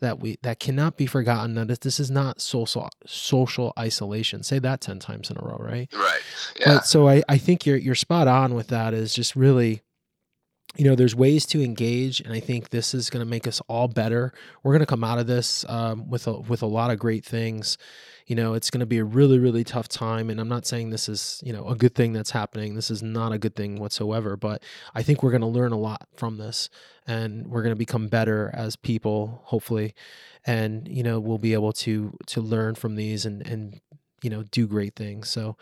that 0.00 0.18
we 0.18 0.36
that 0.42 0.58
cannot 0.58 0.96
be 0.96 1.06
forgotten 1.06 1.54
that 1.54 1.80
this 1.80 2.00
is 2.00 2.10
not 2.10 2.40
social 2.40 2.88
social 3.06 3.72
isolation. 3.78 4.42
Say 4.42 4.58
that 4.58 4.80
10 4.80 4.98
times 4.98 5.30
in 5.30 5.38
a 5.38 5.40
row 5.40 5.56
right? 5.58 5.88
Right. 5.94 6.20
Yeah. 6.58 6.74
But, 6.74 6.86
so 6.86 7.08
I, 7.08 7.22
I 7.28 7.38
think 7.38 7.64
you're 7.64 7.76
you're 7.76 7.94
spot 7.94 8.28
on 8.28 8.54
with 8.54 8.68
that 8.68 8.94
is 8.94 9.14
just 9.14 9.36
really 9.36 9.82
you 10.76 10.84
know 10.84 10.94
there's 10.94 11.14
ways 11.14 11.44
to 11.44 11.62
engage 11.62 12.20
and 12.20 12.32
i 12.32 12.40
think 12.40 12.70
this 12.70 12.94
is 12.94 13.10
going 13.10 13.24
to 13.24 13.28
make 13.28 13.46
us 13.46 13.60
all 13.68 13.88
better. 13.88 14.32
We're 14.62 14.72
going 14.72 14.80
to 14.80 14.86
come 14.86 15.04
out 15.04 15.18
of 15.18 15.26
this 15.26 15.64
um, 15.68 16.10
with 16.10 16.26
a 16.26 16.40
with 16.40 16.62
a 16.62 16.66
lot 16.66 16.90
of 16.90 16.98
great 16.98 17.24
things 17.24 17.78
you 18.26 18.36
know 18.36 18.54
it's 18.54 18.70
going 18.70 18.80
to 18.80 18.86
be 18.86 18.98
a 18.98 19.04
really 19.04 19.38
really 19.38 19.64
tough 19.64 19.88
time 19.88 20.30
and 20.30 20.40
i'm 20.40 20.48
not 20.48 20.66
saying 20.66 20.90
this 20.90 21.08
is 21.08 21.42
you 21.44 21.52
know 21.52 21.66
a 21.66 21.74
good 21.74 21.94
thing 21.94 22.12
that's 22.12 22.30
happening 22.30 22.74
this 22.74 22.90
is 22.90 23.02
not 23.02 23.32
a 23.32 23.38
good 23.38 23.54
thing 23.54 23.78
whatsoever 23.78 24.36
but 24.36 24.62
i 24.94 25.02
think 25.02 25.22
we're 25.22 25.30
going 25.30 25.40
to 25.40 25.46
learn 25.46 25.72
a 25.72 25.78
lot 25.78 26.06
from 26.16 26.38
this 26.38 26.68
and 27.06 27.46
we're 27.48 27.62
going 27.62 27.74
to 27.74 27.78
become 27.78 28.08
better 28.08 28.50
as 28.54 28.76
people 28.76 29.42
hopefully 29.44 29.94
and 30.46 30.88
you 30.88 31.02
know 31.02 31.20
we'll 31.20 31.38
be 31.38 31.52
able 31.52 31.72
to 31.72 32.16
to 32.26 32.40
learn 32.40 32.74
from 32.74 32.96
these 32.96 33.26
and 33.26 33.46
and 33.46 33.80
you 34.22 34.30
know 34.30 34.44
do 34.44 34.66
great 34.66 34.96
things. 34.96 35.28
So 35.28 35.56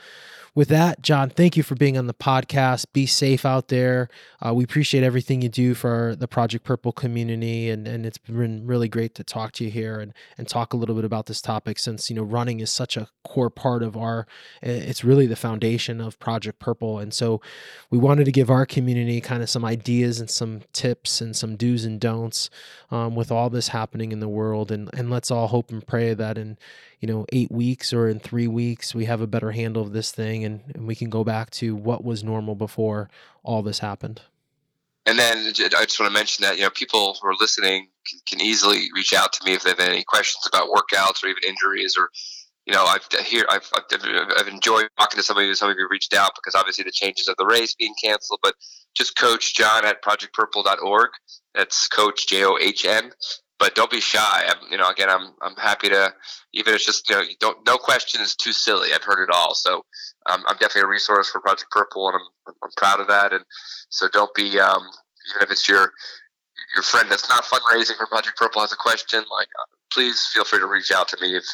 with 0.53 0.69
that 0.69 1.01
john 1.01 1.31
thank 1.31 1.57
you 1.57 1.63
for 1.63 1.75
being 1.75 1.97
on 1.97 2.07
the 2.07 2.15
podcast. 2.15 2.87
Be 2.93 3.07
safe 3.07 3.45
out 3.45 3.69
there. 3.69 4.09
Uh, 4.45 4.53
we 4.55 4.65
appreciate 4.65 5.05
everything 5.05 5.43
you 5.43 5.49
do 5.49 5.75
for 5.75 6.17
the 6.17 6.29
project 6.29 6.65
purple 6.65 6.93
community 6.93 7.71
and 7.71 7.87
and 7.87 8.05
it's 8.05 8.19
been 8.19 8.67
really 8.67 8.89
great 8.89 9.15
to 9.15 9.25
talk 9.25 9.53
to 9.53 9.65
you 9.65 9.71
here 9.71 10.01
and 10.01 10.13
and 10.37 10.49
talk 10.49 10.73
a 10.73 10.77
little 10.77 10.95
bit 10.95 11.05
about 11.05 11.27
this 11.27 11.41
topic 11.41 11.79
since 11.79 12.11
you 12.11 12.17
know 12.17 12.23
running 12.23 12.61
is 12.61 12.71
such 12.71 12.97
a 12.97 13.09
core 13.25 13.51
part 13.51 13.83
of 13.83 13.97
our 13.97 14.27
it's 14.63 15.05
really 15.05 15.27
the 15.27 15.37
foundation 15.37 16.01
of 16.01 16.19
project 16.19 16.59
purple. 16.59 16.99
And 16.99 17.13
so 17.13 17.41
we 17.91 17.99
wanted 17.99 18.25
to 18.25 18.33
give 18.33 18.51
our 18.51 18.67
community 18.67 19.21
kind 19.21 19.43
of 19.43 19.51
some 19.51 19.65
ideas 19.65 20.21
and 20.21 20.31
some 20.31 20.63
tips 20.73 21.21
and 21.21 21.35
some 21.35 21.57
do's 21.57 21.85
and 21.85 22.01
don'ts 22.01 22.51
um, 22.91 23.15
with 23.15 23.31
all 23.33 23.51
this 23.51 23.69
happening 23.69 24.13
in 24.13 24.21
the 24.21 24.29
world. 24.29 24.71
And 24.71 24.91
and 24.95 25.11
let's 25.11 25.31
all 25.31 25.49
hope 25.49 25.71
and 25.71 25.87
pray 25.87 26.15
that 26.15 26.39
in 26.39 26.59
you 27.01 27.09
know, 27.09 27.25
eight 27.33 27.51
weeks 27.51 27.93
or 27.93 28.09
in 28.09 28.21
three 28.21 28.47
weeks, 28.51 28.95
we 28.95 29.05
have 29.07 29.21
a 29.21 29.27
better 29.27 29.53
handle 29.53 29.83
of 29.83 29.93
this 29.93 30.13
thing 30.13 30.45
and, 30.45 30.61
and 30.75 30.87
we 30.87 30.95
can 30.95 31.11
go 31.11 31.25
back 31.25 31.51
to 31.51 31.75
what 31.75 32.05
was 32.05 32.23
normal 32.25 32.55
before 32.55 33.09
all 33.43 33.63
this 33.63 33.79
happened. 33.79 34.23
And 35.07 35.19
then 35.19 35.39
I 35.39 35.85
just 35.85 35.99
want 35.99 36.13
to 36.13 36.19
mention 36.19 36.45
that, 36.45 36.57
you 36.57 36.63
know, 36.63 36.71
people 36.71 37.17
who 37.21 37.29
are 37.29 37.35
listening 37.41 37.89
can, 38.09 38.21
can 38.27 38.41
easily 38.41 38.89
reach 38.95 39.13
out 39.13 39.33
to 39.33 39.45
me 39.45 39.55
if 39.55 39.63
they 39.63 39.71
have 39.71 39.81
any 39.81 40.05
questions 40.05 40.47
about 40.47 40.69
workouts 40.69 41.25
or 41.25 41.29
even 41.29 41.43
injuries 41.49 41.97
or, 41.99 42.11
you 42.67 42.75
know, 42.75 42.85
I've 42.85 43.07
here 43.25 43.47
I've, 43.49 43.69
I've 43.75 44.47
enjoyed 44.47 44.89
talking 44.99 45.17
to 45.17 45.23
somebody. 45.23 45.53
Some 45.55 45.71
of 45.71 45.77
you 45.77 45.89
reached 45.91 46.15
out 46.15 46.33
because 46.37 46.55
obviously 46.55 46.85
the 46.85 46.93
changes 46.93 47.27
of 47.27 47.37
the 47.39 47.47
race 47.47 47.75
being 47.75 47.95
canceled. 48.03 48.41
But 48.43 48.55
just 48.95 49.17
Coach 49.17 49.57
John 49.57 49.85
at 49.85 50.03
projectpurple.org. 50.03 51.09
That's 51.55 51.89
Coach 51.89 52.29
J 52.29 52.45
O 52.45 52.59
H 52.61 52.85
N 52.85 53.11
but 53.61 53.75
don't 53.75 53.91
be 53.91 54.01
shy. 54.01 54.47
I'm, 54.49 54.73
you 54.73 54.79
know, 54.79 54.89
again, 54.89 55.11
I'm, 55.11 55.35
I'm 55.43 55.55
happy 55.57 55.91
to, 55.91 56.13
even 56.55 56.71
if 56.71 56.77
it's 56.77 56.87
just, 56.87 57.09
you 57.11 57.17
know, 57.17 57.23
don't, 57.39 57.59
no 57.67 57.77
question 57.77 58.23
is 58.23 58.35
too 58.35 58.53
silly. 58.53 58.89
I've 58.95 59.05
heard 59.05 59.23
it 59.23 59.29
all. 59.33 59.55
So 59.55 59.85
um, 60.27 60.43
I'm 60.47 60.57
definitely 60.57 60.83
a 60.83 60.87
resource 60.87 61.31
for 61.31 61.41
Project 61.41 61.71
Purple 61.71 62.09
and 62.09 62.17
I'm, 62.17 62.55
I'm 62.65 62.71
proud 62.79 63.01
of 63.01 63.07
that. 63.09 63.35
And 63.35 63.45
so 63.91 64.09
don't 64.09 64.35
be, 64.35 64.59
um, 64.59 64.83
even 65.31 65.43
if 65.43 65.51
it's 65.51 65.69
your, 65.69 65.93
your 66.75 66.83
friend 66.83 67.11
that's 67.11 67.29
not 67.29 67.45
fundraising 67.45 67.99
for 67.99 68.07
Project 68.07 68.39
Purple 68.39 68.63
has 68.63 68.73
a 68.73 68.77
question, 68.77 69.23
like 69.31 69.49
uh, 69.61 69.77
please 69.93 70.27
feel 70.33 70.45
free 70.45 70.59
to 70.59 70.67
reach 70.67 70.91
out 70.91 71.09
to 71.09 71.19
me 71.21 71.37
if 71.37 71.45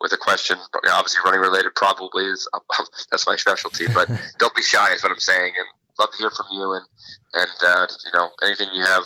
with 0.00 0.12
a 0.12 0.16
question. 0.16 0.58
Obviously, 0.92 1.20
running 1.24 1.40
related 1.40 1.74
probably 1.76 2.24
is 2.24 2.48
that's 3.10 3.26
my 3.26 3.36
specialty, 3.36 3.86
but 3.94 4.10
don't 4.38 4.54
be 4.54 4.62
shy 4.62 4.92
is 4.92 5.02
what 5.02 5.12
I'm 5.12 5.20
saying, 5.20 5.52
and 5.56 5.66
love 5.98 6.10
to 6.12 6.18
hear 6.18 6.30
from 6.30 6.46
you 6.52 6.72
and 6.72 6.86
and 7.34 7.58
uh, 7.62 7.86
you 8.04 8.12
know 8.18 8.30
anything 8.42 8.68
you 8.72 8.84
have 8.84 9.04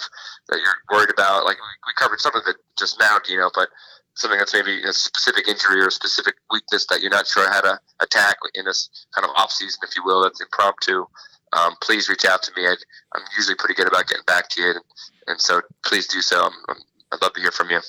that 0.49 0.59
you're 0.59 0.97
worried 0.97 1.11
about. 1.11 1.45
Like 1.45 1.57
we 1.87 1.93
covered 1.97 2.21
some 2.21 2.35
of 2.35 2.43
it 2.47 2.57
just 2.79 2.99
now, 2.99 3.19
you 3.29 3.39
know, 3.39 3.51
but 3.55 3.69
something 4.15 4.39
that's 4.39 4.53
maybe 4.53 4.83
a 4.83 4.93
specific 4.93 5.47
injury 5.47 5.81
or 5.81 5.89
a 5.89 5.93
specific 5.93 6.35
weakness 6.51 6.87
that 6.87 7.01
you're 7.01 7.11
not 7.11 7.27
sure 7.27 7.49
how 7.49 7.61
to 7.61 7.79
attack 8.01 8.37
in 8.55 8.65
this 8.65 8.91
kind 9.15 9.25
of 9.25 9.31
off 9.37 9.53
season, 9.53 9.79
if 9.85 9.95
you 9.95 10.03
will, 10.05 10.23
that's 10.23 10.41
impromptu. 10.41 11.07
Um, 11.53 11.75
please 11.81 12.09
reach 12.09 12.25
out 12.25 12.43
to 12.43 12.53
me. 12.57 12.67
I, 12.67 12.73
am 13.17 13.23
usually 13.37 13.55
pretty 13.55 13.75
good 13.75 13.87
about 13.87 14.09
getting 14.09 14.25
back 14.27 14.49
to 14.51 14.61
you, 14.61 14.71
and, 14.71 14.81
and 15.29 15.41
so 15.41 15.63
please 15.85 16.07
do 16.07 16.21
so. 16.21 16.43
I'm, 16.43 16.53
I'm, 16.69 16.77
I'd 17.13 17.23
love 17.23 17.33
to 17.35 17.41
hear 17.41 17.53
from 17.53 17.71
you. 17.71 17.81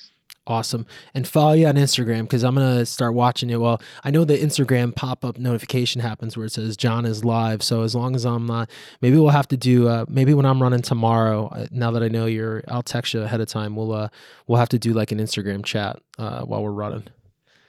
Awesome. 0.49 0.87
And 1.13 1.27
follow 1.27 1.53
you 1.53 1.67
on 1.67 1.75
Instagram 1.75 2.23
because 2.23 2.43
I'm 2.43 2.55
to 2.55 2.83
start 2.83 3.13
watching 3.13 3.51
it. 3.51 3.61
Well, 3.61 3.79
I 4.03 4.09
know 4.09 4.25
the 4.25 4.35
Instagram 4.35 4.95
pop 4.95 5.23
up 5.23 5.37
notification 5.37 6.01
happens 6.01 6.35
where 6.35 6.47
it 6.47 6.51
says 6.51 6.75
John 6.75 7.05
is 7.05 7.23
live. 7.23 7.61
So 7.61 7.83
as 7.83 7.93
long 7.93 8.15
as 8.15 8.25
I'm 8.25 8.47
not, 8.47 8.67
maybe 8.99 9.17
we'll 9.17 9.29
have 9.29 9.47
to 9.49 9.57
do, 9.57 9.87
uh, 9.87 10.05
maybe 10.09 10.33
when 10.33 10.47
I'm 10.47 10.59
running 10.59 10.81
tomorrow, 10.81 11.49
uh, 11.49 11.67
now 11.69 11.91
that 11.91 12.01
I 12.01 12.07
know 12.07 12.25
you're, 12.25 12.63
I'll 12.67 12.81
text 12.81 13.13
you 13.13 13.21
ahead 13.21 13.41
of 13.41 13.47
time. 13.47 13.75
We'll, 13.75 13.93
uh, 13.93 14.09
we'll 14.47 14.57
have 14.57 14.69
to 14.69 14.79
do 14.79 14.93
like 14.93 15.11
an 15.11 15.19
Instagram 15.19 15.63
chat 15.63 16.01
uh, 16.17 16.41
while 16.41 16.63
we're 16.63 16.71
running. 16.71 17.03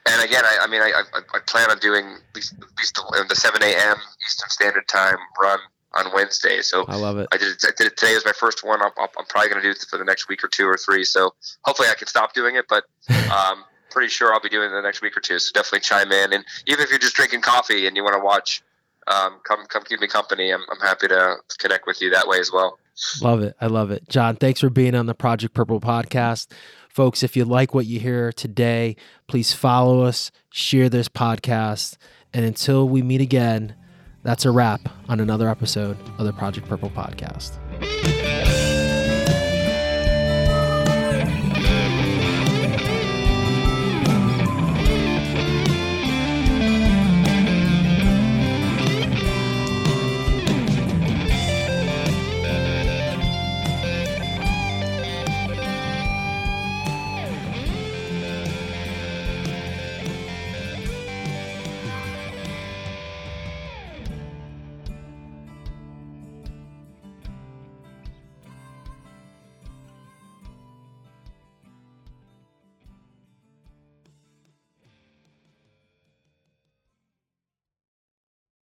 And 0.09 0.23
again, 0.23 0.43
I, 0.43 0.57
I 0.63 0.67
mean, 0.67 0.81
I, 0.81 0.91
I, 1.13 1.19
I, 1.35 1.39
plan 1.45 1.69
on 1.69 1.77
doing 1.77 2.03
at 2.03 2.35
least, 2.35 2.53
at 2.53 2.79
least 2.79 2.95
the, 2.95 3.25
the 3.29 3.35
7 3.35 3.61
a.m. 3.61 3.97
Eastern 4.25 4.49
Standard 4.49 4.87
Time 4.87 5.17
run 5.39 5.59
on 5.93 6.11
Wednesday. 6.13 6.61
So 6.61 6.85
I 6.87 6.95
love 6.95 7.17
it. 7.17 7.27
I 7.31 7.37
did 7.37 7.49
it, 7.49 7.63
I 7.65 7.71
did 7.77 7.87
it 7.87 7.97
today 7.97 8.15
as 8.15 8.25
my 8.25 8.31
first 8.31 8.63
one. 8.63 8.81
I'm, 8.81 8.91
I'm 8.97 9.25
probably 9.25 9.49
going 9.49 9.61
to 9.61 9.67
do 9.67 9.71
it 9.71 9.85
for 9.89 9.97
the 9.97 10.05
next 10.05 10.27
week 10.29 10.43
or 10.43 10.47
two 10.47 10.65
or 10.65 10.77
three. 10.77 11.03
So 11.03 11.33
hopefully 11.63 11.89
I 11.89 11.95
can 11.95 12.07
stop 12.07 12.33
doing 12.33 12.55
it, 12.55 12.65
but 12.69 12.85
um, 13.31 13.63
pretty 13.89 14.09
sure 14.09 14.33
I'll 14.33 14.41
be 14.41 14.49
doing 14.49 14.69
it 14.69 14.73
the 14.73 14.81
next 14.81 15.01
week 15.01 15.15
or 15.17 15.19
two. 15.19 15.39
So 15.39 15.51
definitely 15.53 15.81
chime 15.81 16.11
in. 16.11 16.33
And 16.33 16.45
even 16.67 16.83
if 16.83 16.89
you're 16.89 16.99
just 16.99 17.15
drinking 17.15 17.41
coffee 17.41 17.87
and 17.87 17.95
you 17.95 18.03
want 18.03 18.15
to 18.15 18.23
watch, 18.23 18.63
um, 19.07 19.39
come 19.43 19.65
come 19.65 19.83
keep 19.83 19.99
me 19.99 20.07
company. 20.07 20.51
I'm, 20.51 20.61
I'm 20.71 20.79
happy 20.79 21.07
to 21.07 21.37
connect 21.57 21.87
with 21.87 22.01
you 22.01 22.09
that 22.11 22.27
way 22.27 22.39
as 22.39 22.51
well. 22.51 22.77
Love 23.21 23.41
it. 23.41 23.55
I 23.59 23.67
love 23.67 23.91
it. 23.91 24.07
John, 24.09 24.35
thanks 24.35 24.59
for 24.59 24.69
being 24.69 24.95
on 24.95 25.07
the 25.07 25.15
Project 25.15 25.53
Purple 25.53 25.81
podcast. 25.81 26.47
Folks, 26.89 27.23
if 27.23 27.35
you 27.35 27.45
like 27.45 27.73
what 27.73 27.85
you 27.85 27.99
hear 27.99 28.31
today, 28.31 28.95
please 29.27 29.53
follow 29.53 30.01
us, 30.01 30.29
share 30.49 30.89
this 30.89 31.07
podcast, 31.07 31.97
and 32.33 32.45
until 32.45 32.87
we 32.87 33.01
meet 33.01 33.21
again, 33.21 33.75
that's 34.23 34.45
a 34.45 34.51
wrap 34.51 34.81
on 35.09 35.19
another 35.19 35.49
episode 35.49 35.97
of 36.17 36.25
the 36.25 36.33
Project 36.33 36.67
Purple 36.67 36.91
podcast. 36.91 37.57